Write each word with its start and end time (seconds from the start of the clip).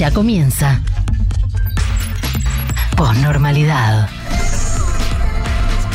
Ya 0.00 0.10
comienza. 0.10 0.80
Posnormalidad. 2.96 4.08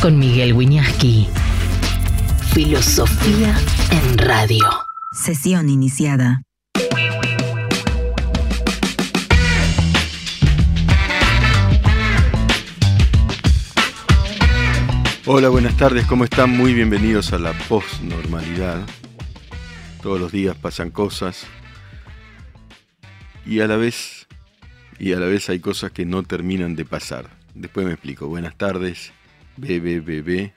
Con 0.00 0.16
Miguel 0.16 0.52
Wiñaski. 0.52 1.26
Filosofía 2.54 3.52
en 3.90 4.16
radio. 4.18 4.64
Sesión 5.10 5.68
iniciada. 5.68 6.42
Hola, 15.26 15.48
buenas 15.48 15.76
tardes, 15.76 16.06
¿cómo 16.06 16.22
están? 16.22 16.50
Muy 16.50 16.74
bienvenidos 16.74 17.32
a 17.32 17.40
la 17.40 17.52
posnormalidad. 17.68 18.86
Todos 20.00 20.20
los 20.20 20.30
días 20.30 20.56
pasan 20.56 20.92
cosas 20.92 21.48
y 23.46 23.60
a 23.60 23.66
la 23.66 23.76
vez 23.76 24.26
y 24.98 25.12
a 25.12 25.20
la 25.20 25.26
vez 25.26 25.48
hay 25.48 25.60
cosas 25.60 25.92
que 25.92 26.04
no 26.04 26.22
terminan 26.22 26.74
de 26.74 26.84
pasar. 26.84 27.28
Después 27.54 27.86
me 27.86 27.92
explico. 27.92 28.28
Buenas 28.28 28.56
tardes, 28.56 29.12
BBBB. 29.56 30.52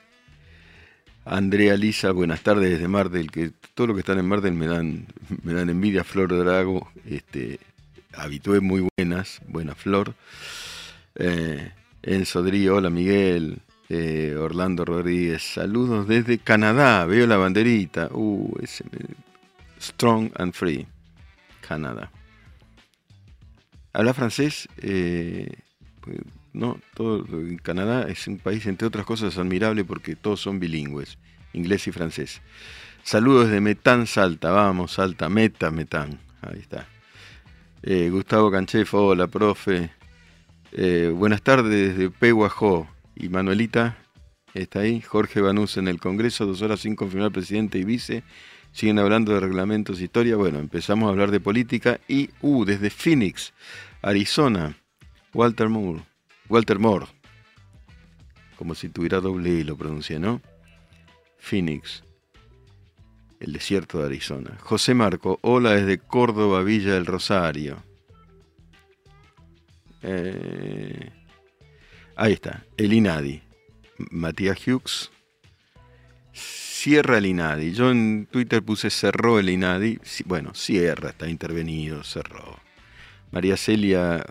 Andrea 1.25 1.75
Lisa, 1.75 2.12
buenas 2.12 2.41
tardes 2.41 2.71
desde 2.71 2.88
Mar 2.88 3.09
del 3.09 3.29
que 3.29 3.52
todo 3.75 3.88
lo 3.88 3.93
que 3.93 3.99
están 3.99 4.17
en 4.17 4.27
Mar 4.27 4.41
del 4.41 4.53
me 4.53 4.65
dan 4.65 5.07
me 5.43 5.53
dan 5.53 5.70
envidia, 5.70 6.03
Flor 6.03 6.35
Drago, 6.35 6.89
este 7.05 7.59
habitué 8.13 8.62
muy 8.62 8.88
buenas, 8.98 9.41
buena 9.48 9.76
Flor. 9.76 10.15
Eh, 11.15 11.71
Enzo 12.01 12.41
Drío, 12.41 12.77
hola 12.77 12.90
Miguel, 12.90 13.62
eh, 13.90 14.35
Orlando 14.40 14.85
Rodríguez, 14.85 15.43
saludos 15.43 16.07
desde 16.07 16.40
Canadá, 16.40 17.05
veo 17.05 17.27
la 17.27 17.37
banderita, 17.37 18.09
uh, 18.12 18.57
ese, 18.62 18.85
Strong 19.79 20.31
and 20.35 20.53
Free, 20.53 20.87
Canadá. 21.67 22.09
Habla 23.93 24.13
francés, 24.13 24.68
eh, 24.77 25.51
pues, 26.01 26.18
no, 26.54 26.79
todo 26.93 27.26
Canadá 27.62 28.07
es 28.09 28.27
un 28.27 28.37
país, 28.37 28.65
entre 28.65 28.87
otras 28.87 29.05
cosas, 29.05 29.37
admirable 29.37 29.84
porque 29.84 30.15
todos 30.15 30.40
son 30.40 30.59
bilingües, 30.59 31.18
inglés 31.54 31.87
y 31.87 31.91
francés. 31.91 32.41
Saludos 33.04 33.48
desde 33.48 33.62
Metán, 33.62 34.07
Salta, 34.07 34.51
vamos, 34.51 34.93
Salta, 34.93 35.29
Meta, 35.29 35.71
Metán, 35.71 36.20
ahí 36.41 36.59
está. 36.59 36.87
Eh, 37.81 38.09
Gustavo 38.09 38.51
Canchefo, 38.51 39.07
hola, 39.07 39.27
profe. 39.27 39.90
Eh, 40.71 41.12
buenas 41.15 41.41
tardes 41.41 41.96
desde 41.96 42.09
Peguajó. 42.09 42.87
Y 43.15 43.29
Manuelita 43.29 43.98
está 44.53 44.79
ahí. 44.79 45.01
Jorge 45.01 45.41
Banús 45.41 45.77
en 45.77 45.87
el 45.87 45.99
Congreso, 45.99 46.46
dos 46.46 46.62
horas 46.62 46.81
sin 46.81 46.96
confirmar 46.96 47.31
presidente 47.31 47.77
y 47.79 47.85
vice. 47.85 48.24
Siguen 48.71 48.99
hablando 48.99 49.34
de 49.34 49.39
reglamentos, 49.39 50.01
historia. 50.01 50.35
Bueno, 50.35 50.59
empezamos 50.59 51.07
a 51.07 51.12
hablar 51.12 51.31
de 51.31 51.39
política. 51.39 51.99
Y, 52.07 52.29
uh, 52.41 52.65
desde 52.65 52.89
Phoenix, 52.89 53.53
Arizona, 54.01 54.77
Walter 55.34 55.70
Moore. 55.70 56.03
Walter 56.48 56.79
Moore. 56.79 57.07
Como 58.55 58.75
si 58.75 58.90
tuviera 58.90 59.21
doble 59.21 59.62
E, 59.62 59.63
lo 59.63 59.77
pronuncié, 59.77 60.20
¿no? 60.20 60.41
Phoenix. 61.37 62.03
El 63.40 63.53
desierto 63.53 63.99
de 63.99 64.07
Arizona. 64.07 64.57
José 64.62 64.94
Marco, 64.94 65.40
hola 65.41 65.72
desde 65.72 65.97
Córdoba, 65.97 66.62
Villa 66.63 66.94
del 66.94 67.06
Rosario. 67.06 67.81
Eh, 70.01 71.12
ahí 72.16 72.34
está, 72.34 72.66
el 72.78 72.94
INADI. 72.94 73.41
Matías 74.12 74.57
Hughes. 74.66 75.12
Cierra 76.81 77.18
el 77.18 77.25
INADI. 77.25 77.74
Yo 77.74 77.91
en 77.91 78.25
Twitter 78.31 78.63
puse 78.63 78.90
cerró 78.90 79.38
el 79.38 79.50
INADI. 79.50 80.00
Bueno, 80.24 80.53
cierra, 80.56 81.09
está 81.09 81.28
intervenido, 81.28 82.06
cerró. 82.06 82.58
María 83.31 83.58
Celia, 83.58 84.25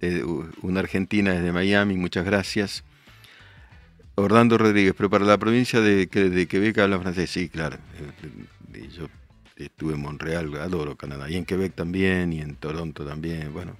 eh, 0.00 0.22
una 0.62 0.78
argentina 0.78 1.32
desde 1.32 1.50
Miami, 1.50 1.96
muchas 1.96 2.24
gracias. 2.24 2.84
Orlando 4.14 4.58
Rodríguez, 4.58 4.94
pero 4.96 5.10
para 5.10 5.24
la 5.24 5.38
provincia 5.38 5.80
de, 5.80 6.06
de 6.06 6.46
Quebec 6.46 6.78
habla 6.78 7.00
francés. 7.00 7.30
Sí, 7.30 7.48
claro. 7.48 7.78
Yo 8.96 9.08
estuve 9.56 9.94
en 9.94 10.00
Montreal, 10.00 10.54
adoro 10.54 10.96
Canadá. 10.96 11.28
Y 11.28 11.34
en 11.34 11.44
Quebec 11.44 11.74
también, 11.74 12.32
y 12.32 12.40
en 12.40 12.54
Toronto 12.54 13.04
también. 13.04 13.52
Bueno, 13.52 13.76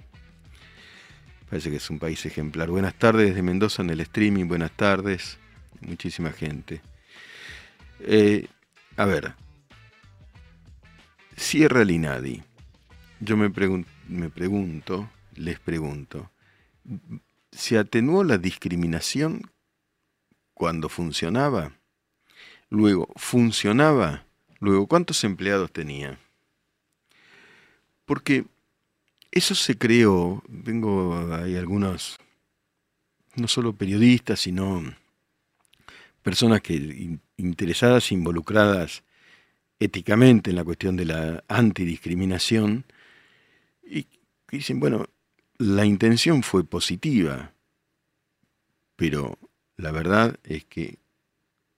Parece 1.49 1.69
que 1.69 1.77
es 1.77 1.89
un 1.89 1.99
país 1.99 2.25
ejemplar. 2.25 2.69
Buenas 2.69 2.95
tardes 2.95 3.29
desde 3.29 3.43
Mendoza 3.43 3.81
en 3.81 3.91
el 3.91 4.01
streaming. 4.01 4.49
Buenas 4.49 4.71
tardes. 4.71 5.37
Muchísima 5.79 6.33
gente. 6.33 6.81
Eh, 7.99 8.47
a 8.95 9.05
ver. 9.05 9.33
Cierra 11.35 11.81
el 11.81 11.91
INADI. 11.91 12.43
Yo 13.19 13.37
me, 13.37 13.49
me 14.07 14.29
pregunto, 14.29 15.09
les 15.35 15.59
pregunto, 15.59 16.31
¿se 17.51 17.77
atenuó 17.77 18.23
la 18.23 18.37
discriminación 18.37 19.51
cuando 20.53 20.89
funcionaba? 20.89 21.73
Luego, 22.69 23.09
¿funcionaba? 23.15 24.25
Luego, 24.59 24.87
¿cuántos 24.87 25.23
empleados 25.23 25.71
tenía? 25.71 26.19
Porque 28.05 28.45
eso 29.31 29.55
se 29.55 29.77
creó, 29.77 30.43
tengo 30.63 31.33
hay 31.33 31.55
algunos, 31.55 32.17
no 33.35 33.47
solo 33.47 33.73
periodistas, 33.73 34.41
sino 34.41 34.83
personas 36.19 36.61
que 36.61 37.19
interesadas, 37.37 38.11
involucradas 38.11 39.03
éticamente 39.79 40.49
en 40.49 40.57
la 40.57 40.63
cuestión 40.63 40.95
de 40.95 41.05
la 41.05 41.43
antidiscriminación, 41.47 42.85
y 43.83 44.07
dicen, 44.51 44.79
bueno, 44.79 45.07
la 45.57 45.85
intención 45.85 46.43
fue 46.43 46.63
positiva, 46.63 47.53
pero 48.95 49.37
la 49.77 49.91
verdad 49.91 50.37
es 50.43 50.65
que 50.65 50.99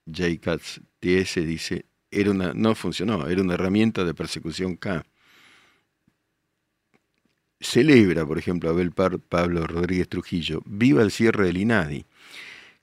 J. 0.05 0.39
Katz 0.41 0.81
TS 0.99 1.35
dice, 1.45 1.85
era 2.09 2.31
una, 2.31 2.53
no 2.53 2.75
funcionó, 2.75 3.27
era 3.27 3.41
una 3.41 3.53
herramienta 3.53 4.03
de 4.03 4.13
persecución 4.13 4.75
K 4.75 5.05
celebra, 7.61 8.25
por 8.25 8.37
ejemplo, 8.37 8.69
Abel 8.69 8.91
Pablo 8.91 9.65
Rodríguez 9.67 10.09
Trujillo, 10.09 10.61
viva 10.65 11.01
el 11.03 11.11
cierre 11.11 11.45
del 11.45 11.57
INADI. 11.57 12.05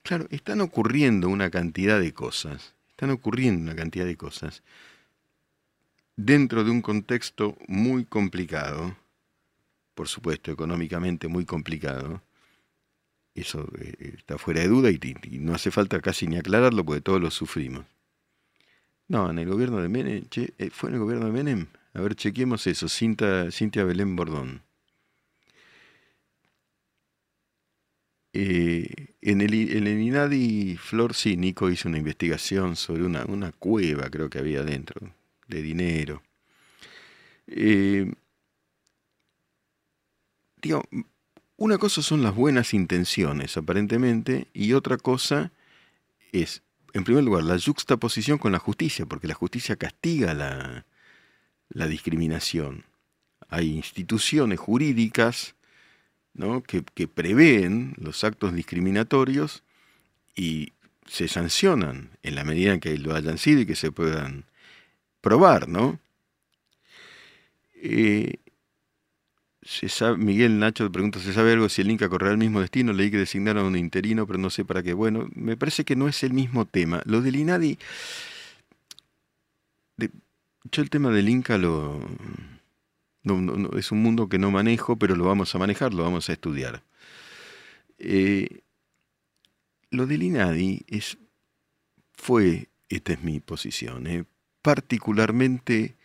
Claro, 0.09 0.27
están 0.31 0.63
ocurriendo 0.63 1.29
una 1.29 1.51
cantidad 1.51 2.01
de 2.01 2.15
cosas, 2.15 2.75
están 2.89 3.11
ocurriendo 3.11 3.61
una 3.61 3.77
cantidad 3.77 4.07
de 4.07 4.17
cosas 4.17 4.63
dentro 6.17 6.65
de 6.65 6.71
un 6.71 6.81
contexto 6.81 7.59
muy 7.69 8.07
complicado, 8.07 8.97
por 9.95 10.09
supuesto, 10.09 10.51
económicamente 10.51 11.29
muy 11.29 11.45
complicado. 11.45 12.23
Eso 13.35 13.69
eh, 13.79 14.15
está 14.17 14.39
fuera 14.39 14.63
de 14.63 14.69
duda 14.69 14.91
y, 14.91 14.99
no 15.41 15.55
hace 15.55 15.71
falta 15.71 16.01
casi 16.01 16.27
ni 16.27 16.39
aclararlo 16.39 16.87
porque 16.87 17.03
todos 17.03 17.21
lo 17.21 17.31
sufrimos. 17.31 17.85
No, 19.09 19.29
en 19.29 19.39
el 19.39 19.47
gobierno 19.47 19.77
de 19.77 19.91
Menem, 19.91 20.25
eh, 20.35 20.71
¿fue 20.71 20.89
en 20.89 20.95
el 20.95 21.03
gobierno 21.03 21.27
de 21.27 21.33
Menem? 21.33 21.67
A 21.93 22.01
ver, 22.01 22.15
chequemos 22.15 22.67
eso, 22.67 22.89
Cinta, 22.89 23.51
Cintia 23.51 23.85
Belén 23.85 24.17
Bordón. 24.17 24.63
Eh, 28.33 29.15
en, 29.23 29.41
el, 29.41 29.55
en 29.55 29.87
INADI 29.87 30.77
Flor, 30.77 31.15
sí, 31.15 31.37
Nico 31.37 31.71
hizo 31.71 31.89
una 31.89 31.99
investigación 31.99 32.77
sobre 32.77 33.05
una, 33.05 33.25
una 33.25 33.53
cueva, 33.53 34.11
creo 34.11 34.29
que 34.29 34.39
había 34.39 34.63
dentro, 34.63 35.13
de 35.47 35.63
dinero. 35.63 36.23
Eh, 37.47 38.13
digo, 40.61 40.85
una 41.57 41.79
cosa 41.79 42.03
son 42.03 42.23
las 42.23 42.35
buenas 42.35 42.75
intenciones, 42.75 43.57
aparentemente, 43.57 44.49
y 44.53 44.75
otra 44.75 44.99
cosa 44.99 45.51
es, 46.33 46.63
en 46.93 47.05
primer 47.05 47.25
lugar, 47.25 47.45
la 47.45 47.59
juxtaposición 47.59 48.39
con 48.39 48.53
la 48.53 48.59
justicia, 48.59 49.07
porque 49.07 49.27
la 49.27 49.35
justicia 49.35 49.77
castiga 49.77 50.35
la, 50.35 50.87
la 51.71 51.87
discriminación. 51.87 52.85
Hay 53.49 53.71
instituciones 53.75 54.61
jurídicas 54.61 55.55
que, 56.67 57.09
prevén 57.09 57.95
los 57.99 58.25
actos 58.25 58.55
discriminatorios 58.55 59.63
y 60.37 60.73
se 61.07 61.29
sancionan 61.29 62.11
en 62.23 62.35
la 62.35 62.45
medida 62.45 62.75
en 62.75 62.81
que 62.81 62.97
lo 62.99 63.15
hayan 63.15 63.39
sido 63.39 63.61
y 63.63 63.67
que 63.67 63.77
se 63.77 63.91
puedan 63.91 64.45
probar, 65.21 65.69
¿no? 65.69 65.99
Eh, 67.75 68.37
sabe, 69.89 70.17
Miguel 70.17 70.59
Nacho 70.59 70.91
pregunta, 70.93 71.19
¿se 71.21 71.33
sabe 71.33 71.53
algo 71.53 71.69
si 71.69 71.83
el 71.83 71.91
Inca 71.91 72.09
correrá 72.09 72.33
el 72.33 72.39
mismo 72.39 72.61
destino? 72.61 72.93
Leí 72.93 73.11
que 73.11 73.19
designaron 73.19 73.65
a 73.65 73.69
un 73.69 73.77
interino, 73.77 74.27
pero 74.27 74.39
no 74.39 74.51
sé 74.51 74.65
para 74.65 74.83
qué. 74.83 74.93
Bueno, 74.93 75.29
me 75.35 75.57
parece 75.57 75.85
que 75.85 75.97
no 75.97 76.09
es 76.09 76.23
el 76.23 76.33
mismo 76.33 76.67
tema. 76.67 77.03
Lo 77.05 77.21
del 77.21 77.37
INADI... 77.37 77.79
yo 80.71 80.83
el 80.83 80.91
tema 80.91 81.11
del 81.11 81.29
Inca 81.29 81.59
lo 81.59 82.01
es 83.77 83.93
un 83.93 84.03
mundo 84.03 84.29
que 84.29 84.39
no 84.39 84.51
manejo, 84.51 84.97
pero 84.97 85.17
lo 85.17 85.25
vamos 85.25 85.55
a 85.55 85.59
manejar, 85.59 85.95
lo 85.95 86.03
vamos 86.03 86.29
a 86.29 86.33
estudiar. 86.33 86.83
Eh, 87.99 88.61
lo 89.91 90.07
del 90.07 90.23
INADI 90.23 90.85
es, 90.87 91.19
fue, 92.13 92.69
esta 92.89 93.13
es 93.13 93.23
mi 93.23 93.41
posición, 93.41 94.07
eh, 94.07 94.25
particularmente 94.63 95.97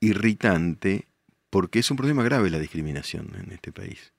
irritante 0.00 1.06
porque 1.50 1.78
es 1.78 1.90
un 1.90 1.96
problema 1.96 2.22
grave 2.22 2.50
la 2.50 2.58
discriminación 2.58 3.32
en 3.42 3.52
este 3.52 3.72
país. 3.72 4.12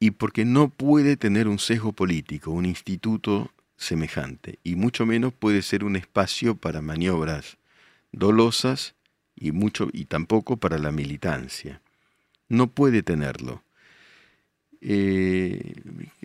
Y 0.00 0.12
porque 0.12 0.44
no 0.44 0.68
puede 0.68 1.16
tener 1.16 1.48
un 1.48 1.58
sesgo 1.58 1.92
político, 1.92 2.50
un 2.50 2.66
instituto 2.66 3.50
semejante, 3.76 4.58
y 4.62 4.76
mucho 4.76 5.06
menos 5.06 5.32
puede 5.32 5.62
ser 5.62 5.84
un 5.84 5.96
espacio 5.96 6.56
para 6.56 6.82
maniobras 6.82 7.56
dolosas 8.12 8.94
y 9.40 9.52
mucho 9.52 9.88
y 9.92 10.06
tampoco 10.06 10.56
para 10.56 10.78
la 10.78 10.92
militancia. 10.92 11.80
No 12.48 12.68
puede 12.68 13.02
tenerlo. 13.02 13.62
Eh, 14.80 15.74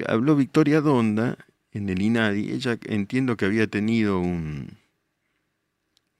habló 0.08 0.36
Victoria 0.36 0.82
Donda 0.82 1.38
en 1.72 1.90
el 1.90 2.02
INADI. 2.02 2.52
Ella 2.52 2.78
entiendo 2.86 3.38
que 3.38 3.46
había 3.46 3.68
tenido 3.68 4.20
un, 4.20 4.78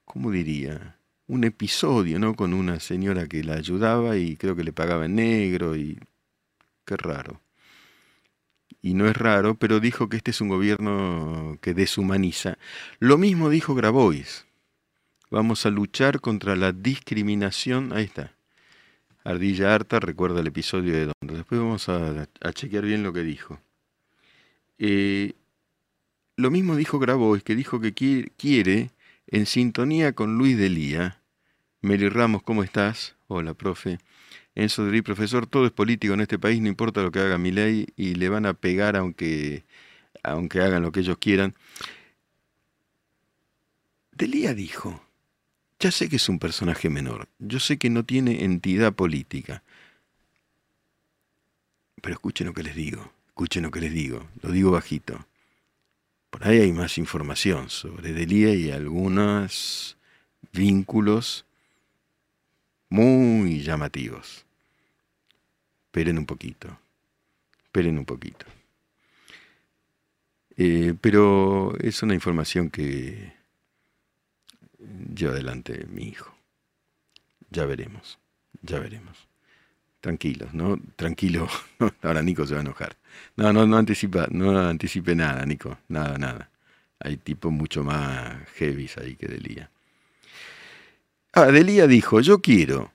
¿cómo 0.06 0.32
diría? 0.32 0.98
Un 1.28 1.44
episodio, 1.44 2.20
¿no? 2.20 2.36
Con 2.36 2.54
una 2.54 2.80
señora 2.80 3.28
que 3.28 3.44
la 3.44 3.56
ayudaba 3.56 4.18
y 4.18 4.36
creo 4.36 4.56
que 4.56 4.64
le 4.64 4.74
pagaba 4.74 5.06
en 5.06 5.16
negro 5.16 5.76
y 5.76 6.00
qué 6.86 6.98
raro. 6.98 7.42
Y 8.82 8.96
no 8.96 9.08
es 9.08 9.16
raro, 9.16 9.56
pero 9.56 9.80
dijo 9.80 10.10
que 10.10 10.18
este 10.18 10.32
es 10.32 10.42
un 10.42 10.50
gobierno 10.50 11.58
que 11.62 11.74
deshumaniza. 11.74 12.58
Lo 13.00 13.18
mismo 13.18 13.50
dijo 13.50 13.76
Grabois. 13.76 14.46
Vamos 15.34 15.66
a 15.66 15.72
luchar 15.72 16.22
contra 16.22 16.56
la 16.56 16.72
discriminación. 16.72 17.92
Ahí 17.92 18.04
está. 18.04 18.36
Ardilla 19.24 19.74
Harta 19.74 20.00
recuerda 20.00 20.42
el 20.42 20.46
episodio 20.46 20.94
de 20.94 21.06
Donde. 21.08 21.38
Después 21.38 21.60
vamos 21.60 21.90
a, 21.90 22.28
chequear 22.54 22.86
bien 22.86 23.02
lo 23.02 23.14
que 23.14 23.24
dijo. 23.24 23.60
Eh, 24.78 25.34
lo 26.36 26.52
mismo 26.52 26.76
dijo 26.76 27.00
Grabois, 27.00 27.42
que 27.42 27.56
dijo 27.56 27.82
que 27.82 27.94
quiere, 27.94 28.92
en 29.26 29.48
sintonía 29.48 30.14
con 30.14 30.38
Luis 30.38 30.56
Delía, 30.56 31.20
Meli 31.82 32.10
Ramos, 32.10 32.44
¿cómo 32.44 32.64
estás? 32.64 33.16
Hola, 33.26 33.56
profe. 33.56 33.98
Enzo 34.54 34.86
Dri, 34.86 35.02
profesor, 35.02 35.48
todo 35.48 35.66
es 35.66 35.72
político 35.72 36.14
en 36.14 36.22
este 36.22 36.38
país, 36.38 36.62
no 36.62 36.68
importa 36.68 37.02
lo 37.02 37.10
que 37.10 37.22
haga 37.22 37.40
mi 37.40 37.52
ley 37.52 37.88
y 37.96 38.14
le 38.14 38.30
van 38.30 38.46
a 38.46 38.54
pegar 38.54 38.96
aunque, 38.96 39.64
aunque 40.22 40.62
hagan 40.62 40.84
lo 40.84 40.92
que 40.92 41.00
ellos 41.00 41.18
quieran. 41.18 41.56
Delía 44.12 44.54
dijo, 44.54 45.02
ya 45.84 45.92
sé 45.92 46.08
que 46.08 46.16
es 46.16 46.30
un 46.30 46.40
personaje 46.40 46.90
menor, 46.90 47.28
yo 47.40 47.60
sé 47.60 47.78
que 47.78 47.90
no 47.90 48.06
tiene 48.06 48.46
entidad 48.46 48.94
política, 48.94 49.64
pero 52.02 52.14
escuchen 52.14 52.48
lo 52.48 52.54
que 52.54 52.64
les 52.64 52.74
digo, 52.74 53.12
escuchen 53.28 53.64
lo 53.64 53.72
que 53.72 53.82
les 53.82 53.92
digo, 53.92 54.26
lo 54.42 54.52
digo 54.52 54.72
bajito. 54.72 55.28
Por 56.30 56.48
ahí 56.48 56.62
hay 56.62 56.72
más 56.72 56.98
información 56.98 57.70
sobre 57.70 58.14
Delía 58.14 58.56
y 58.56 58.72
algunos 58.72 59.98
vínculos 60.54 61.46
muy 62.88 63.62
llamativos. 63.62 64.46
Esperen 65.88 66.18
un 66.18 66.26
poquito, 66.26 66.80
esperen 67.66 67.98
un 67.98 68.06
poquito. 68.06 68.46
Eh, 70.56 70.94
pero 71.02 71.78
es 71.80 72.02
una 72.04 72.14
información 72.14 72.70
que 72.70 73.34
lleva 75.16 75.34
adelante 75.34 75.86
mi 75.90 76.04
hijo. 76.04 76.36
Ya 77.50 77.66
veremos, 77.66 78.20
ya 78.62 78.80
veremos. 78.80 79.28
Tranquilos, 80.02 80.54
¿no? 80.54 80.80
Tranquilo. 80.96 81.48
Ahora 82.02 82.22
Nico 82.22 82.46
se 82.46 82.54
va 82.54 82.60
a 82.60 82.64
enojar. 82.64 82.98
No, 83.38 83.54
no, 83.54 83.66
no 83.66 83.78
anticipa, 83.78 84.28
no 84.32 84.58
anticipe 84.60 85.16
nada, 85.16 85.46
Nico. 85.46 85.78
Nada, 85.88 86.18
nada. 86.18 86.50
Hay 87.00 87.18
tipos 87.18 87.52
mucho 87.52 87.84
más 87.84 88.48
heavy 88.56 88.90
ahí 88.98 89.16
que 89.16 89.28
Delía. 89.28 89.70
Ah, 91.34 91.48
Delía 91.48 91.88
dijo, 91.88 92.20
yo 92.22 92.42
quiero 92.42 92.92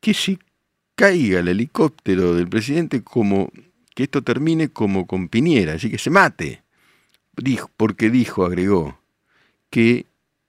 que 0.00 0.14
si 0.14 0.38
caiga 0.94 1.40
el 1.40 1.48
helicóptero 1.48 2.34
del 2.34 2.48
presidente 2.48 3.02
como 3.02 3.50
que 3.94 4.04
esto 4.04 4.22
termine 4.22 4.68
como 4.70 5.06
con 5.06 5.28
Piñera, 5.28 5.74
así 5.74 5.90
que 5.90 5.98
se 5.98 6.10
mate. 6.10 6.62
Dijo, 7.36 7.70
porque 7.76 8.10
dijo, 8.10 8.44
agregó, 8.44 8.99
que 9.70 10.06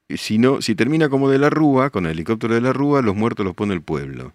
si 0.09 0.38
no, 0.38 0.62
si 0.62 0.75
termina 0.75 1.09
como 1.09 1.29
de 1.29 1.39
la 1.39 1.50
Rúa, 1.50 1.89
con 1.89 2.06
el 2.06 2.12
helicóptero 2.12 2.53
de 2.53 2.62
la 2.62 2.73
Rúa, 2.73 3.01
los 3.01 3.15
muertos 3.15 3.45
los 3.45 3.56
pone 3.56 3.73
el 3.73 3.81
pueblo. 3.81 4.33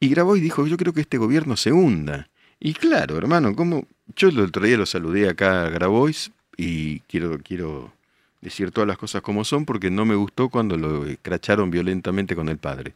Y 0.00 0.08
Grabois 0.08 0.42
dijo, 0.42 0.66
yo 0.66 0.76
creo 0.76 0.92
que 0.92 1.02
este 1.02 1.18
gobierno 1.18 1.56
se 1.56 1.72
hunda. 1.72 2.28
Y 2.58 2.72
claro, 2.74 3.16
hermano, 3.16 3.54
como 3.54 3.86
yo 4.16 4.28
el 4.28 4.40
otro 4.40 4.64
día 4.64 4.76
lo 4.76 4.86
saludé 4.86 5.28
acá 5.28 5.64
a 5.64 5.68
Grabois 5.70 6.32
y 6.56 7.00
quiero, 7.00 7.38
quiero 7.42 7.92
decir 8.40 8.70
todas 8.70 8.88
las 8.88 8.98
cosas 8.98 9.22
como 9.22 9.44
son 9.44 9.66
porque 9.66 9.90
no 9.90 10.04
me 10.04 10.14
gustó 10.14 10.48
cuando 10.48 10.76
lo 10.76 11.04
cracharon 11.22 11.70
violentamente 11.70 12.34
con 12.34 12.48
el 12.48 12.58
padre. 12.58 12.94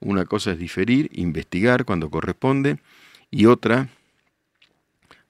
Una 0.00 0.24
cosa 0.24 0.52
es 0.52 0.58
diferir, 0.58 1.10
investigar 1.12 1.84
cuando 1.84 2.10
corresponde 2.10 2.78
y 3.30 3.46
otra 3.46 3.88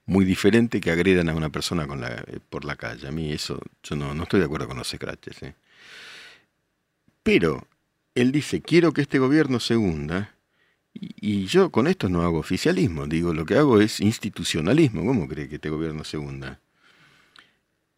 muy 0.07 0.25
diferente 0.25 0.81
que 0.81 0.89
agredan 0.89 1.29
a 1.29 1.35
una 1.35 1.49
persona 1.49 1.85
eh, 1.85 2.39
por 2.49 2.65
la 2.65 2.75
calle. 2.75 3.07
A 3.07 3.11
mí 3.11 3.31
eso, 3.31 3.61
yo 3.83 3.95
no, 3.95 4.15
no 4.15 4.23
estoy 4.23 4.39
de 4.39 4.45
acuerdo 4.45 4.67
con 4.67 4.77
los 4.77 4.87
scratches. 4.87 5.43
¿eh? 5.43 5.55
Pero 7.21 7.67
él 8.15 8.31
dice, 8.31 8.61
quiero 8.61 8.93
que 8.93 9.01
este 9.01 9.19
gobierno 9.19 9.59
se 9.59 9.75
hunda, 9.77 10.33
y, 10.93 11.45
yo 11.45 11.69
con 11.69 11.85
esto 11.85 12.09
no 12.09 12.23
hago 12.23 12.39
oficialismo, 12.39 13.05
digo, 13.05 13.31
lo 13.33 13.45
que 13.45 13.55
hago 13.55 13.79
es 13.79 13.99
institucionalismo. 13.99 15.05
¿Cómo 15.05 15.27
cree 15.27 15.47
que 15.47 15.55
este 15.55 15.69
gobierno 15.69 16.03
se 16.03 16.17
hunda? 16.17 16.59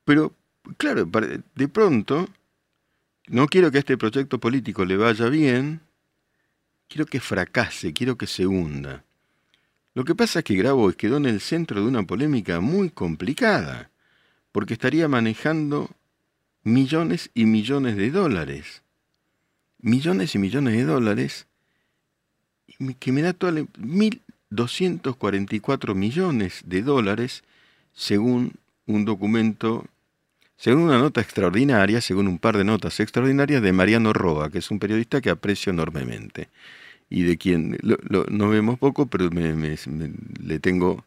Pero 0.04 0.34
claro, 0.78 1.06
de 1.06 1.68
pronto, 1.70 2.28
no 3.28 3.48
quiero 3.48 3.72
que 3.72 3.78
este 3.78 3.98
proyecto 3.98 4.40
político 4.40 4.84
le 4.84 4.98
vaya 4.98 5.30
bien, 5.30 5.80
quiero 6.90 7.06
que 7.06 7.22
fracase, 7.22 7.94
quiero 7.94 8.18
que 8.18 8.28
se 8.28 8.48
hunda. 8.48 9.06
Lo 10.00 10.06
que 10.06 10.16
pasa 10.16 10.40
es 10.40 10.46
que 10.46 10.56
Grabois 10.56 10.96
quedó 10.96 11.18
en 11.18 11.26
el 11.26 11.42
centro 11.42 11.82
de 11.82 11.88
una 11.90 12.04
polémica 12.04 12.62
muy 12.62 12.90
complicada, 12.90 13.90
porque 14.54 14.76
estaría 14.76 15.10
manejando 15.10 15.90
millones 16.64 17.32
y 17.34 17.46
millones 17.46 17.98
de 17.98 18.10
dólares. 18.10 18.82
Millones 19.82 20.36
y 20.36 20.38
millones 20.38 20.78
de 20.78 20.86
dólares 20.86 21.48
que 22.98 23.12
me 23.12 23.24
da 23.24 23.34
toda 23.34 23.52
la... 23.52 23.64
1.244 23.64 25.96
millones 25.96 26.62
de 26.66 26.82
dólares 26.82 27.44
según 27.94 28.54
un 28.86 29.04
documento 29.04 29.86
según 30.56 30.84
una 30.84 31.00
nota 31.00 31.20
extraordinaria, 31.20 32.00
según 32.00 32.30
un 32.30 32.40
par 32.40 32.56
de 32.56 32.64
notas 32.64 33.02
extraordinarias 33.02 33.62
de 33.62 33.74
Mariano 33.74 34.14
Roa, 34.14 34.50
que 34.50 34.60
es 34.60 34.72
un 34.72 34.80
periodista 34.80 35.20
que 35.20 35.30
aprecio 35.30 35.74
enormemente 35.74 36.48
y 37.10 37.24
de 37.24 37.38
quien 37.38 37.78
no 37.82 38.50
vemos 38.50 38.78
poco, 38.78 39.08
pero 39.08 39.30
le, 39.30 40.60
tengo, 40.60 41.06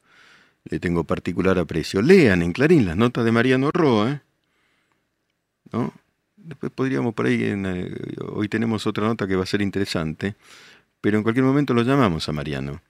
le 0.64 0.80
tengo 0.80 1.04
particular 1.04 1.58
aprecio. 1.58 2.02
Lean 2.02 2.42
en 2.42 2.52
Clarín 2.52 2.86
las 2.86 2.96
notas 2.96 3.24
de 3.24 3.32
Mariano 3.32 3.70
Roa, 3.70 4.22
¿no? 5.72 5.92
Después 6.36 6.72
podríamos 6.72 7.14
por 7.14 7.26
ahí, 7.26 7.38
eh, 7.40 7.96
hoy 8.32 8.48
tenemos 8.48 8.86
otra 8.86 9.06
nota 9.06 9.28
que 9.28 9.36
va 9.36 9.44
a 9.44 9.46
ser 9.46 9.62
interesante, 9.62 10.34
pero 11.00 11.16
en 11.16 11.22
cualquier 11.22 11.44
momento 11.44 11.72
lo 11.72 11.82
llamamos 11.82 12.28
a 12.28 12.32
Mariano. 12.32 12.80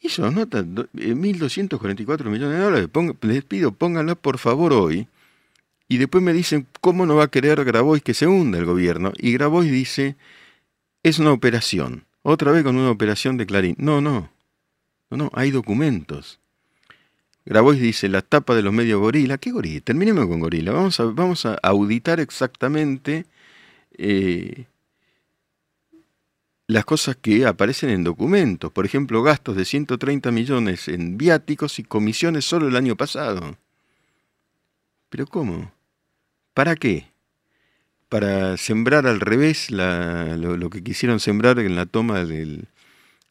Hizo 0.00 0.30
notas, 0.30 0.64
1.244 0.64 2.20
eh, 2.20 2.30
millones 2.30 2.58
de 2.58 2.64
dólares, 2.64 2.88
les 3.20 3.44
pido, 3.44 3.72
pónganla 3.72 4.14
por 4.14 4.38
favor 4.38 4.72
hoy 4.72 5.06
y 5.86 5.98
después 5.98 6.24
me 6.24 6.32
dicen, 6.32 6.66
¿cómo 6.80 7.04
no 7.04 7.16
va 7.16 7.24
a 7.24 7.30
querer 7.30 7.62
Grabois 7.64 8.02
que 8.02 8.14
se 8.14 8.26
hunda 8.26 8.58
el 8.58 8.64
gobierno? 8.64 9.12
Y 9.18 9.32
Grabois 9.32 9.70
dice, 9.70 10.16
es 11.02 11.18
una 11.18 11.32
operación. 11.32 12.06
Otra 12.22 12.52
vez 12.52 12.62
con 12.62 12.76
una 12.76 12.90
operación 12.90 13.36
de 13.36 13.46
Clarín. 13.46 13.74
No, 13.78 14.00
no. 14.00 14.30
No, 15.10 15.16
no, 15.16 15.30
hay 15.34 15.50
documentos. 15.50 16.40
Grabois 17.44 17.80
dice, 17.80 18.08
la 18.08 18.22
tapa 18.22 18.54
de 18.54 18.62
los 18.62 18.72
medios 18.72 19.00
gorila. 19.00 19.38
¿Qué 19.38 19.50
gorila? 19.50 19.80
Terminemos 19.80 20.26
con 20.26 20.40
gorila. 20.40 20.72
Vamos 20.72 21.46
a, 21.46 21.54
auditar 21.62 22.20
exactamente 22.20 23.26
eh, 23.98 24.66
las 26.68 26.84
cosas 26.84 27.16
que 27.16 27.44
aparecen 27.44 27.90
en 27.90 28.04
documentos. 28.04 28.70
Por 28.72 28.86
ejemplo, 28.86 29.22
gastos 29.22 29.56
de 29.56 29.64
130 29.64 30.30
millones 30.30 30.88
en 30.88 31.18
viáticos 31.18 31.78
y 31.80 31.82
comisiones 31.82 32.44
solo 32.44 32.68
el 32.68 32.76
año 32.76 32.96
pasado. 32.96 33.56
¿Pero 35.10 35.26
cómo? 35.26 35.72
¿Para 36.54 36.76
qué? 36.76 37.11
Para 38.12 38.58
sembrar 38.58 39.06
al 39.06 39.20
revés 39.20 39.70
lo, 39.70 40.68
que 40.68 40.84
quisieron 40.84 41.18
sembrar 41.18 41.58
en 41.60 41.74
la 41.74 41.86
toma 41.86 42.26
del 42.26 42.68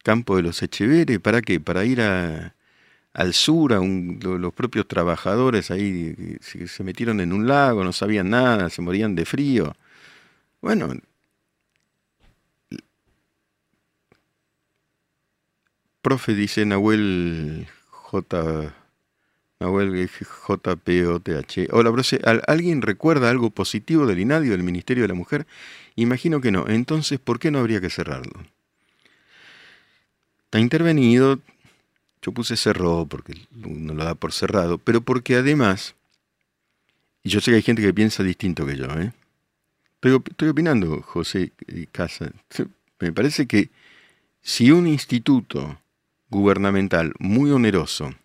campo 0.03 0.35
de 0.37 0.41
los 0.41 0.63
Echeveres. 0.63 1.19
¿Para 1.19 1.43
qué? 1.43 1.59
Para 1.59 1.85
ir 1.85 2.01
al 2.01 3.33
sur, 3.35 3.73
a 3.73 3.79
los 3.79 4.53
propios 4.55 4.87
trabajadores 4.87 5.69
ahí 5.69 6.15
se, 6.41 6.67
se 6.67 6.83
metieron 6.83 7.19
en 7.19 7.31
un 7.31 7.47
lago, 7.47 7.83
no 7.83 7.93
sabían 7.93 8.31
nada, 8.31 8.71
se 8.71 8.81
morían 8.81 9.13
de 9.13 9.25
frío. 9.25 9.75
Bueno, 10.61 10.95
profe 16.01 16.33
dice 16.33 16.65
Nahuel 16.65 17.67
J. 17.87 18.73
Nahuel 19.61 20.09
JPOTH. 20.09 21.67
Hola, 21.71 21.91
profe. 21.91 22.19
¿Alguien 22.47 22.81
recuerda 22.81 23.29
algo 23.29 23.51
positivo 23.51 24.07
del 24.07 24.19
INADI 24.19 24.49
del 24.49 24.63
Ministerio 24.63 25.03
de 25.03 25.09
la 25.09 25.13
Mujer? 25.13 25.45
Imagino 25.95 26.41
que 26.41 26.51
no. 26.51 26.67
Entonces, 26.67 27.19
¿por 27.19 27.37
qué 27.37 27.51
no 27.51 27.59
habría 27.59 27.79
que 27.79 27.91
cerrarlo? 27.91 28.43
Está 30.45 30.59
intervenido. 30.59 31.39
Yo 32.23 32.31
puse 32.31 32.57
cerró 32.57 33.05
porque 33.05 33.35
no 33.51 33.93
lo 33.93 34.03
da 34.03 34.15
por 34.15 34.33
cerrado, 34.33 34.79
pero 34.79 35.01
porque 35.01 35.35
además, 35.35 35.93
y 37.23 37.29
yo 37.29 37.39
sé 37.39 37.51
que 37.51 37.57
hay 37.57 37.61
gente 37.61 37.83
que 37.83 37.93
piensa 37.93 38.23
distinto 38.23 38.65
que 38.65 38.77
yo, 38.77 38.85
¿eh? 38.99 39.13
Pero 39.99 40.23
estoy 40.27 40.49
opinando, 40.49 41.03
José 41.03 41.51
Casa. 41.91 42.31
Me 42.99 43.11
parece 43.11 43.45
que 43.45 43.69
si 44.41 44.71
un 44.71 44.87
instituto 44.87 45.79
gubernamental 46.29 47.13
muy 47.19 47.51
oneroso, 47.51 48.15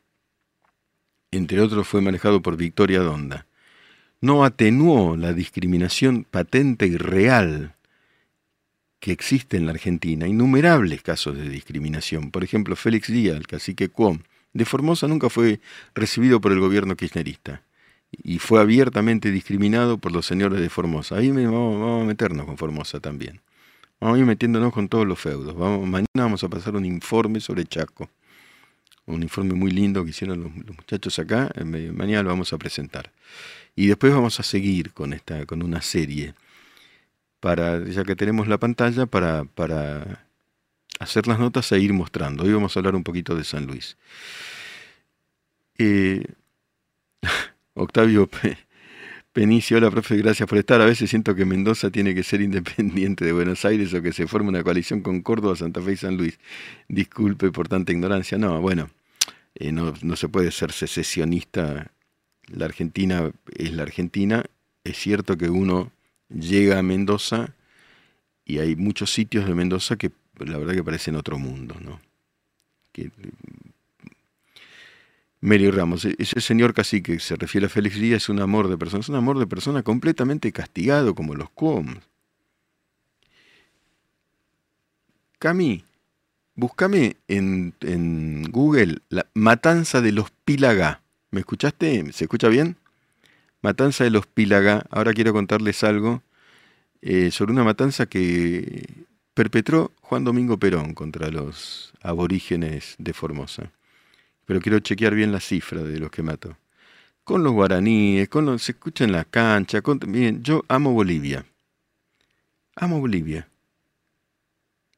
entre 1.36 1.60
otros 1.60 1.86
fue 1.86 2.00
manejado 2.00 2.42
por 2.42 2.56
Victoria 2.56 3.00
Donda, 3.00 3.46
no 4.20 4.44
atenuó 4.44 5.16
la 5.16 5.32
discriminación 5.32 6.24
patente 6.24 6.86
y 6.86 6.96
real 6.96 7.74
que 8.98 9.12
existe 9.12 9.56
en 9.56 9.66
la 9.66 9.72
Argentina, 9.72 10.26
innumerables 10.26 11.02
casos 11.02 11.36
de 11.36 11.48
discriminación. 11.48 12.30
Por 12.30 12.42
ejemplo, 12.42 12.76
Félix 12.76 13.08
Díaz, 13.08 13.36
el 13.36 13.46
cacique 13.46 13.88
Cuom, 13.88 14.20
de 14.52 14.64
Formosa 14.64 15.06
nunca 15.06 15.28
fue 15.28 15.60
recibido 15.94 16.40
por 16.40 16.52
el 16.52 16.60
gobierno 16.60 16.96
kirchnerista 16.96 17.62
y 18.10 18.38
fue 18.38 18.60
abiertamente 18.60 19.30
discriminado 19.30 19.98
por 19.98 20.12
los 20.12 20.26
señores 20.26 20.60
de 20.60 20.70
Formosa. 20.70 21.16
Ahí 21.16 21.30
vamos, 21.30 22.02
a 22.02 22.06
meternos 22.06 22.46
con 22.46 22.56
Formosa 22.56 23.00
también. 23.00 23.40
Vamos 24.00 24.16
a 24.16 24.20
ir 24.20 24.26
metiéndonos 24.26 24.72
con 24.72 24.88
todos 24.88 25.06
los 25.06 25.20
feudos. 25.20 25.54
Vamos, 25.54 25.86
mañana 25.86 26.06
vamos 26.14 26.42
a 26.42 26.48
pasar 26.48 26.74
un 26.74 26.84
informe 26.84 27.40
sobre 27.40 27.64
Chaco 27.66 28.08
un 29.06 29.22
informe 29.22 29.54
muy 29.54 29.70
lindo 29.70 30.04
que 30.04 30.10
hicieron 30.10 30.42
los, 30.42 30.52
muchachos 30.52 31.18
acá, 31.18 31.50
mañana 31.64 32.22
lo 32.22 32.30
vamos 32.30 32.52
a 32.52 32.58
presentar. 32.58 33.12
Y 33.74 33.86
después 33.86 34.12
vamos 34.12 34.40
a 34.40 34.42
seguir 34.42 34.92
con 34.92 35.12
esta, 35.12 35.46
con 35.46 35.62
una 35.62 35.82
serie, 35.82 36.34
para, 37.40 37.84
ya 37.84 38.04
que 38.04 38.16
tenemos 38.16 38.48
la 38.48 38.58
pantalla, 38.58 39.06
para, 39.06 39.44
para 39.44 40.26
hacer 40.98 41.26
las 41.26 41.38
notas 41.38 41.70
e 41.72 41.78
ir 41.78 41.92
mostrando. 41.92 42.44
Hoy 42.44 42.52
vamos 42.52 42.76
a 42.76 42.80
hablar 42.80 42.96
un 42.96 43.04
poquito 43.04 43.36
de 43.36 43.44
San 43.44 43.66
Luis. 43.66 43.96
Eh, 45.78 46.24
Octavio 47.74 48.28
Penicio, 49.36 49.76
hola 49.76 49.90
profe, 49.90 50.16
gracias 50.16 50.48
por 50.48 50.56
estar. 50.56 50.80
A 50.80 50.86
veces 50.86 51.10
siento 51.10 51.34
que 51.34 51.44
Mendoza 51.44 51.90
tiene 51.90 52.14
que 52.14 52.22
ser 52.22 52.40
independiente 52.40 53.22
de 53.26 53.32
Buenos 53.32 53.66
Aires 53.66 53.92
o 53.92 54.00
que 54.00 54.14
se 54.14 54.26
forme 54.26 54.48
una 54.48 54.64
coalición 54.64 55.02
con 55.02 55.20
Córdoba, 55.20 55.54
Santa 55.56 55.82
Fe 55.82 55.92
y 55.92 55.96
San 55.98 56.16
Luis. 56.16 56.38
Disculpe 56.88 57.52
por 57.52 57.68
tanta 57.68 57.92
ignorancia. 57.92 58.38
No, 58.38 58.62
bueno, 58.62 58.88
eh, 59.58 59.72
no, 59.72 59.94
no 60.02 60.16
se 60.16 60.28
puede 60.28 60.50
ser 60.52 60.72
secesionista. 60.72 61.90
La 62.46 62.66
Argentina 62.66 63.32
es 63.56 63.72
la 63.72 63.82
Argentina. 63.82 64.44
Es 64.84 64.98
cierto 64.98 65.36
que 65.36 65.48
uno 65.48 65.92
llega 66.28 66.78
a 66.78 66.82
Mendoza 66.82 67.54
y 68.44 68.58
hay 68.58 68.76
muchos 68.76 69.12
sitios 69.12 69.46
de 69.46 69.54
Mendoza 69.54 69.96
que 69.96 70.12
la 70.38 70.58
verdad 70.58 70.74
que 70.74 70.84
parecen 70.84 71.16
otro 71.16 71.38
mundo, 71.38 71.76
¿no? 71.80 72.00
Que 72.92 73.10
Mary 75.40 75.70
Ramos, 75.70 76.04
e-, 76.04 76.16
ese 76.18 76.40
señor 76.40 76.74
cacique 76.74 77.14
que 77.14 77.20
se 77.20 77.36
refiere 77.36 77.66
a 77.66 77.70
Félix 77.70 77.96
Díaz 77.96 78.24
es 78.24 78.28
un 78.28 78.40
amor 78.40 78.68
de 78.68 78.76
persona, 78.76 79.00
es 79.00 79.08
un 79.08 79.16
amor 79.16 79.38
de 79.38 79.46
persona 79.46 79.82
completamente 79.82 80.52
castigado 80.52 81.14
como 81.14 81.34
los 81.34 81.50
Cuoms. 81.50 81.98
Cami, 85.38 85.84
búscame 86.56 87.16
en, 87.28 87.72
Google 88.50 88.98
la 89.08 89.26
matanza 89.34 90.00
de 90.00 90.12
los 90.12 90.30
Pílaga. 90.44 91.02
¿Me 91.30 91.40
escuchaste? 91.40 92.12
¿Se 92.12 92.24
escucha 92.24 92.48
bien? 92.48 92.76
Matanza 93.62 94.04
de 94.04 94.10
los 94.10 94.26
Pílaga. 94.26 94.84
Ahora 94.90 95.12
quiero 95.12 95.32
contarles 95.32 95.84
algo 95.84 96.22
eh, 97.02 97.30
sobre 97.30 97.52
una 97.52 97.64
matanza 97.64 98.06
que 98.06 98.86
perpetró 99.34 99.92
Juan 100.00 100.24
Domingo 100.24 100.58
Perón 100.58 100.94
contra 100.94 101.28
los 101.30 101.92
aborígenes 102.02 102.96
de 102.98 103.12
Formosa 103.12 103.70
pero 104.46 104.60
quiero 104.60 104.78
chequear 104.78 105.14
bien 105.14 105.32
la 105.32 105.40
cifra 105.40 105.82
de 105.82 105.98
los 105.98 106.10
que 106.10 106.22
mató. 106.22 106.56
Con 107.24 107.42
los 107.42 107.52
guaraníes, 107.52 108.28
con 108.28 108.46
los, 108.46 108.62
se 108.62 108.72
escucha 108.72 109.04
en 109.04 109.12
la 109.12 109.24
cancha. 109.24 109.82
Con, 109.82 109.98
bien, 109.98 110.42
yo 110.42 110.64
amo 110.68 110.92
Bolivia. 110.92 111.44
Amo 112.76 113.00
Bolivia. 113.00 113.48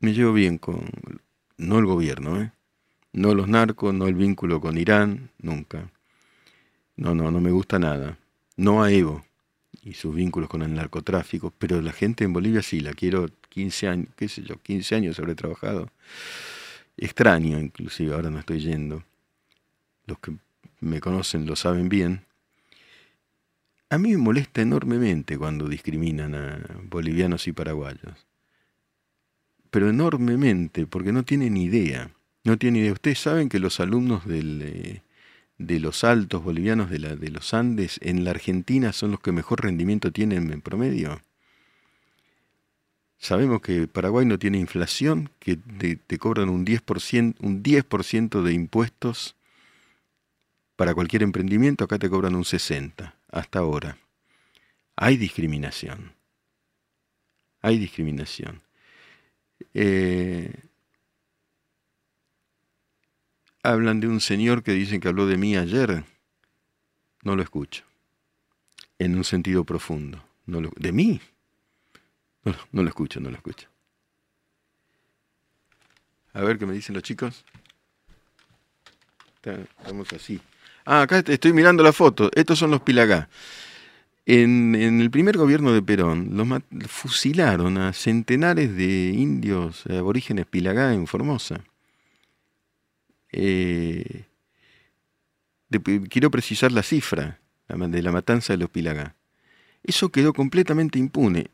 Me 0.01 0.13
llevo 0.13 0.35
bien 0.35 0.59
con, 0.59 0.87
no 1.59 1.79
el 1.79 1.85
gobierno, 1.85 2.41
¿eh? 2.41 2.53
No 3.13 3.35
los 3.35 3.49
narcos, 3.49 3.93
no 3.93 4.07
el 4.07 4.15
vínculo 4.15 4.61
con 4.61 4.79
Irán, 4.79 5.31
nunca. 5.39 5.91
No, 6.97 7.15
no, 7.15 7.31
no 7.31 7.41
me 7.41 7.51
gusta 7.51 7.79
nada. 7.79 8.19
No 8.57 8.83
a 8.83 8.91
Evo 8.91 9.25
y 9.83 9.95
sus 9.95 10.15
vínculos 10.15 10.49
con 10.49 10.63
el 10.63 10.75
narcotráfico, 10.75 11.53
pero 11.59 11.81
la 11.81 11.93
gente 11.93 12.25
en 12.25 12.33
Bolivia 12.33 12.63
sí, 12.63 12.81
la 12.81 12.93
quiero 12.93 13.29
15 13.51 13.89
años, 13.89 14.09
qué 14.17 14.29
sé 14.29 14.43
yo, 14.43 14.57
15 14.63 14.95
años 14.97 15.19
habré 15.19 15.35
trabajado. 15.35 15.91
Extraño, 16.97 17.59
inclusive, 17.61 18.15
ahora 18.15 18.31
no 18.31 18.39
estoy 18.39 18.61
yendo 18.61 19.05
los 20.09 20.19
que 20.19 20.33
me 20.81 21.01
conocen 21.01 21.47
lo 21.47 21.55
saben 21.55 21.89
bien, 21.89 22.25
a 23.91 23.99
mí 23.99 24.11
me 24.11 24.19
molesta 24.19 24.61
enormemente 24.61 25.39
cuando 25.39 25.69
discriminan 25.69 26.35
a 26.35 26.61
bolivianos 26.85 27.47
y 27.47 27.53
paraguayos. 27.53 28.28
Pero 29.71 29.91
enormemente, 29.91 30.87
porque 30.87 31.13
no 31.13 31.25
tienen 31.25 31.57
idea. 31.57 32.11
No 32.45 32.59
tienen 32.59 32.83
idea. 32.83 32.93
Ustedes 32.93 33.19
saben 33.19 33.49
que 33.49 33.59
los 33.59 33.81
alumnos 33.81 34.23
eh, 34.29 35.03
de 35.59 35.81
los 35.81 36.05
altos 36.05 36.43
bolivianos 36.43 36.89
de, 36.91 36.99
la, 37.01 37.17
de 37.17 37.31
los 37.31 37.53
Andes 37.53 37.99
en 38.03 38.25
la 38.25 38.31
Argentina 38.31 38.93
son 38.93 39.11
los 39.11 39.21
que 39.21 39.33
mejor 39.33 39.63
rendimiento 39.63 40.13
tienen 40.13 40.51
en 40.53 40.63
promedio. 40.63 41.21
Sabemos 43.19 43.61
que 43.61 43.89
Paraguay 43.89 44.25
no 44.25 44.39
tiene 44.39 44.59
inflación, 44.59 45.31
que 45.41 45.57
te, 45.57 46.19
cobran 46.19 46.49
un 46.49 46.65
10%, 46.65 47.35
un 47.41 47.63
10 47.65 47.85
de 48.45 48.53
impuestos 48.53 49.35
para 50.77 50.95
cualquier 50.95 51.25
emprendimiento 51.25 51.83
acá 51.83 51.99
te 51.99 52.09
cobran 52.09 52.37
un 52.37 52.45
60, 52.45 53.17
hasta 53.33 53.59
ahora. 53.59 53.99
Hay 54.95 55.17
discriminación. 55.17 56.13
Hay 57.61 57.79
discriminación. 57.79 58.63
Eh, 59.75 60.53
hablan 63.63 64.01
de 64.01 64.09
un 64.09 64.21
señor 64.21 64.63
que 64.63 64.73
dicen 64.73 65.01
que 65.01 65.09
habló 65.09 65.27
de 65.27 65.37
mí 65.37 65.57
ayer. 65.57 66.05
No 67.23 67.37
lo 67.37 67.43
escucho. 67.43 67.85
En 68.99 69.17
un 69.17 69.25
sentido 69.25 69.65
profundo. 69.65 70.23
No 70.47 70.61
¿De 70.77 70.93
mí? 70.93 71.21
No, 72.45 72.55
no 72.73 72.83
lo 72.83 72.89
escucho, 72.89 73.21
no 73.21 73.31
lo 73.31 73.37
escucho. 73.37 73.69
A 76.33 76.41
ver 76.43 76.59
qué 76.59 76.67
me 76.67 76.73
dicen 76.73 76.95
los 76.95 77.03
chicos. 77.03 77.45
Estamos 79.43 80.13
así. 80.13 80.41
Ah, 80.85 81.03
acá 81.03 81.19
estoy 81.19 81.53
mirando 81.53 81.83
la 81.83 81.93
foto. 81.93 82.31
Estos 82.35 82.59
son 82.59 82.71
los 82.71 82.83
Pilagá. 82.83 83.29
En, 84.31 84.75
el 84.75 85.11
primer 85.11 85.39
gobierno 85.39 85.73
de 85.73 85.81
Perón, 85.81 86.37
los 86.37 86.47
fusilaron 86.87 87.79
a 87.79 87.95
centenares 87.95 88.77
de 88.77 89.09
indios 89.15 89.87
aborígenes 89.87 90.45
Pilagá 90.45 90.93
en 90.93 91.07
Formosa. 91.07 91.65
Eh, 93.33 94.27
quiero 96.11 96.31
precisar 96.31 96.73
la 96.73 96.83
cifra 96.83 97.41
de 97.69 98.03
la 98.03 98.13
matanza 98.13 98.53
de 98.53 98.59
los 98.59 98.69
Pilagá. 98.69 99.17
Eso 99.83 100.11
quedó 100.11 100.35
completamente 100.35 100.99
impune. 100.99 101.47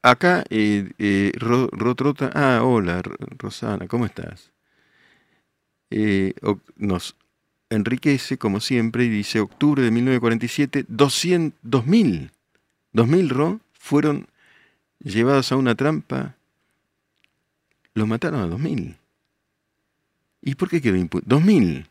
Acá, 0.00 0.44
eh, 0.48 0.92
eh, 0.98 1.32
Rotrota. 1.36 2.30
Ah, 2.32 2.62
hola, 2.64 3.02
Rosana, 3.36 3.86
¿cómo 3.86 4.06
estás? 4.06 4.50
nos 6.76 7.16
enriquece, 7.74 8.38
como 8.38 8.60
siempre, 8.60 9.04
y 9.04 9.08
dice 9.08 9.40
octubre 9.40 9.82
de 9.82 9.90
1947, 9.90 10.84
200, 10.88 11.58
2000, 11.62 12.30
2000 12.92 13.28
RO 13.30 13.60
fueron 13.72 14.28
llevados 15.00 15.52
a 15.52 15.56
una 15.56 15.74
trampa, 15.74 16.36
los 17.94 18.06
mataron 18.06 18.40
a 18.40 18.46
2000. 18.46 18.96
¿Y 20.42 20.54
por 20.54 20.68
qué 20.68 20.80
quedó 20.80 20.96
impune? 20.96 21.24
2000. 21.26 21.86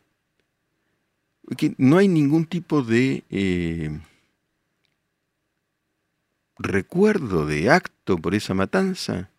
no 1.78 1.98
hay 1.98 2.08
ningún 2.08 2.46
tipo 2.46 2.82
de 2.82 3.24
eh, 3.30 4.00
recuerdo 6.58 7.46
de 7.46 7.70
acto 7.70 8.18
por 8.18 8.34
esa 8.34 8.54
matanza. 8.54 9.30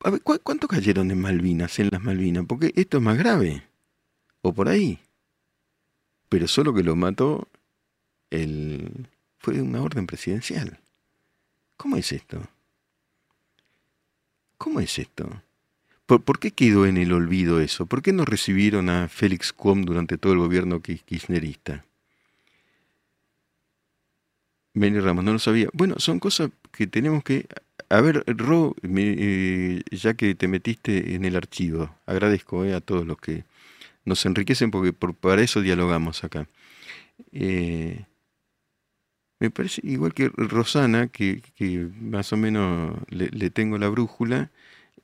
A 0.00 0.10
ver, 0.10 0.22
¿cuántos 0.22 0.70
cayeron 0.70 1.10
en 1.10 1.20
Malvinas, 1.20 1.78
en 1.78 1.88
las 1.90 2.02
Malvinas? 2.02 2.44
Porque 2.46 2.72
esto 2.76 2.98
es 2.98 3.02
más 3.02 3.18
grave 3.18 3.64
o 4.48 4.52
por 4.52 4.68
ahí. 4.68 4.98
Pero 6.28 6.48
solo 6.48 6.74
que 6.74 6.82
lo 6.82 6.96
mató 6.96 7.48
el, 8.30 9.08
fue 9.38 9.60
una 9.60 9.82
orden 9.82 10.06
presidencial. 10.06 10.78
¿Cómo 11.76 11.96
es 11.96 12.12
esto? 12.12 12.42
¿Cómo 14.58 14.80
es 14.80 14.98
esto? 14.98 15.42
¿Por, 16.06 16.38
qué 16.38 16.52
quedó 16.52 16.86
en 16.86 16.96
el 16.96 17.12
olvido 17.12 17.60
eso? 17.60 17.86
¿Por 17.86 18.00
qué 18.00 18.12
no 18.12 18.24
recibieron 18.24 18.88
a 18.88 19.08
Félix 19.08 19.52
Kuom 19.52 19.82
durante 19.82 20.18
todo 20.18 20.32
el 20.32 20.38
gobierno 20.38 20.80
kirchnerista? 20.80 21.84
Benny 24.72 25.00
Ramos, 25.00 25.24
no 25.24 25.32
lo 25.32 25.38
sabía. 25.38 25.68
Bueno, 25.72 25.96
son 25.98 26.20
cosas 26.20 26.50
que 26.70 26.86
tenemos 26.86 27.24
que... 27.24 27.46
A 27.88 28.00
ver, 28.00 28.24
Ro, 28.26 28.74
eh, 28.82 29.82
ya 29.90 30.14
que 30.14 30.34
te 30.34 30.48
metiste 30.48 31.14
en 31.14 31.24
el 31.24 31.34
archivo, 31.34 31.94
agradezco 32.06 32.64
eh, 32.64 32.74
a 32.74 32.80
todos 32.80 33.06
los 33.06 33.18
que 33.18 33.44
nos 34.06 34.24
enriquecen 34.24 34.70
porque 34.70 34.94
por, 34.94 35.14
para 35.14 35.42
eso 35.42 35.60
dialogamos 35.60 36.24
acá. 36.24 36.48
Eh, 37.32 38.06
me 39.38 39.50
parece 39.50 39.82
igual 39.84 40.14
que 40.14 40.30
Rosana, 40.34 41.08
que, 41.08 41.42
más 42.00 42.32
o 42.32 42.38
menos 42.38 42.96
le, 43.10 43.50
tengo 43.50 43.76
la 43.76 43.88
brújula, 43.88 44.50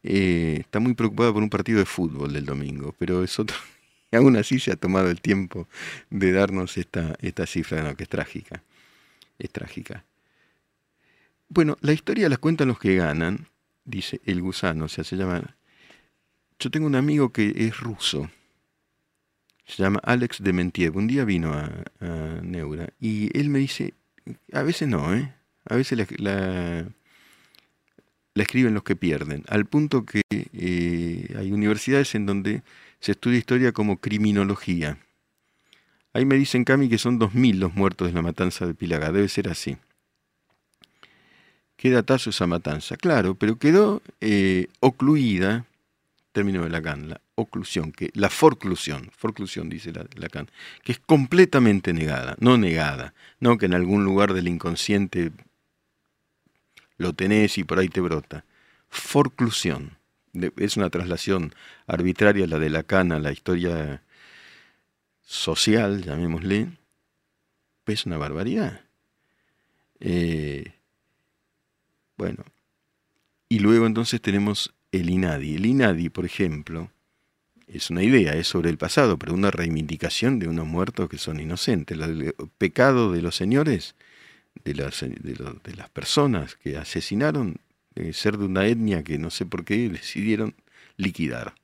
eh, 0.03 0.59
está 0.61 0.81
muy 0.81 0.95
preocupada 0.95 1.33
por 1.33 1.43
un 1.43 1.51
partido 1.51 1.79
de 1.79 1.85
fútbol 1.85 2.33
del 2.33 2.47
domingo, 2.47 2.95
pero 2.99 3.23
eso 3.23 3.45
aún 4.13 4.37
así 4.37 4.59
se 4.59 4.73
ha 4.73 4.77
tomado 4.77 5.11
el 5.11 5.21
tiempo 5.21 5.69
de 6.09 6.33
darnos 6.33 6.79
esta, 6.79 7.15
esta 7.21 7.47
cifra, 7.47 7.95
que 7.95 8.05
es 8.05 8.09
trágica. 8.09 8.63
Es 9.39 9.51
trágica. 9.51 10.05
Bueno, 11.49 11.77
la 11.83 11.93
historia 11.93 12.31
la 12.31 12.39
cuentan 12.39 12.69
los 12.69 12.79
que 12.79 12.97
ganan, 12.97 13.49
dice 13.85 14.21
el 14.25 14.41
gusano, 14.41 14.87
o 14.87 14.89
sea, 14.89 15.05
se 15.05 15.17
llama... 15.17 15.57
Yo 16.59 16.71
tengo 16.71 16.87
un 16.87 16.95
amigo 16.95 17.33
que 17.33 17.53
es 17.57 17.79
ruso, 17.81 18.31
se 19.67 19.83
llama 19.83 20.01
Alex 20.03 20.43
Dementiev. 20.43 20.97
Un 20.97 21.07
día 21.07 21.25
vino 21.25 21.53
a, 21.53 21.71
Neura 22.43 22.89
y 23.01 23.37
él 23.39 23.49
me 23.49 23.59
dice, 23.59 23.95
a 24.53 24.63
veces 24.63 24.89
no, 24.89 25.15
¿eh? 25.15 25.33
A 25.65 25.77
veces 25.77 26.07
la, 26.19 26.87
escriben 28.35 28.75
los 28.75 28.83
que 28.83 28.97
pierden, 28.97 29.45
al 29.49 29.67
punto 29.67 30.05
que 30.05 30.23
eh, 30.31 31.35
hay 31.39 31.53
universidades 31.53 32.15
en 32.15 32.27
donde 32.27 32.63
se 33.01 33.13
estudia 33.13 33.39
historia 33.39 33.73
como 33.73 33.99
criminología. 33.99 34.99
Ahí 36.13 36.27
me 36.27 36.35
dicen, 36.35 36.65
Cami, 36.65 36.89
que 36.89 36.99
son 36.99 37.19
2.000 37.19 37.55
los 37.55 37.75
muertos 37.75 38.09
de 38.09 38.15
la 38.15 38.23
matanza 38.23 38.67
de 38.67 38.75
Pilaga. 38.75 39.13
Debe 39.13 39.29
ser 39.29 39.49
así. 39.49 39.79
¿Qué 41.77 41.91
datazo 41.91 42.31
esa 42.31 42.47
matanza? 42.47 42.97
Claro, 42.97 43.35
pero 43.35 43.57
quedó 43.57 44.03
eh, 44.21 44.67
ocluida, 44.81 45.65
término 46.33 46.65
de 46.65 46.71
la 46.71 46.81
la 46.81 47.21
oclusión, 47.35 47.93
que, 47.93 48.11
la 48.15 48.31
forclusión, 48.31 49.11
forclusión 49.17 49.69
dice 49.69 49.93
Lacan, 50.17 50.49
que 50.83 50.93
es 50.93 50.99
completamente 50.99 51.93
negada, 51.93 52.37
no 52.41 52.59
negada, 52.59 53.15
no 53.41 53.59
que 53.59 53.67
en 53.67 53.75
algún 53.75 54.05
lugar 54.05 54.35
del 54.35 54.49
inconsciente 54.49 55.33
lo 56.99 57.13
tenés 57.15 57.59
y 57.59 57.65
por 57.65 57.79
ahí 57.79 57.89
te 57.89 58.01
brota. 58.01 58.45
Forclusión, 58.89 59.97
es 60.57 60.77
una 60.77 60.91
traslación 60.91 61.55
arbitraria 61.87 62.47
la 62.47 62.59
de 62.59 62.71
Lacan 62.71 63.13
a 63.13 63.19
la 63.19 63.33
historia 63.33 64.03
social, 65.23 66.03
llamémosle, 66.03 66.69
es 67.87 68.07
una 68.07 68.19
barbaridad. 68.19 68.83
Eh, 70.01 70.75
bueno, 72.17 72.45
y 73.49 73.59
luego 73.59 73.87
entonces 73.87 74.21
tenemos 74.21 74.75
el 74.93 75.11
INADI. 75.11 75.57
El 75.57 75.67
INADI, 75.67 76.09
por 76.09 76.25
ejemplo, 76.25 76.91
es 77.69 77.91
una 77.91 78.03
idea, 78.03 78.33
es 78.35 78.47
sobre 78.47 78.71
el 78.71 78.79
pasado, 78.79 79.19
pero 79.19 79.35
una 79.35 79.51
reivindicación 79.51 80.39
de 80.39 80.49
unos 80.49 80.67
muertos 80.67 81.09
que 81.09 81.19
son 81.19 81.41
inocentes. 81.41 81.99
El 81.99 82.35
pecado 82.59 83.13
de 83.13 83.23
los 83.23 83.37
señores, 83.37 83.95
de 84.65 84.75
las, 84.75 85.01
de, 85.01 85.75
las 85.77 85.89
personas 85.91 86.57
que 86.57 86.77
asesinaron, 86.77 87.57
ser 88.13 88.39
de 88.39 88.45
una 88.45 88.67
etnia 88.67 89.03
que 89.03 89.19
no 89.19 89.31
sé 89.31 89.47
por 89.47 89.65
qué 89.65 89.89
decidieron 89.89 90.55
liquidar. 90.97 91.55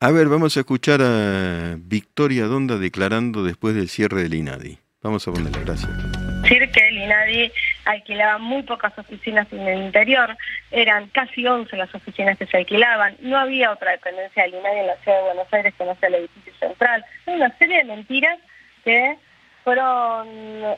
A 0.00 0.10
ver, 0.10 0.28
vamos 0.28 0.56
a 0.56 0.60
escuchar 0.60 1.02
a 1.02 1.76
Victoria 1.78 2.46
Donda 2.46 2.78
declarando 2.78 3.44
después 3.44 3.74
del 3.74 3.88
cierre 3.88 4.22
del 4.22 4.34
INADI. 4.34 4.78
Vamos 5.02 5.26
a 5.26 5.32
ponerle 5.32 5.60
gracias. 5.64 5.90
Decir 6.42 6.70
que 6.70 6.88
el 6.88 6.98
INADI 6.98 7.52
alquilaba 7.84 8.38
muy 8.38 8.62
pocas 8.62 8.96
oficinas 8.98 9.46
en 9.52 9.66
el 9.66 9.82
interior, 9.82 10.36
eran 10.70 11.08
casi 11.08 11.46
11 11.46 11.76
las 11.76 11.94
oficinas 11.94 12.38
que 12.38 12.46
se 12.46 12.56
alquilaban, 12.56 13.16
no 13.20 13.38
había 13.38 13.72
otra 13.72 13.92
dependencia 13.92 14.42
del 14.42 14.54
INADI 14.54 14.78
en 14.80 14.86
la 14.86 14.96
ciudad 14.96 15.18
de 15.18 15.24
Buenos 15.24 15.52
Aires 15.52 15.74
que 15.76 15.84
no 15.84 15.96
sea 15.96 16.08
el 16.08 16.14
edificio 16.16 16.52
central. 16.58 17.04
Hay 17.26 17.34
una 17.34 17.56
serie 17.58 17.78
de 17.78 17.84
mentiras 17.84 18.38
que 18.84 19.16
fueron 19.64 20.26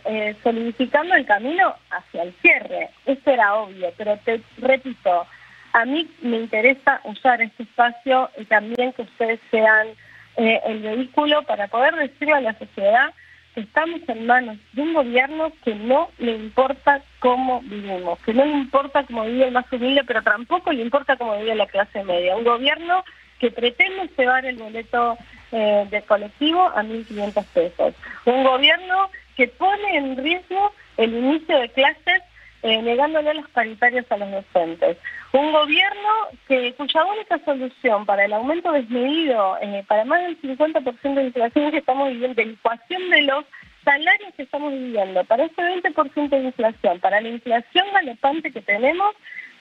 eh, 0.04 0.34
solidificando 0.42 1.14
el 1.14 1.24
camino 1.26 1.74
hacia 1.90 2.22
el 2.22 2.32
cierre. 2.42 2.90
Eso 3.06 3.30
era 3.30 3.54
obvio, 3.54 3.92
pero 3.96 4.16
te 4.18 4.40
repito, 4.58 5.26
a 5.72 5.84
mí 5.84 6.10
me 6.20 6.38
interesa 6.38 7.00
usar 7.04 7.40
este 7.40 7.62
espacio 7.62 8.30
y 8.36 8.44
también 8.44 8.92
que 8.92 9.02
ustedes 9.02 9.40
sean 9.50 9.88
eh, 10.36 10.60
el 10.66 10.80
vehículo 10.80 11.42
para 11.42 11.68
poder 11.68 11.94
decirle 11.94 12.34
a 12.34 12.40
la 12.40 12.58
sociedad 12.58 13.12
estamos 13.56 14.00
en 14.08 14.26
manos 14.26 14.56
de 14.72 14.82
un 14.82 14.94
gobierno 14.94 15.52
que 15.64 15.74
no 15.74 16.10
le 16.18 16.32
importa 16.32 17.02
cómo 17.18 17.60
vivimos, 17.62 18.18
que 18.20 18.32
no 18.32 18.44
le 18.44 18.52
importa 18.52 19.04
cómo 19.04 19.24
vive 19.24 19.46
el 19.46 19.52
más 19.52 19.70
humilde, 19.72 20.02
pero 20.06 20.22
tampoco 20.22 20.72
le 20.72 20.82
importa 20.82 21.16
cómo 21.16 21.38
vive 21.38 21.54
la 21.54 21.66
clase 21.66 22.02
media. 22.04 22.36
Un 22.36 22.44
gobierno 22.44 23.04
que 23.38 23.50
pretende 23.50 24.08
llevar 24.16 24.46
el 24.46 24.56
boleto 24.56 25.18
eh, 25.50 25.86
de 25.90 26.02
colectivo 26.02 26.62
a 26.62 26.82
1.500 26.82 27.44
pesos. 27.52 27.94
Un 28.24 28.44
gobierno 28.44 29.10
que 29.36 29.48
pone 29.48 29.96
en 29.96 30.16
riesgo 30.16 30.72
el 30.96 31.12
inicio 31.12 31.58
de 31.58 31.68
clases 31.70 32.22
eh, 32.62 32.80
negándole 32.80 33.34
los 33.34 33.48
paritarios 33.50 34.06
a 34.10 34.16
los 34.16 34.30
docentes. 34.30 34.96
Un 35.32 35.50
gobierno 35.50 36.10
que 36.46 36.74
cuya 36.74 37.04
única 37.06 37.38
solución 37.44 38.04
para 38.04 38.26
el 38.26 38.34
aumento 38.34 38.70
desmedido, 38.70 39.56
eh, 39.62 39.82
para 39.88 40.04
más 40.04 40.20
del 40.22 40.40
50% 40.42 41.14
de 41.14 41.24
inflación 41.24 41.70
que 41.70 41.78
estamos 41.78 42.10
viviendo, 42.10 42.34
de 42.34 42.50
ecuación 42.50 43.08
de 43.08 43.22
los 43.22 43.44
salarios 43.82 44.34
que 44.36 44.42
estamos 44.42 44.72
viviendo, 44.72 45.24
para 45.24 45.44
ese 45.44 45.62
20% 45.62 46.28
de 46.28 46.44
inflación, 46.44 47.00
para 47.00 47.22
la 47.22 47.28
inflación 47.30 47.86
galopante 47.94 48.52
que 48.52 48.60
tenemos, 48.60 49.14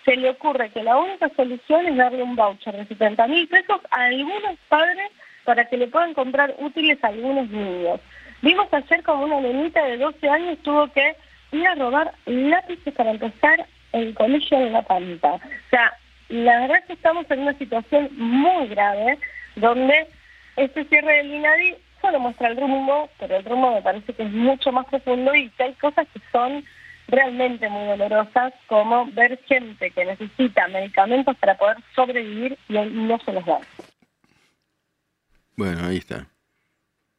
se 0.04 0.18
le 0.18 0.32
ocurre 0.32 0.72
que 0.72 0.84
la 0.84 0.98
única 0.98 1.30
solución 1.38 1.86
es 1.88 1.96
darle 1.96 2.24
un 2.24 2.36
voucher 2.36 2.76
de 2.76 2.86
70 2.88 3.28
mil 3.28 3.48
pesos 3.48 3.80
a 3.92 4.06
algunos 4.06 4.58
padres 4.68 5.10
para 5.46 5.70
que 5.70 5.78
le 5.78 5.88
puedan 5.88 6.14
comprar 6.14 6.54
útiles 6.60 7.02
a 7.02 7.08
algunos 7.08 7.50
niños. 7.50 8.02
Vimos 8.42 8.68
ayer 8.74 9.04
como 9.04 9.24
una 9.24 9.40
nenita 9.40 9.86
de 9.86 9.98
12 9.98 10.30
años 10.30 10.58
tuvo 10.64 10.92
que 10.92 11.16
ir 11.54 11.66
a 11.66 11.76
robar 11.76 12.14
lápices 12.26 12.94
para 12.94 13.12
empezar 13.12 13.66
el 13.94 14.14
colegio 14.14 14.60
de 14.60 14.70
la 14.70 14.82
Pampa. 14.82 15.34
O 15.34 15.70
sea, 15.70 15.94
la 16.30 16.62
verdad 16.62 16.78
es 16.78 16.86
que 16.86 16.94
estamos 16.94 17.30
en 17.30 17.40
una 17.40 17.58
situación 17.58 18.10
muy 18.18 18.68
grave 18.70 19.20
donde 19.56 20.08
este 20.56 20.86
cierre 20.86 21.18
del 21.18 21.34
INADI 21.34 21.76
solo 22.02 22.20
muestra 22.20 22.50
el 22.50 22.58
rumbo, 22.58 23.10
pero 23.20 23.38
el 23.38 23.46
rumbo 23.46 23.74
me 23.74 23.82
parece 23.82 24.14
que 24.14 24.24
es 24.24 24.32
mucho 24.32 24.72
más 24.72 24.86
profundo 24.88 25.36
y 25.36 25.50
que 25.52 25.64
hay 25.64 25.74
cosas 25.74 26.08
que 26.14 26.22
son 26.32 26.64
realmente 27.08 27.68
muy 27.70 27.86
dolorosas, 27.88 28.54
como 28.68 29.06
ver 29.12 29.40
gente 29.46 29.92
que 29.92 30.06
necesita 30.06 30.68
medicamentos 30.70 31.36
para 31.38 31.58
poder 31.58 31.78
sobrevivir 31.94 32.58
y 32.70 32.74
no 32.74 33.20
se 33.20 33.34
los 33.34 33.46
da. 33.46 33.60
Bueno, 35.58 35.86
ahí 35.86 35.98
está. 35.98 36.28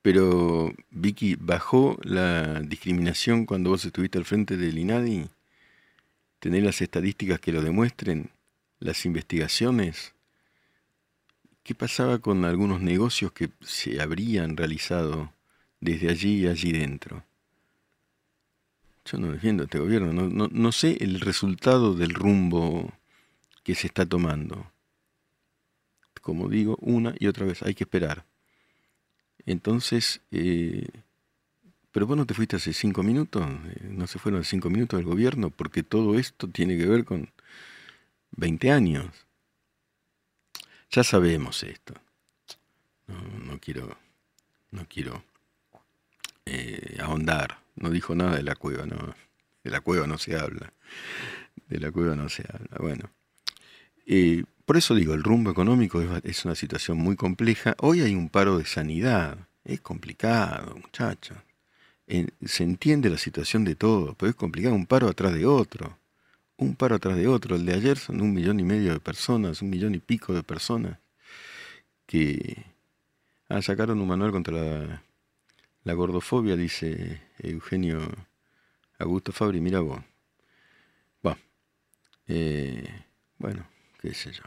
Pero, 0.01 0.73
Vicky, 0.91 1.37
¿bajó 1.39 1.97
la 2.03 2.61
discriminación 2.61 3.47
cuando 3.47 3.71
vos 3.71 3.85
estuviste 3.85 4.19
al 4.19 4.25
frente 4.25 4.57
del 4.57 4.79
INADI? 4.79 5.27
¿Tener 6.43 6.65
las 6.65 6.83
estadísticas 6.83 7.39
que 7.39 7.53
lo 7.53 7.63
demuestren? 7.63 8.33
¿Las 8.81 9.07
investigaciones? 9.07 10.13
¿Qué 11.63 11.73
pasaba 11.73 12.19
con 12.19 12.45
algunos 12.45 12.81
negocios 12.81 13.31
que 13.31 13.51
se 13.61 14.03
habrían 14.03 14.57
realizado 14.57 15.33
desde 15.79 16.11
allí 16.11 16.41
y 16.41 16.49
allí 16.49 16.73
dentro? 16.73 17.23
Yo 19.05 19.19
no 19.19 19.31
defiendo 19.31 19.63
a 19.63 19.67
este 19.67 19.79
gobierno, 19.79 20.13
no, 20.13 20.73
sé 20.73 20.97
el 20.99 21.21
resultado 21.21 21.95
del 21.95 22.13
rumbo 22.13 22.93
que 23.63 23.77
se 23.77 23.87
está 23.87 24.05
tomando. 24.05 24.69
Como 26.23 26.49
digo, 26.49 26.77
una 26.81 27.15
y 27.21 27.29
otra 27.29 27.47
vez, 27.47 27.63
hay 27.63 27.75
que 27.75 27.85
esperar. 27.85 28.25
Entonces, 29.47 30.23
eh, 30.33 30.89
pero 31.93 32.07
vos 32.07 32.17
no 32.17 32.27
te 32.27 32.35
fuiste 32.35 32.57
hace 32.57 32.73
cinco 32.73 33.03
minutos, 33.03 33.47
eh, 33.47 33.89
no 33.91 34.07
se 34.07 34.19
fueron 34.19 34.45
cinco 34.45 34.71
minutos 34.71 34.99
del 34.99 35.07
gobierno, 35.07 35.51
porque 35.51 35.83
todo 35.83 36.19
esto 36.19 36.49
tiene 36.49 36.77
que 36.77 36.87
ver 36.87 37.05
con 37.05 37.31
20 38.33 38.71
años. 38.73 39.07
Ya 40.91 41.05
sabemos 41.05 41.63
esto. 41.63 41.95
No, 43.07 43.59
quiero, 43.61 43.97
no 44.71 44.87
quiero 44.89 45.23
eh, 46.47 46.97
ahondar. 47.01 47.59
No 47.77 47.91
dijo 47.91 48.15
nada 48.15 48.37
de 48.37 48.43
la 48.43 48.55
cueva, 48.55 48.87
no. 48.87 49.15
De 49.63 49.71
la 49.71 49.81
cueva 49.81 50.07
no 50.07 50.19
se 50.19 50.37
habla. 50.37 50.73
De 51.69 51.79
la 51.79 51.91
cueva 51.91 52.17
no 52.17 52.29
se 52.29 52.45
habla. 52.51 52.77
Bueno. 52.79 53.11
Por 54.65 54.77
eso 54.77 54.95
digo, 54.95 55.15
el 55.15 55.23
rumbo 55.23 55.51
económico 55.51 56.01
es, 56.23 56.45
una 56.45 56.55
situación 56.55 56.99
muy 56.99 57.17
compleja. 57.17 57.75
Hoy 57.79 58.01
hay 58.01 58.15
un 58.15 58.29
paro 58.29 58.59
de 58.59 58.65
sanidad. 58.65 59.37
Es 59.65 59.81
complicado, 59.81 60.75
muchachos. 60.77 61.37
Se 62.45 62.65
entiende 62.65 63.11
la 63.11 63.19
situación 63.19 63.65
de 63.65 63.75
todo, 63.75 64.15
pero 64.15 64.31
es 64.31 64.37
complicado 64.37 64.75
un 64.75 64.87
paro 64.87 65.09
atrás 65.09 65.35
de 65.35 65.47
otro. 65.47 65.99
un 66.59 66.77
paro 66.77 66.97
atrás 66.97 67.17
de 67.17 67.27
otro. 67.29 67.57
El 67.57 67.67
de 67.67 67.75
ayer 67.75 67.99
son 67.99 68.21
un 68.21 68.33
millón 68.35 68.61
y 68.61 68.65
medio 68.65 68.93
de 68.93 69.01
personas, 69.01 69.63
un 69.63 69.71
millón 69.71 69.95
y 69.95 69.99
pico 69.99 70.33
de 70.35 70.43
personas 70.43 70.99
que 72.07 72.65
ah, 73.49 73.63
sacaron 73.63 74.01
un 74.01 74.09
manual 74.09 74.33
contra 74.33 75.03
la, 75.85 75.95
gordofobia, 75.95 76.57
dice 76.57 77.23
Eugenio 77.39 78.01
Augusto 78.99 79.33
Fabri, 79.33 79.61
mira 79.61 79.81
vos. 79.81 80.01
Eh, 82.29 82.89
bueno, 83.39 83.67
qué 84.01 84.15
sé 84.15 84.33
yo. 84.33 84.43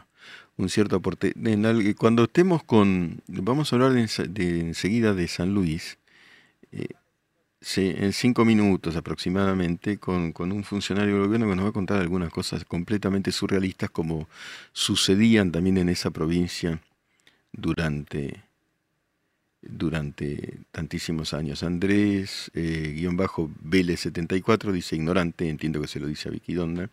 Un 0.58 0.69
cierto 0.69 0.95
aporte. 0.95 1.34
cuando 1.97 2.23
estemos 2.23 2.63
con. 2.63 3.21
Vamos 3.28 3.71
a 3.71 3.75
hablar 3.75 3.91
de, 3.93 4.60
enseguida 4.60 5.13
de 5.13 5.28
San 5.28 5.54
Luis. 5.54 5.97
Eh, 6.71 6.88
en 7.78 8.13
cinco 8.13 8.45
minutos 8.45 8.95
aproximadamente, 8.95 9.97
con, 9.97 10.32
con, 10.32 10.51
un 10.51 10.63
funcionario 10.63 11.15
del 11.15 11.25
gobierno 11.25 11.49
que 11.49 11.56
nos 11.56 11.65
va 11.65 11.69
a 11.69 11.73
contar 11.73 11.99
algunas 11.99 12.32
cosas 12.32 12.63
completamente 12.65 13.32
surrealistas 13.32 13.89
como 13.89 14.28
sucedían 14.71 15.51
también 15.51 15.78
en 15.78 15.89
esa 15.89 16.12
provincia 16.12 16.80
durante 17.51 18.45
durante 19.67 20.60
tantísimos 20.71 21.34
años. 21.34 21.63
Andrés, 21.63 22.51
eh, 22.54 22.93
guion 22.95 23.17
bajo, 23.17 23.49
Vélez74, 23.63 24.71
dice 24.71 24.95
ignorante, 24.95 25.49
entiendo 25.49 25.82
que 25.82 25.88
se 25.88 25.99
lo 25.99 26.08
dice 26.08 26.30
a 26.30 26.32
Vicky 26.32 26.54
Donda. 26.54 26.89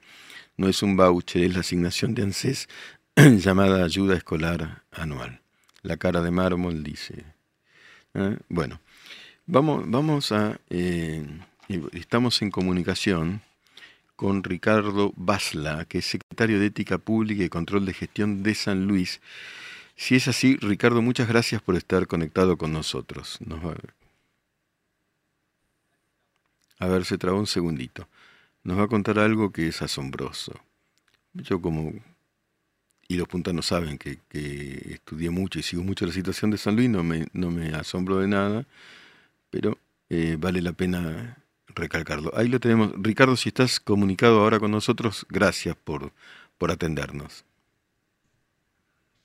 No 0.56 0.68
es 0.68 0.82
un 0.82 0.96
voucher, 0.96 1.44
es 1.44 1.54
la 1.54 1.60
asignación 1.60 2.14
de 2.14 2.22
ANSES 2.22 2.68
llamada 3.16 3.84
ayuda 3.84 4.16
escolar 4.16 4.82
anual. 4.90 5.40
La 5.82 5.96
cara 5.96 6.22
de 6.22 6.30
mármol 6.30 6.82
dice. 6.82 7.24
¿eh? 8.14 8.38
Bueno, 8.48 8.80
vamos, 9.46 9.90
vamos 9.90 10.32
a... 10.32 10.58
Eh, 10.70 11.26
estamos 11.92 12.42
en 12.42 12.50
comunicación 12.50 13.40
con 14.16 14.44
Ricardo 14.44 15.12
Basla, 15.16 15.84
que 15.86 15.98
es 15.98 16.06
secretario 16.06 16.60
de 16.60 16.66
Ética 16.66 16.98
Pública 16.98 17.42
y 17.44 17.48
Control 17.48 17.86
de 17.86 17.94
Gestión 17.94 18.42
de 18.42 18.54
San 18.54 18.86
Luis 18.86 19.20
si 19.96 20.16
es 20.16 20.26
así, 20.28 20.56
Ricardo, 20.56 21.02
muchas 21.02 21.28
gracias 21.28 21.62
por 21.62 21.76
estar 21.76 22.06
conectado 22.06 22.56
con 22.56 22.72
nosotros. 22.72 23.38
a... 26.78 26.86
ver, 26.88 27.04
se 27.04 27.18
trabó 27.18 27.38
un 27.38 27.46
segundito. 27.46 28.08
Nos 28.64 28.78
va 28.78 28.84
a 28.84 28.88
contar 28.88 29.18
algo 29.18 29.52
que 29.52 29.68
es 29.68 29.82
asombroso. 29.82 30.54
Yo 31.34 31.60
como, 31.62 31.92
y 33.06 33.16
los 33.16 33.28
puntanos 33.28 33.66
saben 33.66 33.98
que, 33.98 34.18
estudié 34.90 35.30
mucho 35.30 35.58
y 35.58 35.62
sigo 35.62 35.82
mucho 35.82 36.06
la 36.06 36.12
situación 36.12 36.50
de 36.50 36.58
San 36.58 36.74
Luis, 36.76 36.90
no 36.90 37.02
me, 37.04 37.28
no 37.32 37.50
me 37.50 37.68
asombro 37.74 38.18
de 38.18 38.28
nada, 38.28 38.66
pero 39.52 39.78
eh, 40.08 40.36
vale 40.40 40.62
la 40.62 40.72
pena 40.72 41.36
recalcarlo. 41.68 42.32
Ahí 42.34 42.48
lo 42.48 42.58
tenemos. 42.58 42.90
Ricardo, 42.96 43.36
si 43.36 43.50
estás 43.50 43.78
comunicado 43.78 44.40
ahora 44.40 44.58
con 44.58 44.70
nosotros, 44.70 45.26
gracias 45.28 45.76
por, 45.76 46.10
por 46.56 46.70
atendernos. 46.70 47.44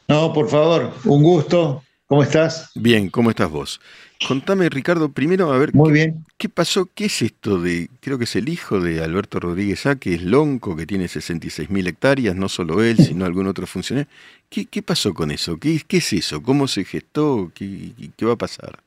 No, 0.09 0.33
por 0.33 0.49
favor, 0.49 0.93
un 1.05 1.23
gusto. 1.23 1.81
¿Cómo 2.07 2.23
estás? 2.23 2.71
Bien, 2.75 3.09
¿cómo 3.09 3.29
estás 3.29 3.49
vos? 3.49 3.81
Contame, 4.27 4.69
Ricardo, 4.69 5.11
primero 5.11 5.51
a 5.51 5.57
ver. 5.57 5.73
Muy 5.73 5.89
qué, 5.89 5.93
bien. 5.93 6.25
¿Qué 6.37 6.49
pasó? 6.49 6.89
¿Qué 6.93 7.05
es 7.05 7.21
esto 7.21 7.59
de.? 7.61 7.89
Creo 8.01 8.17
que 8.17 8.23
es 8.25 8.35
el 8.35 8.49
hijo 8.49 8.79
de 8.79 9.03
Alberto 9.03 9.39
Rodríguez 9.39 9.85
A, 9.85 9.97
que 9.97 10.13
es 10.13 10.21
lonco, 10.21 10.75
que 10.75 10.85
tiene 10.85 11.07
66 11.07 11.69
mil 11.69 11.87
hectáreas, 11.87 12.35
no 12.35 12.49
solo 12.49 12.81
él, 12.81 12.97
sino 12.97 13.25
algún 13.25 13.47
otro 13.47 13.67
funcionario. 13.67 14.09
¿Qué, 14.49 14.65
qué 14.65 14.81
pasó 14.81 15.13
con 15.13 15.31
eso? 15.31 15.57
¿Qué, 15.57 15.81
¿Qué, 15.85 15.97
es 15.97 16.13
eso? 16.13 16.41
¿Cómo 16.41 16.67
se 16.67 16.85
gestó? 16.85 17.51
¿Qué, 17.53 17.91
qué 18.15 18.25
va 18.25 18.33
a 18.33 18.37
pasar? 18.37 18.79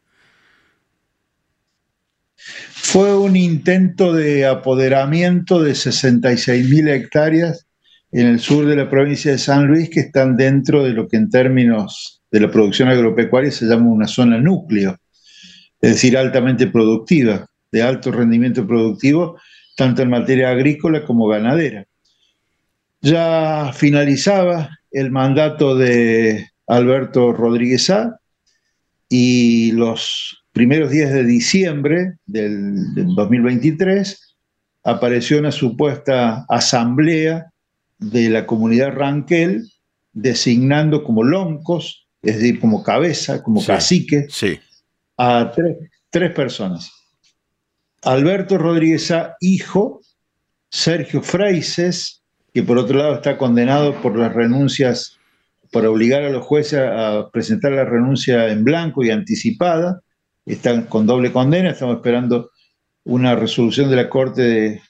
Fue 2.72 3.16
un 3.16 3.36
intento 3.36 4.12
de 4.12 4.46
apoderamiento 4.46 5.62
de 5.62 5.74
66 5.74 6.68
mil 6.68 6.88
hectáreas 6.88 7.66
en 8.12 8.26
el 8.26 8.40
sur 8.40 8.66
de 8.66 8.76
la 8.76 8.90
provincia 8.90 9.32
de 9.32 9.38
San 9.38 9.66
Luis 9.66 9.90
que 9.90 10.00
están 10.00 10.36
dentro 10.36 10.82
de 10.82 10.90
lo 10.90 11.06
que 11.06 11.16
en 11.16 11.30
términos 11.30 12.22
de 12.30 12.40
la 12.40 12.50
producción 12.50 12.88
agropecuaria 12.88 13.50
se 13.50 13.66
llama 13.66 13.92
una 13.92 14.06
zona 14.06 14.38
núcleo, 14.38 14.96
es 15.80 15.90
decir, 15.90 16.16
altamente 16.16 16.66
productiva, 16.66 17.46
de 17.70 17.82
alto 17.82 18.10
rendimiento 18.10 18.66
productivo, 18.66 19.38
tanto 19.76 20.02
en 20.02 20.10
materia 20.10 20.50
agrícola 20.50 21.04
como 21.04 21.26
ganadera. 21.28 21.86
Ya 23.00 23.72
finalizaba 23.72 24.78
el 24.90 25.10
mandato 25.10 25.76
de 25.76 26.48
Alberto 26.66 27.32
Rodríguez 27.32 27.88
A 27.90 28.20
y 29.08 29.72
los 29.72 30.39
primeros 30.60 30.90
días 30.90 31.10
de 31.10 31.24
diciembre 31.24 32.18
del, 32.26 32.94
del 32.94 33.14
2023 33.14 34.36
apareció 34.84 35.38
una 35.38 35.52
supuesta 35.52 36.44
asamblea 36.50 37.50
de 37.96 38.28
la 38.28 38.44
comunidad 38.44 38.92
Ranquel, 38.92 39.72
designando 40.12 41.02
como 41.02 41.22
loncos, 41.22 42.06
es 42.20 42.36
decir, 42.36 42.60
como 42.60 42.82
cabeza, 42.82 43.42
como 43.42 43.64
cacique, 43.64 44.28
a 45.16 45.50
tres, 46.10 46.30
personas. 46.32 46.92
Alberto 48.02 48.58
Rodríguez 48.58 49.10
A, 49.12 49.36
hijo, 49.40 50.02
Sergio 50.68 51.22
Freises, 51.22 52.20
que 52.52 52.62
por 52.62 52.76
otro 52.76 52.98
lado 52.98 53.14
está 53.14 53.38
condenado 53.38 53.94
por 54.02 54.18
las 54.18 54.34
renuncias, 54.34 55.16
por 55.72 55.86
obligar 55.86 56.22
a 56.22 56.28
los 56.28 56.44
jueces 56.44 56.80
a 56.80 57.30
presentar 57.32 57.72
la 57.72 57.86
renuncia 57.86 58.48
en 58.48 58.62
blanco 58.62 59.02
y 59.02 59.10
anticipada, 59.10 60.02
están 60.46 60.86
con 60.86 61.06
doble 61.06 61.32
condena, 61.32 61.70
estamos 61.70 61.96
esperando 61.96 62.50
una 63.04 63.34
resolución 63.34 63.90
de 63.90 63.96
la 63.96 64.08
Corte 64.08 64.82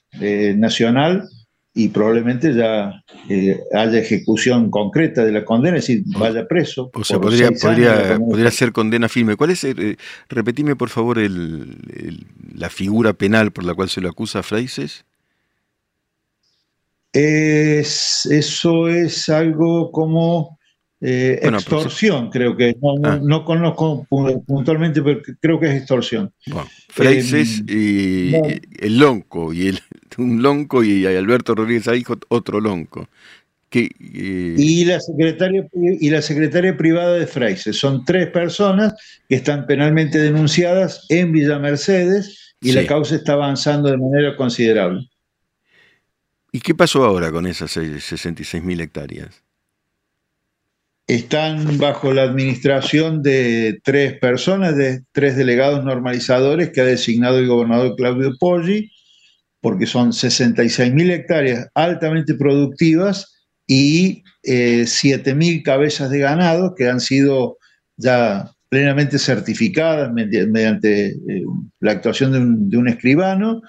Nacional 0.57 1.27
y 1.73 1.87
probablemente 1.87 2.53
ya 2.53 3.01
eh, 3.29 3.57
haya 3.73 3.99
ejecución 3.99 4.69
concreta 4.69 5.23
de 5.23 5.31
la 5.31 5.45
condena, 5.45 5.77
es 5.77 5.87
decir, 5.87 6.03
vaya 6.17 6.45
preso. 6.45 6.91
O 6.93 7.03
sea, 7.03 7.19
podría, 7.19 7.49
podría, 7.51 8.17
podría, 8.17 8.51
ser 8.51 8.73
condena 8.73 9.07
firme. 9.07 9.37
¿Cuál 9.37 9.51
es, 9.51 9.63
eh, 9.63 9.97
repetime 10.27 10.75
por 10.75 10.89
favor, 10.89 11.17
el, 11.17 11.77
la 12.53 12.69
figura 12.69 13.13
penal 13.13 13.51
por 13.51 13.63
la 13.63 13.73
cual 13.73 13.89
se 13.89 14.01
lo 14.01 14.09
acusa 14.09 14.39
a 14.39 14.43
Freises? 14.43 15.05
Es, 17.13 18.25
eso 18.29 18.89
es 18.89 19.29
algo 19.29 19.91
como 19.91 20.59
eh, 21.03 21.39
extorsión, 21.41 22.29
creo 22.29 22.55
que. 22.55 22.75
Ah. 23.03 23.19
No, 23.21 23.43
conozco 23.43 24.05
puntualmente, 24.45 25.01
pero 25.01 25.21
creo 25.39 25.59
que 25.59 25.65
es 25.65 25.75
extorsión. 25.77 26.31
Bueno, 26.45 26.69
Freises 26.89 27.63
y 27.67 28.33
el 28.79 28.99
Lonco, 28.99 29.51
y 29.51 29.69
el, 29.69 29.79
un 30.19 30.43
Lonco 30.43 30.83
y 30.83 31.05
Alberto 31.07 31.55
Rodríguez 31.55 31.87
ahí 31.87 32.03
otro 32.29 32.59
Lonco. 32.59 33.09
Que, 33.69 33.85
eh, 33.85 34.55
y, 34.57 34.85
la 34.85 34.99
secretaria, 34.99 35.65
y 35.73 36.09
la 36.09 36.21
secretaria 36.21 36.77
privada 36.77 37.13
de 37.15 37.25
Freises. 37.25 37.77
Son 37.77 38.05
tres 38.05 38.27
personas 38.27 38.93
que 39.27 39.35
están 39.35 39.65
penalmente 39.65 40.19
denunciadas 40.19 41.05
en 41.09 41.31
Villa 41.31 41.57
Mercedes 41.57 42.53
y 42.61 42.73
la 42.73 42.85
causa 42.85 43.15
está 43.15 43.33
avanzando 43.33 43.89
de 43.89 43.97
manera 43.97 44.35
considerable. 44.35 45.09
¿Y 46.51 46.59
qué 46.59 46.75
pasó 46.75 47.05
ahora 47.05 47.31
con 47.31 47.47
esas 47.47 47.71
66 47.71 48.61
mil 48.61 48.81
hectáreas? 48.81 49.41
Están 51.15 51.77
bajo 51.77 52.13
la 52.13 52.23
administración 52.23 53.21
de 53.21 53.81
tres 53.83 54.17
personas, 54.19 54.77
de 54.77 55.03
tres 55.11 55.35
delegados 55.35 55.83
normalizadores 55.83 56.69
que 56.69 56.79
ha 56.79 56.85
designado 56.85 57.37
el 57.37 57.47
gobernador 57.47 57.95
Claudio 57.97 58.31
Poggi, 58.39 58.89
porque 59.59 59.87
son 59.87 60.13
66 60.13 60.93
mil 60.93 61.11
hectáreas 61.11 61.67
altamente 61.75 62.35
productivas 62.35 63.35
y 63.67 64.23
eh, 64.43 64.85
7 64.87 65.35
mil 65.35 65.63
cabezas 65.63 66.09
de 66.11 66.19
ganado 66.19 66.75
que 66.75 66.87
han 66.87 67.01
sido 67.01 67.57
ya 67.97 68.49
plenamente 68.69 69.19
certificadas 69.19 70.13
mediante 70.13 71.09
eh, 71.09 71.43
la 71.81 71.91
actuación 71.91 72.69
de 72.69 72.77
un, 72.77 72.87
escribano, 72.87 73.61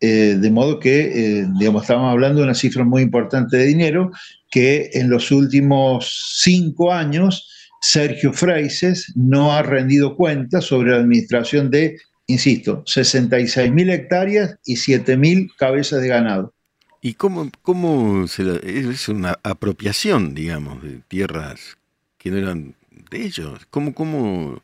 eh, 0.00 0.36
de 0.38 0.50
modo 0.50 0.78
que, 0.78 1.40
eh, 1.40 1.46
digamos, 1.58 1.82
estamos 1.82 2.10
hablando 2.10 2.40
de 2.40 2.44
una 2.44 2.54
cifra 2.54 2.84
muy 2.84 3.02
importante 3.02 3.56
de 3.56 3.64
dinero 3.64 4.10
que 4.50 4.90
en 4.92 5.08
los 5.08 5.30
últimos 5.30 6.38
cinco 6.42 6.92
años 6.92 7.50
Sergio 7.80 8.32
Freises 8.32 9.12
no 9.14 9.52
ha 9.52 9.62
rendido 9.62 10.16
cuenta 10.16 10.60
sobre 10.60 10.90
la 10.90 10.98
administración 10.98 11.70
de, 11.70 11.98
insisto, 12.26 12.82
66 12.84 13.72
mil 13.72 13.90
hectáreas 13.90 14.58
y 14.66 14.76
7 14.76 15.16
mil 15.16 15.50
cabezas 15.56 16.02
de 16.02 16.08
ganado. 16.08 16.52
¿Y 17.00 17.14
cómo, 17.14 17.50
cómo 17.62 18.26
se 18.26 18.42
es 18.64 19.08
una 19.08 19.38
apropiación, 19.42 20.34
digamos, 20.34 20.82
de 20.82 21.00
tierras 21.08 21.78
que 22.18 22.30
no 22.30 22.38
eran 22.38 22.74
de 23.10 23.24
ellos? 23.24 23.66
¿Cómo, 23.70 23.94
cómo, 23.94 24.62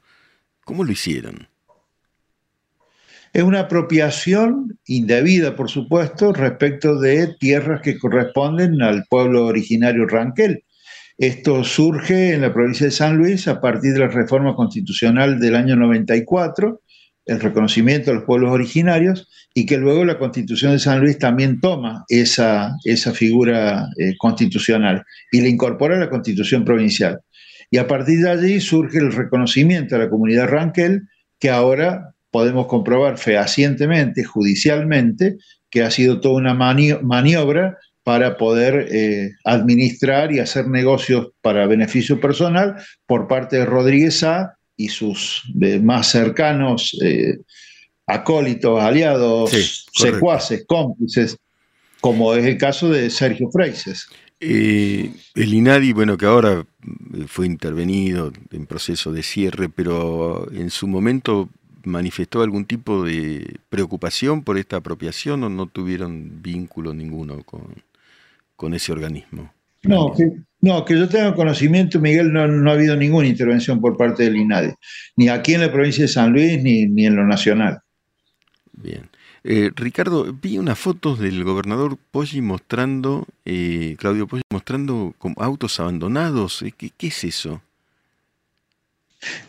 cómo 0.64 0.85
lo 0.85 0.92
hicieron? 0.92 1.49
Es 3.33 3.42
una 3.42 3.61
apropiación 3.61 4.79
indebida, 4.87 5.57
por 5.57 5.71
supuesto, 5.71 6.35
respecto 6.35 7.01
de 7.01 7.35
tierras 7.40 7.81
que 7.81 7.99
corresponden 7.99 8.83
al 8.83 9.05
pueblo 9.09 9.47
originario 9.47 10.07
Ranquel. 10.07 10.64
Esto 11.16 11.64
surge 11.64 12.35
en 12.35 12.42
la 12.42 12.53
provincia 12.53 12.87
de 12.87 12.92
San 12.92 13.16
Luis 13.16 13.49
a 13.49 13.61
partir 13.61 13.95
de 13.95 14.01
la 14.01 14.09
reforma 14.09 14.55
constitucional 14.55 15.40
del 15.40 15.57
año 15.57 15.77
94, 15.77 16.83
el 17.25 17.40
reconocimiento 17.40 18.11
de 18.11 18.16
los 18.16 18.25
pueblos 18.25 18.53
originarios 18.53 19.29
y 19.55 19.64
que 19.64 19.79
luego 19.79 20.05
la 20.05 20.18
Constitución 20.18 20.73
de 20.73 20.79
San 20.79 21.01
Luis 21.01 21.18
también 21.18 21.61
toma 21.61 22.05
esa, 22.09 22.75
esa 22.85 23.12
figura 23.12 23.87
eh, 23.99 24.14
constitucional 24.18 25.05
y 25.31 25.40
la 25.40 25.49
incorpora 25.49 25.97
a 25.97 26.01
la 26.01 26.11
Constitución 26.11 26.64
provincial. 26.64 27.21
Y 27.71 27.79
a 27.79 27.87
partir 27.87 28.21
de 28.21 28.31
allí 28.31 28.61
surge 28.61 28.99
el 28.99 29.12
reconocimiento 29.12 29.97
a 29.97 30.01
la 30.01 30.11
comunidad 30.11 30.49
Ranquel, 30.49 31.03
que 31.38 31.49
ahora 31.49 32.14
podemos 32.33 32.66
comprobar 32.66 33.18
fehacientemente, 33.18 34.25
judicialmente, 34.25 35.37
que 35.71 35.83
ha 35.83 35.90
sido 35.90 36.21
toda 36.21 36.35
una 36.37 36.55
maniobra 36.55 37.79
para 38.03 38.37
poder 38.37 38.88
eh, 38.90 39.31
administrar 39.45 40.33
y 40.33 40.40
hacer 40.40 40.66
negocios 40.66 41.29
para 41.40 41.66
beneficio 41.66 42.18
personal 42.21 42.77
por 43.07 43.29
parte 43.29 43.59
de 43.59 43.66
Rodríguez 43.66 44.25
A 44.25 44.57
y 44.77 44.88
sus 44.88 45.45
más 45.83 46.09
cercanos 46.09 46.99
eh, 47.05 47.37
acólitos, 48.07 48.83
aliados, 48.83 49.87
secuaces, 49.92 50.64
cómplices, 50.66 51.37
como 52.01 52.35
es 52.35 52.47
el 52.47 52.57
caso 52.57 52.88
de 52.88 53.11
Sergio 53.11 53.51
Freises. 53.51 54.09
Eh, 54.40 55.12
el 55.37 55.55
INADI, 55.55 55.92
bueno, 55.92 56.16
que 56.16 56.27
ahora 56.27 56.66
fue 57.29 57.47
intervenido 57.47 58.33
en 58.51 58.66
proceso 58.66 59.12
de 59.12 59.23
cierre, 59.23 59.68
pero 59.68 60.51
en 60.51 60.71
su 60.71 60.88
momento 60.88 61.49
manifestó 61.85 62.42
algún 62.42 62.64
tipo 62.64 63.05
de 63.05 63.57
preocupación 63.68 64.42
por 64.42 64.59
esta 64.59 64.77
apropiación 64.77 65.45
o 65.45 65.49
no 65.49 65.66
tuvieron 65.66 66.42
vínculo 66.42 66.95
ninguno 66.95 67.42
con, 67.45 67.83
con 68.57 68.75
ese 68.75 68.92
organismo. 68.92 69.53
No, 69.83 70.12
que, 70.16 70.31
no, 70.61 70.85
que 70.85 70.97
yo 70.97 71.09
tenga 71.09 71.35
conocimiento, 71.35 71.99
Miguel, 71.99 72.33
no, 72.33 72.71
ha 72.71 72.75
habido 72.75 72.97
ninguna 72.97 73.27
intervención 73.27 73.81
por 73.81 73.97
parte 73.97 74.23
del 74.23 74.37
INADE, 74.37 74.77
ni 75.16 75.29
aquí 75.29 75.55
en 75.55 75.62
la 75.62 75.73
provincia 75.73 76.03
de 76.03 76.09
San 76.09 76.33
Luis, 76.33 76.62
ni, 76.62 76.87
ni 76.87 77.07
en 77.07 77.16
lo 77.16 77.27
nacional. 77.27 77.81
Bien. 78.73 79.09
Eh, 79.45 79.73
Ricardo, 79.75 80.33
vi 80.40 80.59
unas 80.59 80.79
fotos 80.79 81.18
del 81.18 81.42
gobernador 81.42 81.99
Poggi 82.12 82.40
mostrando, 82.40 83.27
eh, 83.45 83.97
Claudio 83.99 84.29
Poggi 84.29 84.42
mostrando 84.51 85.14
como 85.18 85.35
autos 85.42 85.81
abandonados. 85.81 86.62
Eh, 86.62 86.73
¿Qué, 86.77 86.90
¿Qué, 86.97 87.09
es 87.09 87.25
eso? 87.25 87.61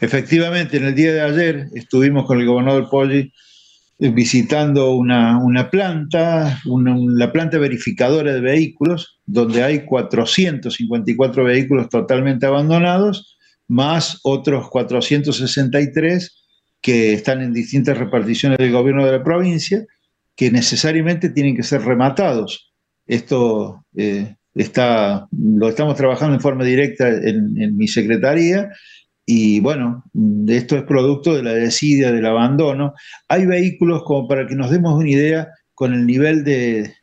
Efectivamente, 0.01 0.77
en 0.77 0.85
el 0.85 0.95
día 0.95 1.13
de 1.13 1.21
ayer 1.21 1.67
estuvimos 1.73 2.25
con 2.25 2.39
el 2.39 2.45
gobernador 2.45 2.89
Poggi 2.89 3.31
visitando 3.99 4.91
una, 4.95 5.69
planta, 5.71 6.59
la 6.65 7.31
planta 7.31 7.57
verificadora 7.57 8.33
de 8.33 8.41
vehículos, 8.41 9.19
donde 9.25 9.63
hay 9.63 9.85
454 9.85 11.43
vehículos 11.43 11.89
totalmente 11.89 12.45
abandonados, 12.45 13.37
más 13.67 14.19
otros 14.23 14.69
463 14.69 16.39
que 16.81 17.13
están 17.13 17.41
en 17.41 17.53
distintas 17.53 17.97
reparticiones 17.97 18.57
del 18.57 18.71
gobierno 18.73 19.05
de 19.05 19.13
la 19.13 19.23
provincia, 19.23 19.85
que 20.35 20.51
necesariamente 20.51 21.29
tienen 21.29 21.55
que 21.55 21.63
ser 21.63 21.81
rematados. 21.83 22.73
Esto 23.05 23.85
eh, 23.95 24.35
está, 24.53 25.27
lo 25.31 25.69
estamos 25.69 25.95
trabajando 25.95 26.35
en 26.35 26.41
forma 26.41 26.65
directa 26.65 27.07
en, 27.07 27.53
en 27.61 27.77
mi 27.77 27.87
secretaría 27.87 28.69
y 29.25 29.59
bueno, 29.61 30.03
esto 30.47 30.75
es 30.75 30.83
producto 30.83 31.35
de 31.35 31.43
la 31.43 31.53
desidia, 31.53 32.11
del 32.11 32.25
abandono. 32.25 32.93
Hay 33.29 33.45
vehículos, 33.45 34.03
como 34.03 34.27
para 34.27 34.45
que 34.45 34.55
nos 34.55 34.69
demos 34.69 34.99
una 34.99 35.09
idea, 35.09 35.47
con 35.75 35.93
el 35.93 36.05
nivel 36.05 36.43
de, 36.43 36.93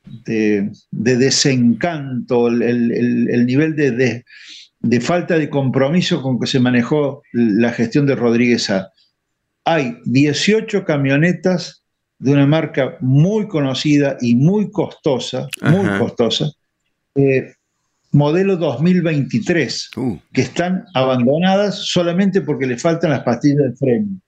desencanto, 0.90 2.48
el, 2.48 3.46
nivel 3.46 3.74
de, 3.74 5.00
falta 5.00 5.38
de 5.38 5.50
compromiso 5.50 6.22
con 6.22 6.38
que 6.38 6.46
se 6.46 6.60
manejó 6.60 7.22
la 7.32 7.72
gestión 7.72 8.06
de 8.06 8.16
Rodríguez 8.16 8.70
A. 8.70 8.90
Hay 9.64 9.96
18 10.04 10.84
camionetas 10.84 11.82
de 12.18 12.32
una 12.32 12.46
marca 12.46 12.96
muy 13.00 13.48
conocida 13.48 14.16
y 14.20 14.36
muy 14.36 14.70
costosa, 14.70 15.48
muy 15.62 15.98
costosa, 15.98 16.52
eh, 17.14 17.54
modelo 18.12 18.56
2023, 18.56 19.90
uh. 19.96 20.18
que 20.32 20.42
están 20.42 20.84
abandonadas 20.94 21.76
solamente 21.86 22.40
porque 22.40 22.66
le 22.66 22.76
faltan 22.76 23.10
las 23.10 23.22
pastillas 23.22 23.70
de 23.70 23.76
freno. 23.76 24.20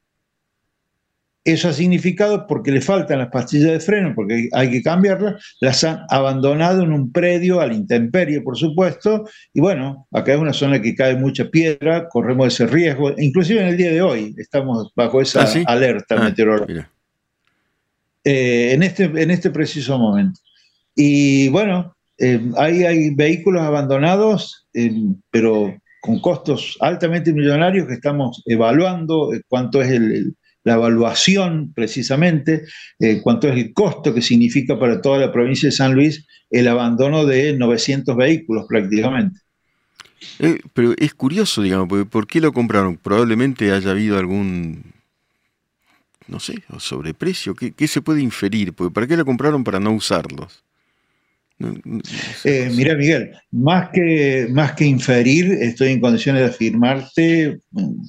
Eso 1.45 1.68
ha 1.68 1.73
significado 1.73 2.47
porque 2.47 2.71
le 2.71 2.81
faltan 2.81 3.18
las 3.18 3.31
pastillas 3.31 3.73
de 3.73 3.81
freno, 3.81 4.12
porque 4.14 4.49
hay 4.53 4.71
que 4.71 4.81
cambiarlas, 4.81 5.42
las 5.61 5.83
han 5.83 6.05
abandonado 6.09 6.85
en 6.85 6.92
un 6.92 7.11
predio 7.11 7.61
al 7.61 7.73
intemperie, 7.73 8.42
por 8.42 8.57
supuesto, 8.57 9.29
y 9.53 9.61
bueno, 9.61 10.07
acá 10.12 10.35
es 10.35 10.38
una 10.38 10.53
zona 10.53 10.81
que 10.81 10.95
cae 10.95 11.16
mucha 11.16 11.51
piedra, 11.51 12.09
corremos 12.09 12.55
ese 12.55 12.68
riesgo, 12.68 13.12
inclusive 13.18 13.61
en 13.61 13.66
el 13.66 13.77
día 13.77 13.90
de 13.90 14.03
hoy 14.03 14.35
estamos 14.38 14.92
bajo 14.95 15.21
esa 15.21 15.42
ah, 15.42 15.64
alerta 15.66 16.14
ah, 16.16 16.25
meteorológica. 16.25 16.88
Eh, 18.25 18.71
en, 18.75 18.85
este, 18.85 19.05
en 19.05 19.31
este 19.33 19.51
preciso 19.51 19.99
momento. 19.99 20.38
Y 20.95 21.49
bueno, 21.49 21.97
eh, 22.23 22.41
hay, 22.57 23.11
vehículos 23.17 23.63
abandonados, 23.63 24.69
eh, 24.75 24.93
pero 25.33 25.77
con 26.01 26.21
costos 26.21 26.77
altamente 26.79 27.33
millonarios 27.33 27.89
que 27.89 27.95
estamos 27.95 28.45
evaluando 28.47 29.35
eh, 29.35 29.43
cuánto 29.49 29.83
es 29.83 30.01
la 30.63 30.75
evaluación 30.75 31.73
precisamente, 31.75 32.63
cuánto 33.25 33.49
es 33.49 33.57
el 33.57 33.73
costo 33.73 34.15
que 34.15 34.23
significa 34.23 34.79
para 34.79 35.01
toda 35.01 35.19
la 35.19 35.33
provincia 35.33 35.69
de 35.69 35.73
San 35.73 35.95
Luis 35.95 36.25
el 36.51 36.69
abandono 36.69 37.27
de 37.27 37.55
900 37.55 38.17
vehículos 38.17 38.67
prácticamente. 38.69 39.41
pero 40.73 40.95
es 40.99 41.15
curioso, 41.15 41.63
digamos, 41.63 41.89
porque 41.89 42.05
¿por 42.05 42.27
qué 42.29 42.41
lo 42.41 42.53
compraron? 42.53 42.97
Probablemente 42.97 43.73
haya 43.73 43.91
habido 43.91 44.17
algún, 44.17 44.85
no 46.29 46.39
sé, 46.39 46.63
sobreprecio. 46.79 47.57
¿Qué, 47.57 47.73
qué 47.73 47.89
se 47.89 48.01
puede 48.01 48.23
inferir? 48.23 48.73
Porque 48.73 48.95
¿Para 48.95 49.09
qué 49.09 49.17
lo 49.17 49.25
compraron 49.25 49.65
para 49.65 49.81
no 49.81 49.91
usarlos? 49.91 50.63
Eh, 52.44 52.70
mira, 52.75 52.94
Miguel, 52.94 53.33
más 53.51 53.90
que, 53.92 54.48
más 54.51 54.72
que 54.72 54.85
inferir, 54.85 55.53
estoy 55.53 55.88
en 55.88 56.01
condiciones 56.01 56.42
de 56.42 56.48
afirmarte, 56.48 57.61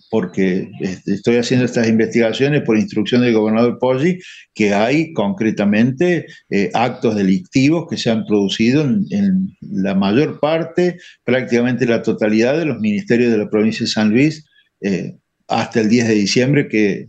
porque 0.09 0.69
estoy 1.05 1.37
haciendo 1.37 1.65
estas 1.65 1.87
investigaciones 1.87 2.61
por 2.61 2.77
instrucción 2.77 3.21
del 3.21 3.33
gobernador 3.33 3.77
Poggi, 3.79 4.19
que 4.53 4.73
hay 4.73 5.13
concretamente 5.13 6.25
eh, 6.49 6.69
actos 6.73 7.15
delictivos 7.15 7.87
que 7.89 7.97
se 7.97 8.09
han 8.09 8.25
producido 8.25 8.83
en, 8.83 9.55
la 9.61 9.95
mayor 9.95 10.39
parte, 10.39 10.97
prácticamente 11.23 11.85
la 11.85 12.01
totalidad 12.01 12.57
de 12.57 12.65
los 12.65 12.79
ministerios 12.79 13.31
de 13.31 13.37
la 13.37 13.49
provincia 13.49 13.85
de 13.85 13.91
San 13.91 14.09
Luis. 14.09 14.45
Eh, 14.81 15.15
hasta 15.47 15.81
el 15.81 15.89
10 15.89 16.07
de 16.07 16.13
diciembre 16.15 16.67
que 16.67 17.05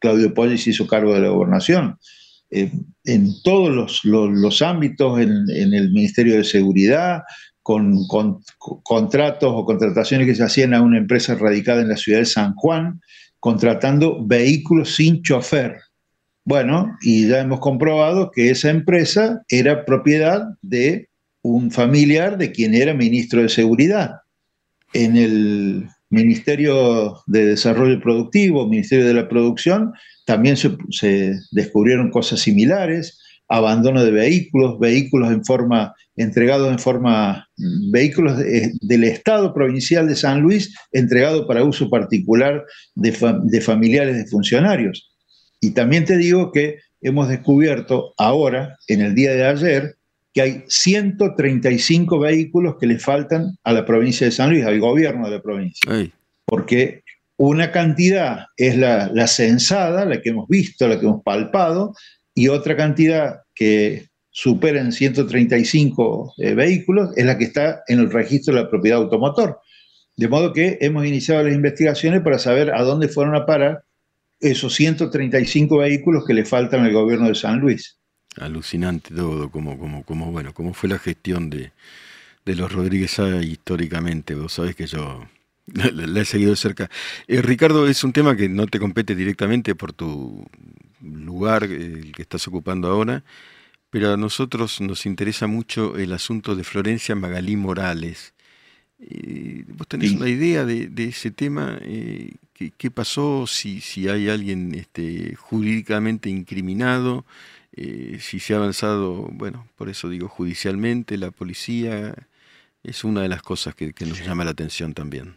Claudio 0.00 0.34
Poggi 0.34 0.58
se 0.58 0.70
hizo 0.70 0.86
cargo 0.86 1.14
de 1.14 1.20
la 1.20 1.28
gobernación. 1.28 1.96
Eh, 2.50 2.70
en 3.04 3.42
todos 3.42 4.02
los, 4.04 4.62
ámbitos, 4.62 5.20
en, 5.20 5.48
el 5.50 5.90
Ministerio 5.90 6.36
de 6.36 6.44
Seguridad, 6.44 7.22
con, 7.62 8.06
contratos 8.82 9.52
o 9.54 9.64
contrataciones 9.64 10.26
que 10.26 10.34
se 10.34 10.44
hacían 10.44 10.74
a 10.74 10.82
una 10.82 10.98
empresa 10.98 11.34
radicada 11.34 11.82
en 11.82 11.88
la 11.88 11.96
ciudad 11.96 12.20
de 12.20 12.26
San 12.26 12.54
Juan, 12.54 13.00
contratando 13.40 14.24
vehículos 14.26 14.94
sin 14.94 15.22
chofer. 15.22 15.76
Bueno, 16.44 16.96
y 17.02 17.28
ya 17.28 17.40
hemos 17.40 17.60
comprobado 17.60 18.30
que 18.30 18.50
esa 18.50 18.70
empresa 18.70 19.42
era 19.48 19.84
propiedad 19.84 20.48
de 20.62 21.08
un 21.42 21.70
familiar 21.70 22.38
de 22.38 22.52
quien 22.52 22.74
era 22.74 22.94
ministro 22.94 23.42
de 23.42 23.50
Seguridad. 23.50 24.20
En 24.94 25.16
el 25.16 25.88
Ministerio 26.10 27.18
de 27.26 27.46
Desarrollo 27.46 28.00
Productivo, 28.00 28.66
Ministerio 28.66 29.06
de 29.06 29.14
la 29.14 29.28
Producción, 29.28 29.92
también 30.28 30.58
se, 30.58 31.40
descubrieron 31.52 32.10
cosas 32.10 32.40
similares, 32.40 33.18
abandono 33.48 34.04
de 34.04 34.10
vehículos, 34.10 34.78
vehículos 34.78 35.32
en 35.32 35.42
forma, 35.42 35.94
entregados 36.16 36.70
en 36.70 36.78
forma, 36.78 37.48
vehículos 37.90 38.36
del 38.36 39.04
Estado 39.04 39.54
provincial 39.54 40.06
de 40.06 40.16
San 40.16 40.42
Luis, 40.42 40.74
entregados 40.92 41.46
para 41.46 41.64
uso 41.64 41.88
particular 41.88 42.62
de, 42.94 43.60
familiares 43.62 44.18
de 44.18 44.26
funcionarios. 44.26 45.10
Y 45.62 45.70
también 45.70 46.04
te 46.04 46.18
digo 46.18 46.52
que 46.52 46.76
hemos 47.00 47.30
descubierto 47.30 48.12
ahora, 48.18 48.76
en 48.86 49.00
el 49.00 49.14
día 49.14 49.32
de 49.32 49.46
ayer, 49.46 49.96
que 50.34 50.42
hay 50.42 50.64
135 50.68 52.18
vehículos 52.18 52.76
que 52.78 52.86
le 52.86 52.98
faltan 52.98 53.56
a 53.64 53.72
la 53.72 53.86
provincia 53.86 54.26
de 54.26 54.32
San 54.32 54.50
Luis, 54.50 54.66
al 54.66 54.78
gobierno 54.78 55.24
de 55.24 55.36
la 55.36 55.42
provincia. 55.42 55.90
Porque 56.44 57.02
una 57.38 57.70
cantidad 57.70 58.46
es 58.56 58.76
la, 58.76 59.10
la, 59.14 59.26
censada, 59.28 60.04
la 60.04 60.20
que 60.20 60.30
hemos 60.30 60.48
visto, 60.48 60.86
la 60.86 60.98
que 60.98 61.06
hemos 61.06 61.22
palpado, 61.22 61.94
y 62.34 62.48
otra 62.48 62.76
cantidad 62.76 63.42
que 63.54 64.08
supera 64.30 64.80
en 64.80 64.92
135 64.92 66.34
eh, 66.38 66.54
vehículos 66.54 67.10
es 67.16 67.24
la 67.24 67.38
que 67.38 67.44
está 67.44 67.82
en 67.88 68.00
el 68.00 68.10
registro 68.10 68.54
de 68.54 68.62
la 68.62 68.70
propiedad 68.70 69.00
automotor. 69.00 69.60
De 70.16 70.28
modo 70.28 70.52
que 70.52 70.78
hemos 70.80 71.06
iniciado 71.06 71.44
las 71.44 71.54
investigaciones 71.54 72.22
para 72.22 72.38
saber 72.38 72.74
a 72.74 72.82
dónde 72.82 73.08
fueron 73.08 73.36
a 73.36 73.46
parar 73.46 73.84
esos 74.40 74.74
135 74.74 75.78
vehículos 75.78 76.24
que 76.26 76.34
le 76.34 76.44
faltan 76.44 76.84
al 76.84 76.92
gobierno 76.92 77.28
de 77.28 77.36
San 77.36 77.60
Luis. 77.60 77.98
Alucinante 78.36 79.14
todo, 79.14 79.50
como, 79.50 79.78
como, 79.78 80.04
como, 80.04 80.30
bueno, 80.32 80.52
cómo 80.54 80.74
fue 80.74 80.88
la 80.88 80.98
gestión 80.98 81.50
de, 81.50 81.72
de 82.44 82.54
los 82.56 82.72
Rodríguez 82.72 83.16
históricamente. 83.42 84.34
Vos 84.34 84.52
sabés 84.52 84.76
que 84.76 84.86
yo 84.86 85.24
La, 85.92 86.20
he 86.20 86.24
seguido 86.24 86.50
de 86.50 86.56
cerca. 86.56 86.90
Eh, 87.26 87.42
Ricardo, 87.42 87.86
es 87.86 88.02
un 88.04 88.12
tema 88.12 88.36
que 88.36 88.48
no 88.48 88.66
te 88.66 88.78
compete 88.78 89.14
directamente 89.14 89.74
por 89.74 89.92
tu 89.92 90.46
lugar, 91.00 91.64
el 91.64 92.12
que 92.12 92.22
estás 92.22 92.46
ocupando 92.48 92.88
ahora, 92.88 93.24
pero 93.90 94.12
a 94.12 94.16
nosotros 94.16 94.80
nos 94.80 95.06
interesa 95.06 95.46
mucho 95.46 95.96
el 95.96 96.12
asunto 96.12 96.56
de 96.56 96.64
Florencia 96.64 97.14
Magalí 97.14 97.56
Morales. 97.56 98.34
Eh, 99.00 99.64
¿Vos 99.68 99.86
tenés 99.86 100.12
una 100.12 100.28
idea 100.28 100.64
de, 100.64 100.90
ese 100.96 101.30
tema? 101.30 101.78
Eh, 101.82 102.32
¿qué, 102.76 102.90
pasó? 102.90 103.46
Si, 103.46 103.80
si 103.80 104.08
hay 104.08 104.28
alguien 104.28 104.74
este, 104.74 105.36
jurídicamente 105.36 106.28
incriminado, 106.28 107.24
eh, 107.72 108.18
si 108.20 108.40
se 108.40 108.54
ha 108.54 108.56
avanzado, 108.56 109.28
bueno, 109.32 109.68
por 109.76 109.88
eso 109.88 110.08
digo 110.08 110.28
judicialmente, 110.28 111.16
la 111.16 111.30
policía, 111.30 112.14
es 112.82 113.04
una 113.04 113.22
de 113.22 113.28
las 113.28 113.42
cosas 113.42 113.74
que, 113.74 113.92
que 113.92 114.06
nos 114.06 114.24
llama 114.24 114.44
la 114.44 114.50
atención 114.50 114.94
también. 114.94 115.36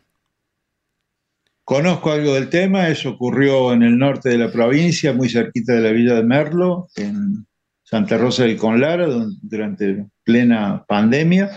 Conozco 1.71 2.11
algo 2.11 2.33
del 2.33 2.49
tema, 2.49 2.89
eso 2.89 3.11
ocurrió 3.11 3.71
en 3.71 3.81
el 3.81 3.97
norte 3.97 4.27
de 4.27 4.37
la 4.37 4.51
provincia, 4.51 5.13
muy 5.13 5.29
cerquita 5.29 5.71
de 5.71 5.79
la 5.79 5.91
villa 5.91 6.15
de 6.15 6.23
Merlo, 6.23 6.89
en 6.97 7.45
Santa 7.81 8.17
Rosa 8.17 8.43
del 8.43 8.57
Conlara, 8.57 9.07
durante 9.41 10.05
plena 10.25 10.83
pandemia. 10.85 11.49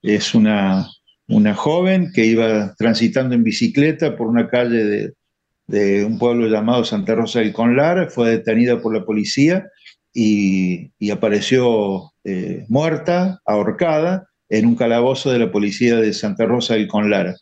Es 0.00 0.34
una 0.34 0.88
una 1.28 1.54
joven 1.54 2.10
que 2.14 2.24
iba 2.24 2.74
transitando 2.78 3.34
en 3.34 3.44
bicicleta 3.44 4.16
por 4.16 4.28
una 4.28 4.48
calle 4.48 5.12
de, 5.66 6.04
un 6.06 6.18
pueblo 6.18 6.48
llamado 6.48 6.82
Santa 6.82 7.14
Rosa 7.14 7.40
del 7.40 7.52
Conlar, 7.52 8.10
fue 8.10 8.30
detenida 8.30 8.80
por 8.80 8.94
la 8.96 9.04
policía 9.04 9.66
y, 10.14 10.90
apareció 11.12 12.12
eh, 12.24 12.64
muerta, 12.70 13.42
ahorcada, 13.44 14.30
en 14.48 14.64
un 14.64 14.76
calabozo 14.76 15.30
de 15.30 15.40
la 15.40 15.52
policía 15.52 15.96
de 15.96 16.14
Santa 16.14 16.46
Rosa 16.46 16.72
del 16.72 16.88
Conlara. 16.88 17.36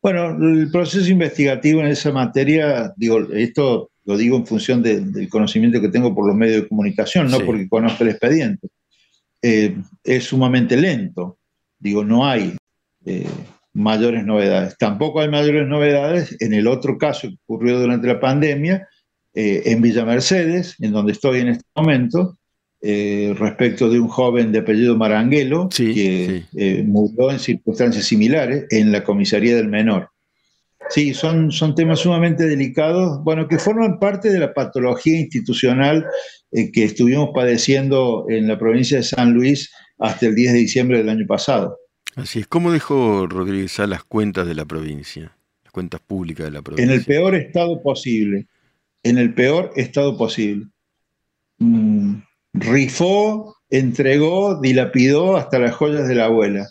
Bueno, 0.00 0.36
el 0.40 0.70
proceso 0.70 1.10
investigativo 1.10 1.80
en 1.80 1.88
esa 1.88 2.12
materia, 2.12 2.92
digo, 2.96 3.20
esto 3.32 3.90
lo 4.04 4.16
digo 4.16 4.36
en 4.36 4.46
función 4.46 4.82
del 4.82 5.28
conocimiento 5.28 5.80
que 5.80 5.88
tengo 5.88 6.14
por 6.14 6.26
los 6.26 6.36
medios 6.36 6.62
de 6.62 6.68
comunicación, 6.68 7.30
no 7.30 7.40
porque 7.40 7.68
conozco 7.68 8.04
el 8.04 8.10
expediente, 8.10 8.68
eh, 9.42 9.76
es 10.02 10.24
sumamente 10.24 10.76
lento. 10.76 11.38
Digo, 11.78 12.04
no 12.04 12.26
hay 12.26 12.56
eh, 13.04 13.28
mayores 13.74 14.24
novedades. 14.24 14.76
Tampoco 14.78 15.20
hay 15.20 15.28
mayores 15.28 15.68
novedades 15.68 16.36
en 16.40 16.54
el 16.54 16.68
otro 16.68 16.96
caso 16.96 17.28
que 17.28 17.36
ocurrió 17.46 17.78
durante 17.78 18.06
la 18.06 18.18
pandemia, 18.18 18.88
eh, 19.34 19.62
en 19.66 19.82
Villa 19.82 20.04
Mercedes, 20.04 20.74
en 20.80 20.92
donde 20.92 21.12
estoy 21.12 21.40
en 21.40 21.48
este 21.48 21.64
momento, 21.76 22.37
eh, 22.80 23.34
respecto 23.38 23.88
de 23.90 23.98
un 23.98 24.08
joven 24.08 24.52
de 24.52 24.60
apellido 24.60 24.96
Maranguelo 24.96 25.68
que 25.68 26.44
murió 26.86 27.30
en 27.30 27.38
circunstancias 27.38 28.04
similares 28.04 28.66
en 28.70 28.92
la 28.92 29.04
comisaría 29.04 29.56
del 29.56 29.68
menor. 29.68 30.10
Sí, 30.90 31.12
son, 31.12 31.52
son 31.52 31.74
temas 31.74 32.00
sumamente 32.00 32.46
delicados, 32.46 33.22
bueno, 33.22 33.46
que 33.46 33.58
forman 33.58 33.98
parte 33.98 34.30
de 34.30 34.38
la 34.38 34.54
patología 34.54 35.18
institucional 35.18 36.06
que 36.50 36.84
estuvimos 36.84 37.30
padeciendo 37.34 38.24
en 38.28 38.48
la 38.48 38.58
provincia 38.58 38.96
de 38.96 39.02
San 39.02 39.34
Luis 39.34 39.70
hasta 39.98 40.26
el 40.26 40.34
10 40.34 40.52
de 40.52 40.58
diciembre 40.58 40.98
del 40.98 41.08
año 41.08 41.26
pasado. 41.26 41.78
Así 42.16 42.40
es. 42.40 42.46
¿Cómo 42.46 42.72
dejó 42.72 43.26
Rodríguez 43.26 43.78
a 43.80 43.86
las 43.86 44.04
cuentas 44.04 44.46
de 44.46 44.54
la 44.54 44.64
provincia? 44.64 45.36
Las 45.62 45.72
cuentas 45.72 46.00
públicas 46.00 46.46
de 46.46 46.52
la 46.52 46.62
provincia. 46.62 46.92
En 46.92 46.98
el 46.98 47.04
peor 47.04 47.34
estado 47.34 47.82
posible. 47.82 48.46
En 49.02 49.18
el 49.18 49.34
peor 49.34 49.72
estado 49.76 50.16
posible. 50.16 50.66
Mm, 51.58 52.14
rifó, 52.60 53.56
entregó, 53.70 54.60
dilapidó 54.60 55.36
hasta 55.36 55.58
las 55.58 55.74
joyas 55.74 56.08
de 56.08 56.14
la 56.14 56.26
abuela. 56.26 56.66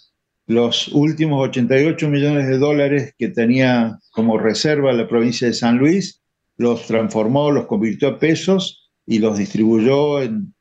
Los 0.46 0.88
últimos 0.90 1.48
88 1.50 2.10
millones 2.10 2.48
de 2.48 2.58
dólares 2.58 3.14
que 3.18 3.30
tenía 3.30 4.00
como 4.12 4.38
reserva 4.38 4.94
la 4.94 5.08
provincia 5.08 5.48
de 5.48 5.54
San 5.54 5.78
Luis, 5.78 6.22
los 6.58 6.88
transformó, 6.88 7.52
los 7.52 7.68
convirtió 7.68 8.08
a 8.08 8.20
pesos 8.20 8.90
y 9.06 9.20
los 9.20 9.38
distribuyó 9.38 10.22
en, 10.22 10.54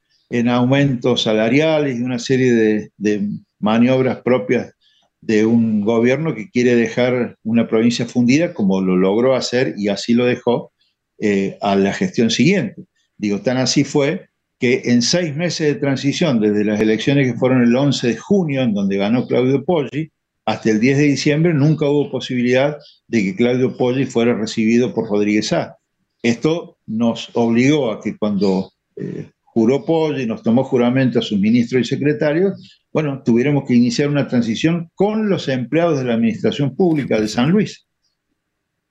aumentos 0.48 1.22
salariales 1.22 1.98
y 1.98 2.02
una 2.02 2.18
serie 2.18 2.52
de, 2.52 2.90
de 2.96 3.28
maniobras 3.60 4.22
propias 4.22 4.72
de 5.20 5.46
un 5.46 5.82
gobierno 5.82 6.34
que 6.34 6.50
quiere 6.50 6.74
dejar 6.74 7.36
una 7.44 7.68
provincia 7.68 8.06
fundida, 8.06 8.52
como 8.52 8.80
lo 8.80 8.96
logró 8.96 9.34
hacer 9.34 9.74
y 9.76 9.88
así 9.88 10.14
lo 10.14 10.24
dejó 10.24 10.72
eh, 11.18 11.58
a 11.62 11.76
la 11.76 11.92
gestión 11.92 12.30
siguiente. 12.30 12.84
Digo, 13.16 13.40
tan 13.40 13.56
así 13.56 13.84
fue 13.84 14.28
que 14.58 14.82
en 14.86 15.02
seis 15.02 15.34
meses 15.36 15.66
de 15.66 15.80
transición, 15.80 16.40
desde 16.40 16.64
las 16.64 16.80
elecciones 16.80 17.30
que 17.30 17.38
fueron 17.38 17.62
el 17.62 17.74
11 17.74 18.08
de 18.08 18.16
junio, 18.16 18.62
en 18.62 18.74
donde 18.74 18.96
ganó 18.96 19.26
Claudio 19.26 19.64
Poggi, 19.64 20.10
hasta 20.46 20.70
el 20.70 20.80
10 20.80 20.98
de 20.98 21.04
diciembre 21.04 21.54
nunca 21.54 21.88
hubo 21.88 22.10
posibilidad 22.10 22.78
de 23.08 23.22
que 23.22 23.36
Claudio 23.36 23.76
Poggi 23.76 24.06
fuera 24.06 24.34
recibido 24.34 24.94
por 24.94 25.08
Rodríguez 25.08 25.52
A. 25.52 25.76
Esto 26.22 26.78
nos 26.86 27.30
obligó 27.34 27.90
a 27.90 28.00
que 28.00 28.16
cuando 28.16 28.72
eh, 28.96 29.30
juró 29.42 29.84
Poggi, 29.84 30.26
nos 30.26 30.42
tomó 30.42 30.64
juramento 30.64 31.18
a 31.18 31.22
sus 31.22 31.38
ministros 31.38 31.82
y 31.82 31.84
secretarios, 31.84 32.54
bueno, 32.92 33.22
tuviéramos 33.22 33.64
que 33.66 33.74
iniciar 33.74 34.08
una 34.08 34.26
transición 34.28 34.90
con 34.94 35.28
los 35.28 35.48
empleados 35.48 35.98
de 35.98 36.04
la 36.04 36.14
Administración 36.14 36.74
Pública 36.74 37.20
de 37.20 37.28
San 37.28 37.50
Luis. 37.50 37.86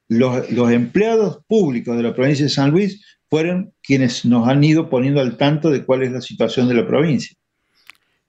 Los, 0.07 0.71
empleados 0.71 1.39
públicos 1.47 1.97
de 1.97 2.03
la 2.03 2.13
provincia 2.13 2.45
de 2.45 2.51
San 2.51 2.69
Luis 2.69 3.03
fueron 3.29 3.73
quienes 3.81 4.25
nos 4.25 4.47
han 4.47 4.63
ido 4.63 4.89
poniendo 4.89 5.21
al 5.21 5.37
tanto 5.37 5.69
de 5.69 5.83
cuál 5.85 6.03
es 6.03 6.11
la 6.11 6.21
situación 6.21 6.67
de 6.67 6.75
la 6.75 6.87
provincia. 6.87 7.35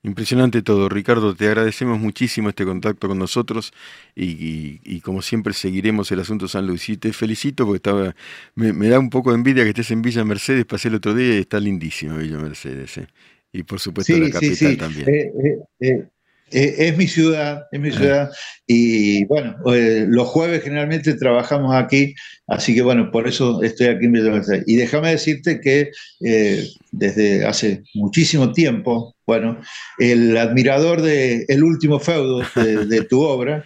Impresionante 0.06 0.62
todo, 0.62 0.88
Ricardo. 0.88 1.34
Te 1.34 1.48
agradecemos 1.48 1.98
muchísimo 1.98 2.48
este 2.48 2.64
contacto 2.64 3.08
con 3.08 3.18
nosotros 3.18 3.72
y, 4.14 5.00
como 5.00 5.20
siempre 5.20 5.52
seguiremos 5.52 6.12
el 6.12 6.20
asunto 6.20 6.46
San 6.46 6.64
Luis. 6.64 6.88
Y 6.88 6.96
te 6.96 7.12
felicito 7.12 7.64
porque 7.66 7.78
estaba, 7.78 8.14
me, 8.54 8.88
da 8.88 9.00
un 9.00 9.10
poco 9.10 9.30
de 9.30 9.36
envidia 9.36 9.64
que 9.64 9.70
estés 9.70 9.90
en 9.90 10.02
Villa 10.02 10.24
Mercedes. 10.24 10.64
Pasé 10.64 10.88
el 10.88 10.94
otro 10.94 11.12
día 11.12 11.34
y 11.34 11.38
está 11.38 11.58
lindísimo 11.58 12.18
Villa 12.18 12.38
Mercedes. 12.38 12.98
¿eh? 12.98 13.08
Y 13.52 13.64
por 13.64 13.80
supuesto 13.80 14.16
la 14.16 14.30
capital 14.30 14.76
también. 14.76 15.08
Eh, 15.08 15.32
eh, 15.80 16.08
eh, 16.50 16.74
es 16.78 16.96
mi 16.96 17.06
ciudad, 17.06 17.64
es 17.72 17.80
mi 17.80 17.90
ciudad. 17.90 18.30
Y 18.66 19.24
bueno, 19.26 19.56
los 19.64 20.28
jueves 20.28 20.62
generalmente 20.62 21.14
trabajamos 21.14 21.74
aquí, 21.74 22.14
así 22.46 22.74
que 22.74 22.82
bueno, 22.82 23.10
por 23.10 23.26
eso 23.28 23.62
estoy 23.62 23.86
aquí 23.88 24.06
en 24.06 24.12
Villa 24.12 24.42
Y 24.66 24.76
déjame 24.76 25.10
decirte 25.10 25.60
que 25.60 25.90
desde 26.90 27.44
hace 27.44 27.82
muchísimo 27.94 28.52
tiempo, 28.52 29.16
bueno, 29.26 29.60
el 29.98 30.36
admirador 30.36 31.02
del 31.02 31.44
el 31.48 31.64
último 31.64 31.98
feudo 31.98 32.42
de, 32.54 33.02
tu 33.02 33.20
obra, 33.22 33.64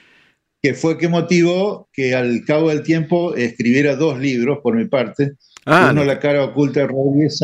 que 0.63 0.75
fue 0.75 0.99
que 0.99 1.09
motivó 1.09 1.89
que 1.93 2.15
al 2.15 2.45
cabo 2.47 2.71
del 2.71 2.83
tiempo 2.83 3.35
escribiera 3.35 3.97
dos 3.97 4.19
libros 4.19 4.59
por 4.63 4.75
mi 4.75 4.87
parte. 4.87 5.33
Ah, 5.67 5.91
uno, 5.93 6.05
La 6.05 6.19
cara 6.19 6.45
oculta 6.45 6.81
de 6.81 6.87
Rodríguez 6.87 7.41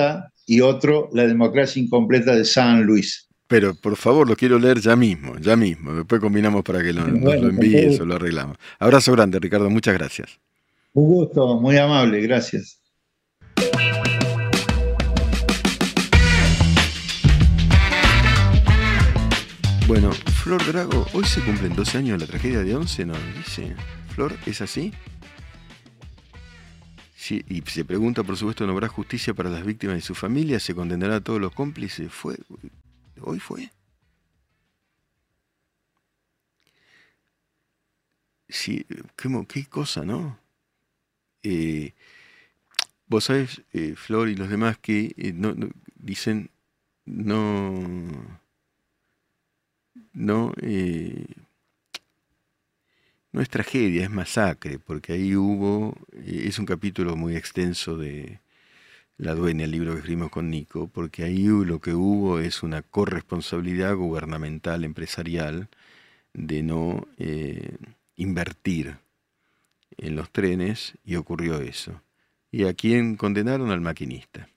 y 0.46 0.60
otro, 0.60 1.08
La 1.12 1.26
democracia 1.26 1.82
incompleta 1.82 2.34
de 2.34 2.44
San 2.44 2.82
Luis. 2.84 3.25
Pero 3.48 3.74
por 3.74 3.96
favor, 3.96 4.28
lo 4.28 4.34
quiero 4.34 4.58
leer 4.58 4.80
ya 4.80 4.96
mismo, 4.96 5.38
ya 5.38 5.56
mismo. 5.56 5.94
Después 5.94 6.20
combinamos 6.20 6.64
para 6.64 6.82
que 6.82 6.92
lo, 6.92 7.06
nos 7.06 7.40
lo 7.40 7.48
envíes 7.48 8.00
o 8.00 8.04
lo 8.04 8.16
arreglamos. 8.16 8.56
Abrazo 8.78 9.12
grande, 9.12 9.38
Ricardo. 9.38 9.70
Muchas 9.70 9.94
gracias. 9.94 10.40
Un 10.92 11.06
gusto, 11.06 11.60
muy 11.60 11.76
amable. 11.76 12.20
Gracias. 12.22 12.80
Bueno, 19.86 20.10
Flor 20.42 20.66
Drago, 20.66 21.06
hoy 21.12 21.24
se 21.24 21.40
cumplen 21.42 21.76
12 21.76 21.98
años 21.98 22.18
de 22.18 22.26
la 22.26 22.30
tragedia 22.30 22.64
de 22.64 22.74
Once, 22.74 23.06
¿no? 23.06 23.14
Dice, 23.36 23.76
Flor, 24.08 24.32
¿es 24.44 24.60
así? 24.60 24.92
y 27.28 27.60
se 27.62 27.84
pregunta, 27.84 28.22
por 28.22 28.36
supuesto, 28.36 28.66
¿no 28.66 28.72
habrá 28.72 28.86
justicia 28.86 29.34
para 29.34 29.50
las 29.50 29.64
víctimas 29.64 29.98
y 29.98 30.00
sus 30.00 30.16
familias? 30.16 30.62
¿Se 30.62 30.76
condenará 30.76 31.16
a 31.16 31.20
todos 31.20 31.40
los 31.40 31.52
cómplices? 31.52 32.12
¿Fue? 32.12 32.36
¿Hoy 33.20 33.40
fue? 33.40 33.70
Sí, 38.48 38.86
qué, 39.16 39.66
cosa, 39.66 40.04
¿no? 40.04 40.38
Eh, 41.42 41.94
vos 43.06 43.24
sabés, 43.24 43.62
eh, 43.72 43.94
Flor 43.96 44.28
y 44.28 44.36
los 44.36 44.48
demás, 44.48 44.78
que 44.78 45.14
eh, 45.16 45.32
no, 45.32 45.54
dicen, 45.96 46.50
no, 47.04 47.72
no, 50.12 50.52
no 53.32 53.40
es 53.42 53.48
tragedia, 53.50 54.04
es 54.04 54.10
masacre, 54.10 54.78
porque 54.78 55.12
ahí 55.12 55.36
hubo, 55.36 55.94
es 56.24 56.58
un 56.58 56.66
capítulo 56.66 57.16
muy 57.16 57.36
extenso 57.36 57.96
de 57.96 58.40
La 59.18 59.34
Dueña, 59.34 59.64
el 59.64 59.70
libro 59.70 59.92
que 59.92 59.98
escribimos 59.98 60.30
con 60.30 60.50
Nico, 60.50 60.88
porque 60.88 61.24
ahí 61.24 61.46
lo 61.46 61.80
que 61.80 61.94
hubo 61.94 62.38
es 62.38 62.62
una 62.62 62.82
corresponsabilidad 62.82 63.94
gubernamental, 63.94 64.84
empresarial, 64.84 65.68
de 66.34 66.62
no 66.62 67.08
eh, 67.16 67.76
invertir 68.16 68.98
en 69.96 70.16
los 70.16 70.30
trenes 70.30 70.94
y 71.02 71.16
ocurrió 71.16 71.60
eso. 71.60 72.02
¿Y 72.50 72.64
a 72.64 72.74
quién 72.74 73.16
condenaron? 73.16 73.70
Al 73.70 73.80
maquinista. 73.80 74.48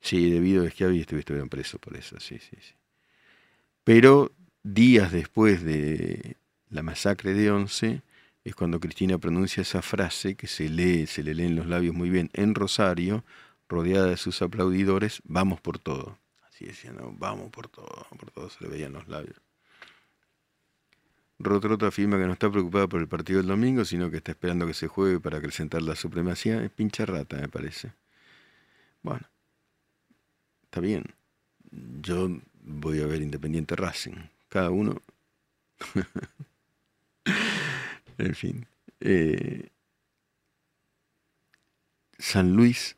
Sí, 0.00 0.30
debido 0.30 0.66
a 0.66 0.70
que 0.70 0.84
había 0.84 1.02
estuvieron 1.02 1.48
preso 1.50 1.78
por 1.78 1.96
eso, 1.96 2.18
sí, 2.18 2.38
sí, 2.38 2.56
sí. 2.60 2.74
Pero 3.84 4.32
días 4.62 5.12
después 5.12 5.62
de 5.62 6.36
la 6.70 6.82
masacre 6.82 7.34
de 7.34 7.50
Once, 7.50 8.02
es 8.42 8.54
cuando 8.54 8.80
Cristina 8.80 9.18
pronuncia 9.18 9.60
esa 9.60 9.82
frase 9.82 10.34
que 10.34 10.46
se 10.46 10.68
lee, 10.68 11.06
se 11.06 11.22
le 11.22 11.34
leen 11.34 11.56
los 11.56 11.66
labios 11.66 11.94
muy 11.94 12.08
bien 12.08 12.30
en 12.32 12.54
Rosario, 12.54 13.24
rodeada 13.68 14.06
de 14.06 14.16
sus 14.16 14.42
aplaudidores, 14.42 15.22
vamos 15.24 15.60
por 15.60 15.78
todo. 15.78 16.18
Así 16.48 16.66
decía, 16.66 16.92
no, 16.92 17.12
vamos 17.12 17.50
por 17.50 17.68
todo, 17.68 18.06
por 18.18 18.30
todo, 18.30 18.50
se 18.50 18.64
le 18.64 18.70
veían 18.70 18.92
los 18.92 19.08
labios. 19.08 19.40
Rotrota 21.38 21.88
afirma 21.88 22.18
que 22.18 22.26
no 22.26 22.32
está 22.32 22.50
preocupada 22.50 22.88
por 22.88 23.00
el 23.00 23.08
partido 23.08 23.38
del 23.38 23.48
domingo, 23.48 23.84
sino 23.84 24.10
que 24.10 24.16
está 24.16 24.32
esperando 24.32 24.66
que 24.66 24.72
se 24.72 24.88
juegue 24.88 25.20
para 25.20 25.38
acrecentar 25.38 25.82
la 25.82 25.94
supremacía. 25.94 26.62
Es 26.62 26.70
pincha 26.70 27.04
rata, 27.04 27.36
me 27.36 27.48
parece. 27.48 27.92
Bueno, 29.02 29.28
está 30.64 30.80
bien. 30.80 31.04
Yo 31.70 32.30
voy 32.62 33.02
a 33.02 33.06
ver 33.06 33.20
Independiente 33.20 33.76
Racing. 33.76 34.16
Cada 34.48 34.70
uno. 34.70 35.02
en 38.18 38.34
fin. 38.34 38.66
Eh, 39.00 39.68
San 42.18 42.56
Luis. 42.56 42.96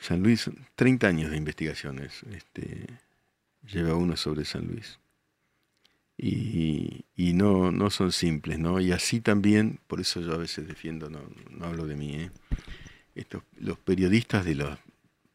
San 0.00 0.22
Luis, 0.22 0.50
30 0.74 1.06
años 1.06 1.30
de 1.30 1.36
investigaciones. 1.36 2.22
Este, 2.32 2.86
lleva 3.62 3.94
uno 3.94 4.16
sobre 4.16 4.44
San 4.44 4.66
Luis 4.66 4.98
y, 6.22 7.32
no, 7.34 7.72
no 7.72 7.90
son 7.90 8.12
simples, 8.12 8.58
¿no? 8.58 8.80
Y 8.80 8.92
así 8.92 9.20
también, 9.20 9.80
por 9.86 10.00
eso 10.00 10.20
yo 10.20 10.34
a 10.34 10.38
veces 10.38 10.66
defiendo, 10.68 11.08
no, 11.08 11.20
no 11.50 11.64
hablo 11.64 11.86
de 11.86 11.96
mí, 11.96 12.14
¿eh? 12.14 12.30
Estos, 13.14 13.42
los 13.58 13.78
periodistas 13.78 14.44
de 14.44 14.54
las 14.56 14.78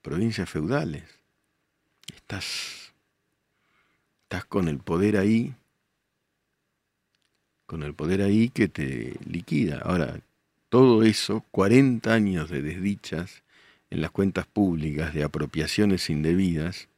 provincias 0.02 0.50
feudales, 0.50 1.04
estás, 2.14 2.94
estás 4.24 4.46
con 4.46 4.68
el 4.68 4.78
poder 4.78 5.18
ahí, 5.18 5.54
con 7.66 7.82
el 7.82 7.96
poder 7.96 8.22
ahí 8.22 8.50
que 8.50 8.68
te 8.68 9.16
liquida. 9.28 9.80
Ahora, 9.80 10.20
todo 10.70 11.04
eso, 11.04 11.44
40 11.52 12.14
años 12.14 12.50
de 12.50 12.62
desdichas 12.62 13.44
en 13.96 14.02
las 14.02 14.12
cuentas 14.12 14.46
públicas, 14.46 15.14
de 15.14 15.24
apropiaciones 15.24 16.10
indebidas, 16.10 16.90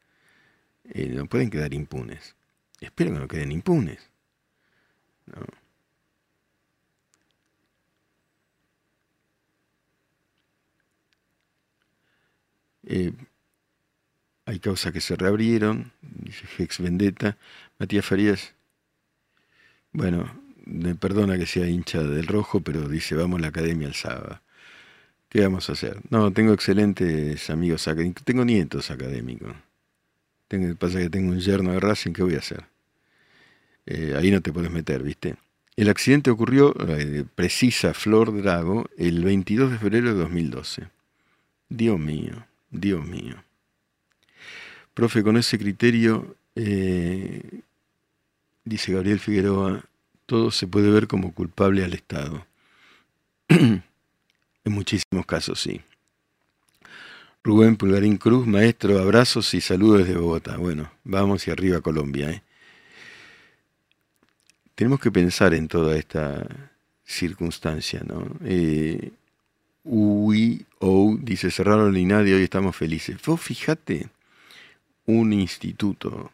eh, 0.86 1.08
no 1.10 1.28
pueden 1.28 1.52
quedar 1.52 1.74
impunes. 1.74 2.36
Espero 2.82 3.14
que 3.14 3.20
no 3.20 3.28
queden 3.28 3.52
impunes. 3.52 4.10
Eh, 12.84 13.14
hay 14.46 14.60
causas 14.60 14.92
que 14.92 15.02
se 15.02 15.16
reabrieron, 15.16 15.92
dice 16.02 16.48
Hex 16.58 16.80
Vendetta. 16.80 17.38
Matías 17.78 18.06
Farías, 18.06 18.56
bueno, 19.92 20.42
me 20.66 20.96
perdona 20.96 21.38
que 21.38 21.46
sea 21.46 21.68
hincha 21.68 22.02
del 22.02 22.26
rojo, 22.26 22.62
pero 22.62 22.88
dice, 22.90 23.14
vamos 23.16 23.38
a 23.38 23.42
la 23.42 23.48
academia 23.50 23.88
el 23.88 23.94
sábado. 23.94 24.42
¿Qué 25.30 25.42
vamos 25.42 25.70
a 25.70 25.74
hacer? 25.74 26.00
No, 26.10 26.32
tengo 26.32 26.54
excelentes 26.54 27.50
amigos 27.50 27.88
académicos, 27.88 28.24
tengo 28.24 28.46
nietos 28.46 28.92
académicos. 28.92 29.56
Pasa 30.80 31.00
que 31.00 31.10
tengo 31.10 31.32
un 31.32 31.40
yerno 31.40 31.74
de 31.74 31.80
Racing, 31.80 32.14
¿qué 32.14 32.24
voy 32.24 32.36
a 32.36 32.40
hacer? 32.40 32.64
Eh, 33.86 34.16
ahí 34.18 34.32
no 34.32 34.42
te 34.42 34.54
puedes 34.54 34.72
meter, 34.72 35.04
¿viste? 35.04 35.36
El 35.76 35.90
accidente 35.90 36.32
ocurrió, 36.32 36.74
eh, 36.88 37.26
precisa 37.36 37.94
Flor 37.94 38.36
Drago, 38.42 38.90
el 38.98 39.24
22 39.24 39.72
de 39.72 39.78
febrero 39.78 40.08
de 40.14 40.20
2012. 40.20 40.88
Dios 41.70 42.00
mío, 42.00 42.48
Dios 42.72 43.06
mío. 43.06 43.44
Profe, 44.94 45.22
con 45.24 45.38
ese 45.38 45.60
criterio, 45.60 46.36
eh, 46.56 47.62
dice 48.64 48.94
Gabriel 48.94 49.20
Figueroa, 49.20 49.84
todo 50.26 50.52
se 50.52 50.68
puede 50.68 50.90
ver 50.90 51.08
como 51.08 51.34
culpable 51.34 51.84
al 51.84 51.94
Estado. 51.94 52.48
en 54.68 54.74
muchísimos 54.74 55.26
casos, 55.26 55.60
sí. 55.60 55.82
Rubén 57.44 57.78
Pulgarín 57.78 58.18
Cruz, 58.18 58.46
maestro, 58.46 59.00
abrazos 59.00 59.54
y 59.54 59.62
saludos 59.62 60.00
desde 60.00 60.20
Bogotá. 60.20 60.58
Bueno, 60.58 60.92
vamos 61.04 61.48
y 61.48 61.52
arriba 61.52 61.82
Colombia. 61.82 62.30
¿eh? 62.30 62.42
Tenemos 64.76 65.00
que 65.00 65.12
pensar 65.12 65.54
en 65.54 65.68
toda 65.68 65.98
esta 65.98 66.46
circunstancia, 67.06 68.02
¿no? 68.06 68.28
Eh, 68.44 69.12
o 69.86 71.18
dice, 71.22 71.50
cerraron 71.50 71.96
el 71.96 72.02
INADI, 72.02 72.34
hoy 72.34 72.44
estamos 72.44 72.76
felices. 72.76 73.18
Vos 73.26 73.40
fíjate, 73.40 74.10
un 75.06 75.32
instituto 75.32 76.32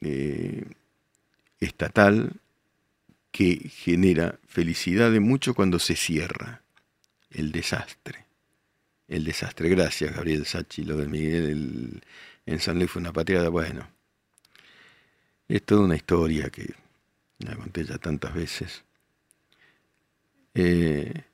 eh, 0.00 0.64
estatal 1.58 2.32
que 3.32 3.68
genera 3.68 4.38
felicidad 4.46 5.10
de 5.10 5.18
mucho 5.18 5.54
cuando 5.54 5.80
se 5.80 5.96
cierra 5.96 6.63
el 7.34 7.52
desastre 7.52 8.24
el 9.08 9.24
desastre. 9.24 9.68
Gracias, 9.68 10.14
Gabriel 10.14 10.46
Sachi, 10.46 10.84
lo 10.84 10.96
de 10.96 11.06
Miguel 11.06 12.02
en 12.46 12.60
San 12.60 12.78
Luis 12.78 12.90
fue 12.90 13.00
una 13.00 13.12
patriada. 13.12 13.48
Bueno, 13.48 13.88
es 15.48 15.62
toda 15.64 15.82
una 15.82 15.96
historia 15.96 16.50
que 16.50 16.74
la 17.38 17.56
conté 17.56 17.84
ya 17.84 17.98
tantas 17.98 18.34
veces. 18.34 18.84
Eh, 20.54 21.24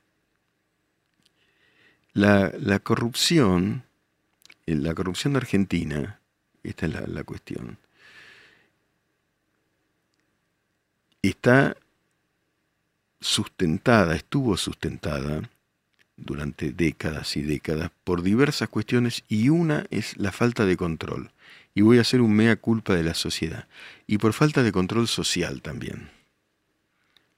la, 2.15 2.53
la, 2.59 2.79
corrupción, 2.81 3.85
eh, 4.67 4.75
la 4.75 4.95
corrupción 4.95 5.35
de 5.35 5.39
Argentina, 5.39 6.21
esta 6.63 6.87
es 6.87 6.93
la, 6.93 7.03
la 7.07 7.25
cuestión, 7.25 7.79
está 11.23 11.77
sustentada, 13.21 14.17
estuvo 14.17 14.57
sustentada 14.57 15.51
durante 16.25 16.73
décadas 16.73 17.37
y 17.37 17.43
décadas 17.43 17.91
por 18.05 18.23
diversas 18.23 18.69
cuestiones 18.69 19.25
y 19.29 19.49
una 19.49 19.87
es 19.91 20.17
la 20.17 20.33
falta 20.33 20.67
de 20.67 20.77
control. 20.77 21.31
Y 21.75 21.83
voy 21.83 21.99
a 21.99 22.03
hacer 22.03 22.21
un 22.21 22.35
mea 22.35 22.57
culpa 22.57 22.95
de 22.95 23.05
la 23.05 23.15
sociedad. 23.15 23.69
Y 24.07 24.19
por 24.19 24.33
falta 24.33 24.63
de 24.63 24.73
control 24.73 25.09
social 25.09 25.63
también. 25.63 26.11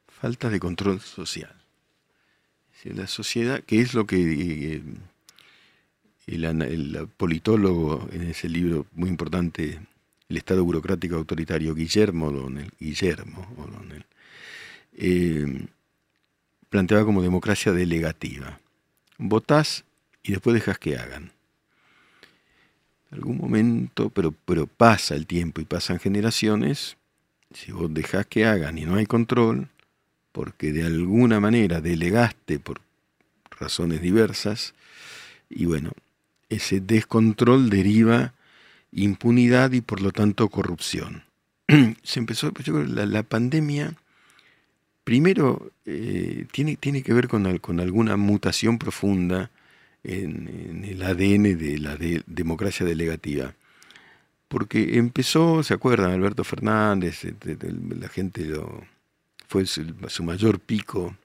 Falta 0.09 0.49
de 0.49 0.61
control 0.61 1.01
social. 1.01 1.55
La 2.85 3.07
sociedad, 3.07 3.63
que 3.63 3.81
es 3.81 3.95
lo 3.95 4.07
que 4.07 4.17
eh, 4.75 4.83
el, 6.27 7.09
politólogo 7.17 8.09
en 8.11 8.23
ese 8.23 8.49
libro 8.49 8.87
muy 8.93 9.09
importante, 9.09 9.79
El 10.29 10.37
Estado 10.37 10.65
Burocrático 10.65 11.15
Autoritario, 11.15 11.77
Guillermo 11.77 12.27
O'Donnell, 12.27 12.73
Guillermo 12.81 13.47
O'Donnell, 13.57 14.05
eh, 14.95 15.67
planteaba 16.71 17.05
como 17.05 17.23
democracia 17.23 17.71
delegativa 17.71 18.59
votás 19.29 19.85
y 20.23 20.33
después 20.33 20.55
dejas 20.55 20.79
que 20.79 20.97
hagan. 20.97 21.33
En 23.11 23.19
algún 23.19 23.37
momento, 23.37 24.11
pero, 24.11 24.35
pero 24.45 24.67
pasa 24.67 25.15
el 25.15 25.27
tiempo 25.27 25.61
y 25.61 25.65
pasan 25.65 25.99
generaciones, 25.99 26.97
si 27.53 27.73
vos 27.73 27.93
dejás 27.93 28.27
que 28.27 28.47
hagan 28.47 28.79
y 28.79 28.85
no 28.85 28.95
hay 28.95 29.07
control, 29.07 29.69
porque 30.33 30.73
de 30.73 30.85
alguna 30.85 31.41
manera 31.41 31.81
delegaste 31.81 32.59
por 32.59 32.81
razones 33.51 34.01
diversas, 34.01 34.75
y 35.51 35.67
bueno, 35.67 35.93
ese 36.49 36.81
descontrol 36.81 37.69
deriva 37.69 38.33
impunidad 38.93 39.73
y 39.73 39.83
por 39.83 40.01
lo 40.01 40.13
tanto 40.13 40.49
corrupción. 40.49 41.25
Se 42.03 42.19
empezó, 42.19 42.53
yo 42.53 42.75
creo, 42.75 42.85
la 42.85 43.23
pandemia 43.23 43.95
Primero, 45.05 45.73
eh, 45.85 46.47
tiene, 46.53 46.77
tiene 46.77 47.03
que 47.03 47.13
ver 47.13 47.29
con, 47.29 47.59
con 47.59 47.81
alguna 47.81 48.17
mutación 48.17 48.79
profunda 48.79 49.51
en, 50.05 50.85
el 50.85 51.03
ADN 51.03 51.59
de 51.59 51.79
la 51.79 51.97
democracia 52.27 52.87
delegativa. 52.87 53.55
Porque 54.49 54.99
empezó, 54.99 55.63
¿se 55.63 55.75
acuerdan? 55.75 56.13
Alberto 56.13 56.45
Fernández, 56.45 57.25
eh, 57.25 57.35
la 57.99 58.09
gente 58.09 58.53
fue 59.49 59.67
su, 59.67 59.95
su 60.09 60.23
mayor 60.23 60.61
pico 60.61 61.17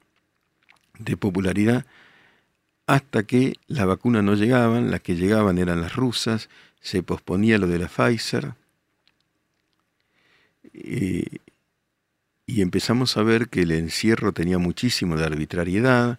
de 0.98 1.18
popularidad, 1.18 1.86
hasta 2.88 3.24
que 3.24 3.56
la 3.68 3.86
vacuna 3.86 4.22
no 4.22 4.34
llegaban, 4.36 4.92
las 4.92 5.02
que 5.02 5.16
llegaban 5.16 5.58
eran 5.58 5.82
las 5.82 5.96
rusas, 5.96 6.50
se 6.80 7.04
posponía 7.04 7.58
lo 7.58 7.68
de 7.68 7.80
la 7.80 7.90
Pfizer, 7.90 8.54
eh, 10.74 11.40
y 12.48 12.62
empezamos 12.62 13.18
a 13.18 13.24
ver 13.24 13.50
que 13.50 13.64
el 13.64 13.72
encierro 13.72 14.32
tenía 14.32 14.58
muchísimo 14.58 15.18
de 15.18 15.26
arbitrariedad 15.26 16.18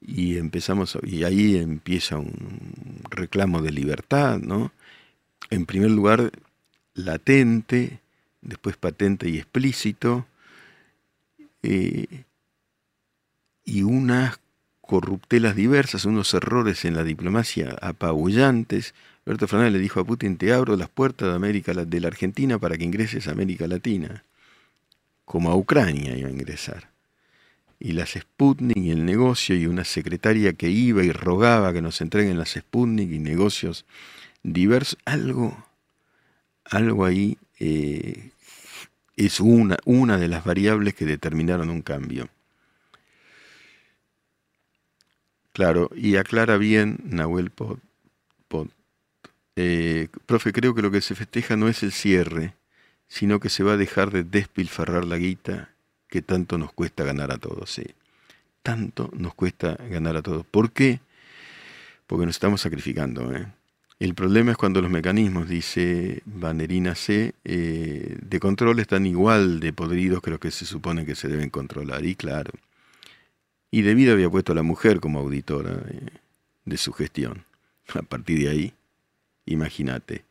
y 0.00 0.38
empezamos 0.38 0.98
y 1.02 1.24
ahí 1.24 1.56
empieza 1.56 2.16
un 2.16 3.02
reclamo 3.10 3.60
de 3.60 3.70
libertad, 3.70 4.38
¿no? 4.38 4.72
En 5.50 5.66
primer 5.66 5.90
lugar 5.90 6.32
latente, 6.94 8.00
después 8.40 8.76
patente 8.78 9.28
y 9.28 9.36
explícito 9.36 10.26
eh, 11.62 12.24
y 13.64 13.82
unas 13.82 14.40
corruptelas 14.80 15.54
diversas, 15.54 16.06
unos 16.06 16.32
errores 16.32 16.86
en 16.86 16.94
la 16.94 17.04
diplomacia 17.04 17.76
apabullantes. 17.82 18.94
Alberto 19.26 19.48
Fernández 19.48 19.74
le 19.74 19.80
dijo 19.80 20.00
a 20.00 20.04
Putin, 20.04 20.38
te 20.38 20.54
abro 20.54 20.76
las 20.76 20.88
puertas 20.88 21.28
de 21.28 21.34
América 21.34 21.74
de 21.74 22.00
la 22.00 22.08
Argentina 22.08 22.58
para 22.58 22.78
que 22.78 22.84
ingreses 22.84 23.28
a 23.28 23.32
América 23.32 23.66
Latina 23.66 24.24
como 25.28 25.50
a 25.50 25.56
Ucrania 25.56 26.16
iba 26.16 26.28
a 26.28 26.32
ingresar. 26.32 26.88
y 27.80 27.92
las 27.92 28.10
Sputnik 28.14 28.76
y 28.76 28.90
el 28.90 29.04
negocio 29.04 29.54
y 29.54 29.66
una 29.66 29.84
secretaria 29.84 30.52
que 30.54 30.68
iba 30.70 31.04
y 31.04 31.12
rogaba 31.12 31.72
que 31.72 31.82
nos 31.82 32.00
entreguen 32.00 32.38
las 32.38 32.54
Sputnik 32.54 33.10
y 33.12 33.18
negocios 33.20 33.84
diversos, 34.42 34.98
algo, 35.04 35.56
algo 36.64 37.04
ahí 37.04 37.38
eh, 37.60 38.30
es 39.16 39.38
una, 39.40 39.76
una 39.84 40.16
de 40.18 40.28
las 40.28 40.44
variables 40.44 40.94
que 40.94 41.04
determinaron 41.04 41.70
un 41.70 41.82
cambio. 41.82 42.28
Claro, 45.52 45.90
y 45.94 46.16
aclara 46.16 46.56
bien 46.56 46.98
Nahuel 47.04 47.50
Pot. 47.50 47.80
Eh, 49.60 50.08
profe, 50.26 50.52
creo 50.52 50.72
que 50.74 50.82
lo 50.82 50.90
que 50.92 51.00
se 51.00 51.16
festeja 51.16 51.56
no 51.56 51.68
es 51.68 51.82
el 51.82 51.90
cierre, 51.90 52.54
sino 53.08 53.40
que 53.40 53.48
se 53.48 53.64
va 53.64 53.72
a 53.72 53.76
dejar 53.76 54.10
de 54.10 54.22
despilfarrar 54.22 55.04
la 55.04 55.16
guita 55.16 55.70
que 56.08 56.22
tanto 56.22 56.58
nos 56.58 56.72
cuesta 56.72 57.04
ganar 57.04 57.32
a 57.32 57.38
todos. 57.38 57.70
¿sí? 57.70 57.84
Tanto 58.62 59.10
nos 59.14 59.34
cuesta 59.34 59.76
ganar 59.90 60.16
a 60.16 60.22
todos. 60.22 60.46
¿Por 60.46 60.72
qué? 60.72 61.00
Porque 62.06 62.26
nos 62.26 62.36
estamos 62.36 62.60
sacrificando. 62.60 63.34
¿eh? 63.34 63.46
El 63.98 64.14
problema 64.14 64.52
es 64.52 64.56
cuando 64.56 64.80
los 64.80 64.90
mecanismos, 64.90 65.48
dice 65.48 66.22
Vanerina 66.24 66.94
C, 66.94 67.34
eh, 67.44 68.16
de 68.20 68.40
control 68.40 68.78
están 68.78 69.06
igual 69.06 69.58
de 69.60 69.72
podridos 69.72 70.22
que 70.22 70.30
los 70.30 70.38
que 70.38 70.50
se 70.50 70.66
supone 70.66 71.04
que 71.04 71.14
se 71.14 71.28
deben 71.28 71.50
controlar. 71.50 72.04
Y 72.04 72.14
claro, 72.14 72.52
y 73.70 73.82
debido 73.82 74.12
había 74.12 74.30
puesto 74.30 74.52
a 74.52 74.54
la 74.54 74.62
mujer 74.62 75.00
como 75.00 75.18
auditora 75.18 75.82
eh, 75.88 76.06
de 76.64 76.76
su 76.76 76.92
gestión. 76.92 77.44
A 77.94 78.02
partir 78.02 78.38
de 78.40 78.48
ahí, 78.48 78.74
imagínate. 79.46 80.24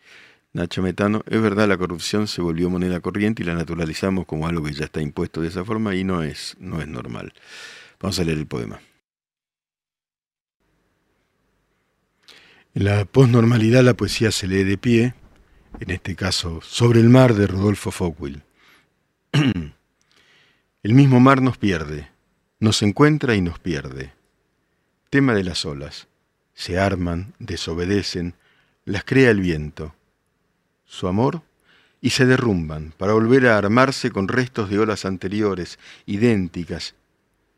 Nacho 0.58 0.82
Metano, 0.82 1.22
es 1.28 1.39
verdad, 1.39 1.68
la 1.68 1.78
corrupción 1.78 2.28
se 2.28 2.41
volvió 2.41 2.68
moneda 2.68 2.99
corriente 2.99 3.43
y 3.43 3.45
la 3.45 3.53
naturalizamos 3.53 4.26
como 4.26 4.47
algo 4.47 4.64
que 4.66 4.74
ya 4.74 4.86
está 4.86 4.99
impuesto 4.99 5.39
de 5.39 5.49
esa 5.49 5.64
forma 5.64 5.93
y 5.93 6.03
no 6.03 6.24
es, 6.24 6.55
no 6.60 6.82
es 6.82 6.88
normal. 6.88 7.32
Vamos 7.99 8.18
a 8.18 8.24
leer 8.24 8.39
el 8.39 8.47
poema. 8.47 8.82
En 12.74 12.86
la 12.86 13.05
posnormalidad 13.05 13.84
la 13.84 13.93
poesía 13.93 14.32
se 14.32 14.47
lee 14.47 14.64
de 14.64 14.80
pie, 14.80 15.14
en 15.80 15.91
este 15.91 16.16
caso 16.16 16.60
Sobre 16.64 17.01
el 17.01 17.10
mar 17.10 17.36
de 17.36 17.45
Rodolfo 17.45 17.91
Foucault. 17.91 18.41
el 19.34 20.93
mismo 20.95 21.20
mar 21.20 21.39
nos 21.39 21.60
pierde, 21.60 22.10
nos 22.60 22.82
encuentra 22.82 23.36
y 23.36 23.41
nos 23.41 23.60
pierde. 23.60 24.12
Tema 25.12 25.36
de 25.36 25.43
las 25.43 25.66
olas. 25.66 26.08
Se 26.55 26.80
arman, 26.80 27.36
desobedecen, 27.38 28.34
las 28.86 29.03
crea 29.03 29.30
el 29.30 29.41
viento. 29.41 29.93
Su 30.88 31.08
amor 31.08 31.42
y 32.02 32.12
se 32.12 32.26
derrumban 32.26 32.94
para 32.98 33.14
volver 33.14 33.48
a 33.48 33.58
armarse 33.58 34.10
con 34.12 34.28
restos 34.28 34.70
de 34.70 34.80
olas 34.80 35.06
anteriores, 35.06 35.78
idénticas. 36.06 36.96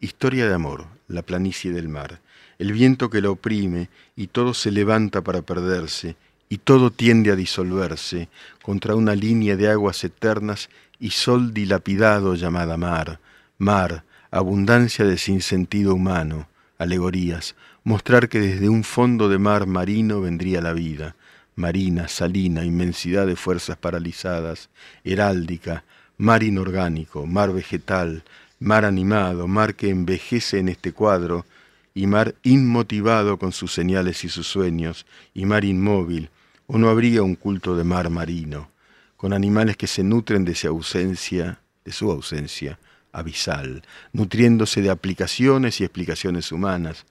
Historia 0.01 0.47
de 0.47 0.53
amor, 0.53 0.87
la 1.07 1.21
planicie 1.21 1.71
del 1.71 1.89
mar 1.89 2.19
el 2.59 2.73
viento 2.73 3.09
que 3.09 3.21
la 3.21 3.31
oprime, 3.31 3.89
y 4.15 4.27
todo 4.27 4.53
se 4.53 4.69
levanta 4.69 5.21
para 5.23 5.41
perderse, 5.41 6.17
y 6.49 6.57
todo 6.57 6.91
tiende 6.91 7.31
a 7.31 7.35
disolverse 7.35 8.27
contra 8.61 8.95
una 8.95 9.15
línea 9.15 9.55
de 9.55 9.69
aguas 9.69 10.03
eternas 10.03 10.69
y 10.99 11.11
sol 11.11 11.53
dilapidado 11.53 12.35
llamada 12.35 12.75
mar, 12.75 13.19
mar, 13.57 14.03
abundancia 14.29 15.05
de 15.05 15.17
sinsentido 15.17 15.95
humano, 15.95 16.49
alegorías, 16.77 17.55
mostrar 17.85 18.27
que 18.27 18.41
desde 18.41 18.67
un 18.67 18.83
fondo 18.83 19.29
de 19.29 19.39
mar 19.39 19.65
marino 19.65 20.19
vendría 20.19 20.61
la 20.61 20.73
vida, 20.73 21.15
marina, 21.59 22.07
salina, 22.07 22.65
inmensidad 22.65 23.27
de 23.27 23.35
fuerzas 23.35 23.77
paralizadas, 23.77 24.69
heráldica, 25.03 25.83
mar 26.17 26.41
inorgánico, 26.41 27.27
mar 27.27 27.53
vegetal, 27.53 28.23
mar 28.59 28.85
animado, 28.85 29.47
mar 29.47 29.75
que 29.75 29.89
envejece 29.89 30.59
en 30.59 30.69
este 30.69 30.93
cuadro, 30.93 31.45
y 31.93 32.07
mar 32.07 32.35
inmotivado 32.43 33.37
con 33.37 33.51
sus 33.51 33.73
señales 33.73 34.23
y 34.23 34.29
sus 34.29 34.47
sueños, 34.47 35.05
y 35.33 35.45
mar 35.45 35.65
inmóvil, 35.65 36.29
o 36.65 36.77
no 36.77 36.89
habría 36.89 37.23
un 37.23 37.35
culto 37.35 37.75
de 37.75 37.83
mar 37.83 38.09
marino, 38.09 38.71
con 39.17 39.33
animales 39.33 39.75
que 39.75 39.87
se 39.87 40.03
nutren 40.03 40.45
de 40.45 40.55
su 40.55 40.67
ausencia, 40.67 41.59
de 41.83 41.91
su 41.91 42.09
ausencia 42.09 42.79
abisal, 43.11 43.83
nutriéndose 44.13 44.81
de 44.81 44.91
aplicaciones 44.91 45.81
y 45.81 45.83
explicaciones 45.83 46.51
humanas. 46.51 47.05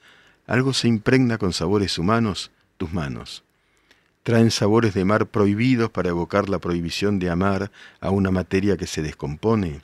Algo 0.46 0.72
se 0.72 0.88
impregna 0.88 1.36
con 1.38 1.53
sabores 1.53 1.99
humanos, 1.99 2.51
tus 2.78 2.92
manos. 2.92 3.42
Traen 4.29 4.51
sabores 4.51 4.93
de 4.93 5.07
mar 5.07 5.29
prohibidos 5.29 5.89
para 5.89 6.11
evocar 6.11 6.51
la 6.51 6.59
prohibición 6.59 7.18
de 7.18 7.31
amar 7.31 7.70
a 7.99 8.11
una 8.11 8.31
materia 8.31 8.76
que 8.76 8.87
se 8.87 9.01
descompone 9.01 9.81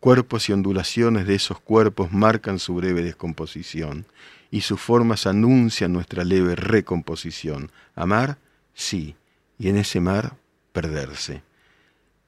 Cuerpos 0.00 0.48
y 0.48 0.52
ondulaciones 0.52 1.24
de 1.28 1.36
esos 1.36 1.60
cuerpos 1.60 2.10
marcan 2.10 2.58
su 2.58 2.74
breve 2.74 3.04
descomposición 3.04 4.04
y 4.50 4.62
sus 4.62 4.80
formas 4.80 5.28
anuncian 5.28 5.92
nuestra 5.92 6.24
leve 6.24 6.56
recomposición. 6.56 7.70
Amar, 7.94 8.38
sí, 8.74 9.14
y 9.56 9.68
en 9.68 9.76
ese 9.76 10.00
mar 10.00 10.34
perderse. 10.72 11.44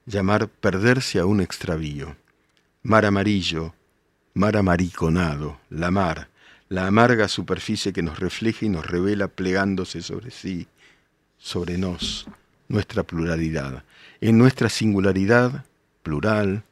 Llamar 0.07 0.47
perderse 0.47 1.19
a 1.19 1.27
un 1.27 1.41
extravío. 1.41 2.15
Mar 2.85 3.05
amarillo, 3.05 3.75
mar 4.33 4.57
amariconado, 4.57 5.59
la 5.71 5.91
mar, 5.91 6.29
la 6.69 6.87
amarga 6.87 7.27
superficie 7.27 7.93
que 7.93 8.05
nos 8.05 8.21
refleja 8.21 8.65
y 8.65 8.69
nos 8.69 8.87
revela 8.87 9.27
plegándose 9.27 10.03
sobre 10.03 10.31
sí, 10.31 10.69
sobre 11.39 11.79
nos, 11.79 12.27
nuestra 12.69 13.03
pluralidad. 13.03 13.85
En 14.21 14.39
nuestra 14.39 14.69
singularidad, 14.69 15.65
plural, 16.03 16.65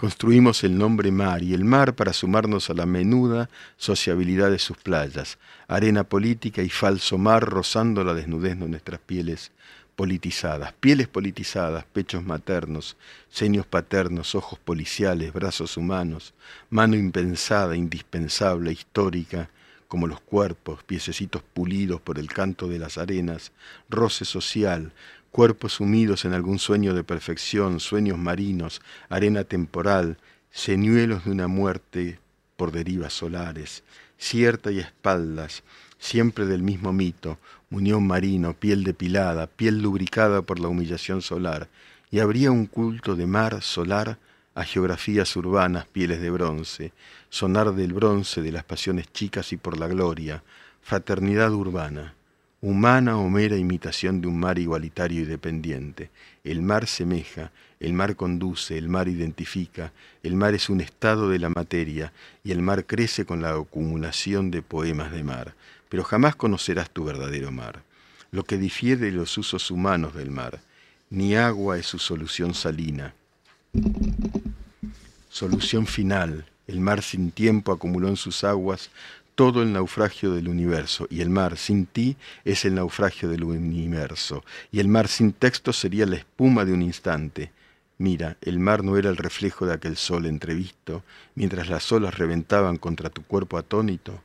Construimos 0.00 0.64
el 0.64 0.78
nombre 0.78 1.10
mar 1.12 1.42
y 1.42 1.52
el 1.52 1.62
mar 1.62 1.94
para 1.94 2.14
sumarnos 2.14 2.70
a 2.70 2.72
la 2.72 2.86
menuda 2.86 3.50
sociabilidad 3.76 4.50
de 4.50 4.58
sus 4.58 4.78
playas, 4.78 5.36
arena 5.68 6.04
política 6.04 6.62
y 6.62 6.70
falso 6.70 7.18
mar 7.18 7.44
rozando 7.44 8.02
la 8.02 8.14
desnudez 8.14 8.58
de 8.58 8.66
nuestras 8.66 8.98
pieles 8.98 9.52
politizadas, 9.96 10.72
pieles 10.72 11.06
politizadas, 11.06 11.84
pechos 11.92 12.24
maternos, 12.24 12.96
seños 13.28 13.66
paternos, 13.66 14.34
ojos 14.34 14.58
policiales, 14.58 15.34
brazos 15.34 15.76
humanos, 15.76 16.32
mano 16.70 16.96
impensada, 16.96 17.76
indispensable, 17.76 18.72
histórica, 18.72 19.50
como 19.90 20.06
los 20.06 20.20
cuerpos, 20.20 20.84
piececitos 20.84 21.42
pulidos 21.42 22.00
por 22.00 22.20
el 22.20 22.28
canto 22.28 22.68
de 22.68 22.78
las 22.78 22.96
arenas, 22.96 23.50
roce 23.88 24.24
social, 24.24 24.92
cuerpos 25.32 25.72
sumidos 25.72 26.24
en 26.24 26.32
algún 26.32 26.60
sueño 26.60 26.94
de 26.94 27.02
perfección, 27.02 27.80
sueños 27.80 28.16
marinos, 28.16 28.82
arena 29.08 29.42
temporal, 29.42 30.16
señuelos 30.52 31.24
de 31.24 31.32
una 31.32 31.48
muerte 31.48 32.20
por 32.56 32.70
derivas 32.70 33.14
solares, 33.14 33.82
cierta 34.16 34.70
y 34.70 34.78
espaldas, 34.78 35.64
siempre 35.98 36.46
del 36.46 36.62
mismo 36.62 36.92
mito, 36.92 37.40
muñón 37.68 38.06
marino, 38.06 38.54
piel 38.54 38.84
depilada, 38.84 39.48
piel 39.48 39.82
lubricada 39.82 40.42
por 40.42 40.60
la 40.60 40.68
humillación 40.68 41.20
solar, 41.20 41.66
y 42.12 42.20
habría 42.20 42.52
un 42.52 42.66
culto 42.66 43.16
de 43.16 43.26
mar 43.26 43.60
solar 43.60 44.18
a 44.60 44.64
geografías 44.64 45.34
urbanas, 45.36 45.86
pieles 45.86 46.20
de 46.20 46.30
bronce, 46.30 46.92
sonar 47.28 47.74
del 47.74 47.92
bronce 47.92 48.42
de 48.42 48.52
las 48.52 48.64
pasiones 48.64 49.12
chicas 49.12 49.52
y 49.52 49.56
por 49.56 49.78
la 49.78 49.88
gloria, 49.88 50.42
fraternidad 50.82 51.52
urbana 51.52 52.14
humana 52.62 53.16
o 53.16 53.30
mera 53.30 53.56
imitación 53.56 54.20
de 54.20 54.28
un 54.28 54.38
mar 54.38 54.58
igualitario 54.58 55.22
y 55.22 55.24
dependiente. 55.24 56.10
El 56.44 56.60
mar 56.62 56.86
semeja, 56.86 57.52
el 57.78 57.94
mar 57.94 58.16
conduce, 58.16 58.76
el 58.76 58.88
mar 58.88 59.08
identifica, 59.08 59.92
el 60.22 60.34
mar 60.34 60.54
es 60.54 60.68
un 60.68 60.80
estado 60.80 61.30
de 61.30 61.38
la 61.38 61.48
materia 61.48 62.12
y 62.44 62.52
el 62.52 62.60
mar 62.60 62.84
crece 62.84 63.24
con 63.24 63.40
la 63.40 63.54
acumulación 63.54 64.50
de 64.50 64.60
poemas 64.60 65.10
de 65.12 65.24
mar. 65.24 65.54
Pero 65.88 66.04
jamás 66.04 66.36
conocerás 66.36 66.90
tu 66.90 67.04
verdadero 67.04 67.50
mar, 67.50 67.82
lo 68.30 68.44
que 68.44 68.58
difiere 68.58 69.06
de 69.06 69.12
los 69.12 69.38
usos 69.38 69.70
humanos 69.70 70.14
del 70.14 70.30
mar. 70.30 70.60
Ni 71.08 71.34
agua 71.34 71.78
es 71.78 71.86
su 71.86 71.98
solución 71.98 72.54
salina. 72.54 73.14
Solución 75.28 75.86
final, 75.86 76.46
el 76.66 76.80
mar 76.80 77.02
sin 77.02 77.30
tiempo 77.30 77.72
acumuló 77.72 78.08
en 78.08 78.16
sus 78.16 78.44
aguas 78.44 78.90
todo 79.34 79.62
el 79.62 79.72
naufragio 79.72 80.32
del 80.32 80.48
universo, 80.48 81.06
y 81.08 81.20
el 81.20 81.30
mar 81.30 81.56
sin 81.56 81.86
ti 81.86 82.16
es 82.44 82.64
el 82.64 82.74
naufragio 82.74 83.28
del 83.28 83.44
universo, 83.44 84.44
y 84.70 84.80
el 84.80 84.88
mar 84.88 85.08
sin 85.08 85.32
texto 85.32 85.72
sería 85.72 86.04
la 86.04 86.16
espuma 86.16 86.64
de 86.64 86.72
un 86.72 86.82
instante. 86.82 87.52
Mira, 87.96 88.36
el 88.42 88.58
mar 88.58 88.84
no 88.84 88.96
era 88.96 89.08
el 89.08 89.16
reflejo 89.16 89.66
de 89.66 89.74
aquel 89.74 89.96
sol 89.96 90.26
entrevisto, 90.26 91.04
mientras 91.34 91.68
las 91.68 91.90
olas 91.92 92.18
reventaban 92.18 92.76
contra 92.76 93.08
tu 93.08 93.22
cuerpo 93.22 93.56
atónito, 93.56 94.22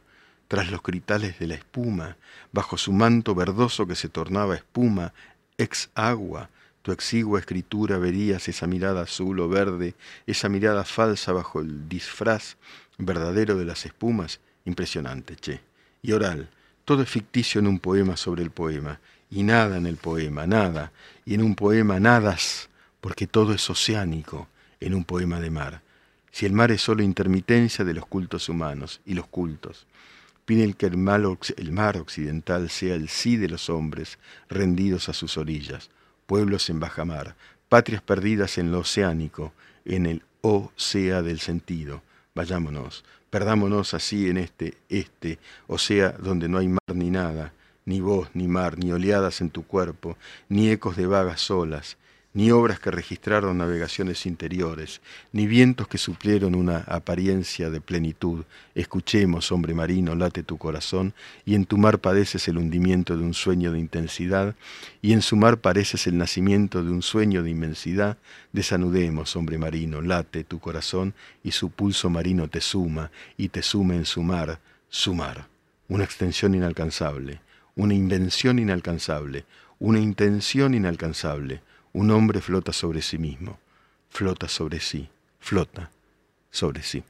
tras 0.48 0.70
los 0.70 0.82
critales 0.82 1.40
de 1.40 1.48
la 1.48 1.56
espuma, 1.56 2.18
bajo 2.52 2.78
su 2.78 2.92
manto 2.92 3.36
verdoso 3.36 3.88
que 3.88 3.96
se 3.96 4.10
tornaba 4.10 4.56
espuma, 4.56 5.14
ex 5.58 5.90
agua, 5.96 6.50
tu 6.86 6.92
exigua 6.92 7.40
escritura 7.40 7.98
verías 7.98 8.48
esa 8.48 8.68
mirada 8.68 9.02
azul 9.02 9.40
o 9.40 9.50
verde, 9.50 9.96
esa 10.28 10.50
mirada 10.50 10.84
falsa 10.84 11.34
bajo 11.34 11.60
el 11.60 11.90
disfraz 11.90 12.58
verdadero 13.00 13.58
de 13.58 13.66
las 13.66 13.88
espumas, 13.88 14.40
Impresionante, 14.66 15.36
che. 15.36 15.62
Y 16.04 16.12
oral, 16.12 16.48
todo 16.86 17.02
es 17.02 17.10
ficticio 17.10 17.60
en 17.60 17.66
un 17.66 17.80
poema 17.80 18.18
sobre 18.18 18.44
el 18.44 18.52
poema, 18.52 19.00
y 19.32 19.42
nada 19.42 19.78
en 19.78 19.88
el 19.88 19.98
poema, 19.98 20.46
nada, 20.46 20.92
y 21.26 21.34
en 21.34 21.42
un 21.42 21.56
poema 21.56 22.00
nadas, 22.00 22.70
porque 23.02 23.26
todo 23.26 23.54
es 23.54 23.68
oceánico 23.68 24.48
en 24.80 24.94
un 24.94 25.06
poema 25.06 25.40
de 25.40 25.50
mar. 25.50 25.82
si 26.32 26.46
el 26.46 26.54
mar 26.54 26.72
es 26.72 26.82
solo 26.82 27.02
intermitencia 27.02 27.84
de 27.84 27.96
los 27.96 28.06
cultos 28.06 28.48
humanos 28.48 29.02
y 29.06 29.16
los 29.16 29.26
cultos. 29.26 29.88
Pide 30.46 30.72
que 30.74 30.86
el, 30.86 30.94
el 31.58 31.72
mar 31.72 31.98
occidental 31.98 32.70
sea 32.70 32.94
el 32.94 33.10
sí 33.10 33.38
de 33.38 33.48
los 33.48 33.70
hombres 33.70 34.20
rendidos 34.50 35.10
a 35.10 35.14
sus 35.14 35.38
orillas, 35.38 35.90
pueblos 36.26 36.70
en 36.70 36.80
bajamar, 36.80 37.36
patrias 37.70 38.02
perdidas 38.02 38.58
en 38.58 38.72
lo 38.72 38.80
oceánico, 38.80 39.54
en 39.86 40.06
el 40.06 40.24
o 40.42 40.72
sea 40.76 41.22
del 41.22 41.40
sentido. 41.40 42.02
Vayámonos, 42.34 43.04
perdámonos 43.30 43.94
así 43.94 44.30
en 44.30 44.38
este 44.38 44.76
este, 44.90 45.40
o 45.68 45.78
sea, 45.78 46.12
donde 46.12 46.48
no 46.50 46.58
hay 46.58 46.68
mar 46.68 46.94
ni 46.94 47.10
nada, 47.10 47.54
ni 47.86 48.02
voz, 48.02 48.30
ni 48.34 48.48
mar, 48.48 48.78
ni 48.78 48.92
oleadas 48.92 49.42
en 49.42 49.50
tu 49.50 49.66
cuerpo, 49.66 50.18
ni 50.50 50.70
ecos 50.70 50.96
de 50.96 51.08
vagas 51.08 51.50
olas, 51.52 51.98
ni 52.36 52.52
obras 52.52 52.82
que 52.82 52.92
registraron 52.92 53.58
navegaciones 53.58 54.26
interiores, 54.26 55.00
ni 55.32 55.48
vientos 55.48 55.88
que 55.88 55.98
suplieron 55.98 56.54
una 56.54 56.80
apariencia 56.80 57.70
de 57.70 57.80
plenitud. 57.80 58.44
Escuchemos, 58.76 59.54
hombre 59.54 59.74
marino, 59.74 60.16
late 60.16 60.44
tu 60.44 60.58
corazón, 60.58 61.14
y 61.46 61.56
en 61.56 61.66
tu 61.66 61.78
mar 61.78 62.00
padeces 62.00 62.50
el 62.50 62.58
hundimiento 62.58 63.18
de 63.18 63.24
un 63.24 63.34
sueño 63.34 63.72
de 63.72 63.80
intensidad, 63.80 64.54
y 65.02 65.14
en 65.14 65.22
su 65.22 65.38
mar 65.38 65.60
pareces 65.60 66.08
el 66.08 66.18
nacimiento 66.18 66.84
de 66.84 66.92
un 66.92 67.02
sueño 67.02 67.42
de 67.42 67.52
inmensidad. 67.52 68.18
Desanudemos, 68.52 69.34
hombre 69.38 69.58
marino, 69.58 70.02
late 70.02 70.44
tu 70.44 70.60
corazón, 70.60 71.14
y 71.42 71.52
su 71.52 71.70
pulso 71.70 72.10
marino 72.10 72.50
te 72.50 72.60
suma, 72.60 73.12
y 73.38 73.48
te 73.48 73.62
sume 73.62 73.96
en 73.96 74.06
su 74.06 74.22
mar, 74.24 74.60
su 74.90 75.14
mar, 75.16 75.48
una 75.88 76.04
extensión 76.04 76.54
inalcanzable, 76.54 77.40
una 77.78 77.94
invención 77.94 78.60
inalcanzable, 78.60 79.46
una 79.80 80.00
intención 80.00 80.74
inalcanzable, 80.74 81.62
un 81.96 82.12
hombre 82.12 82.42
flota 82.42 82.74
sobre 82.74 83.02
sí 83.02 83.18
mismo, 83.18 83.58
flota 84.10 84.50
sobre 84.50 84.82
sí, 84.82 85.08
flota 85.40 85.92
sobre 86.52 86.84
sí. 86.84 87.06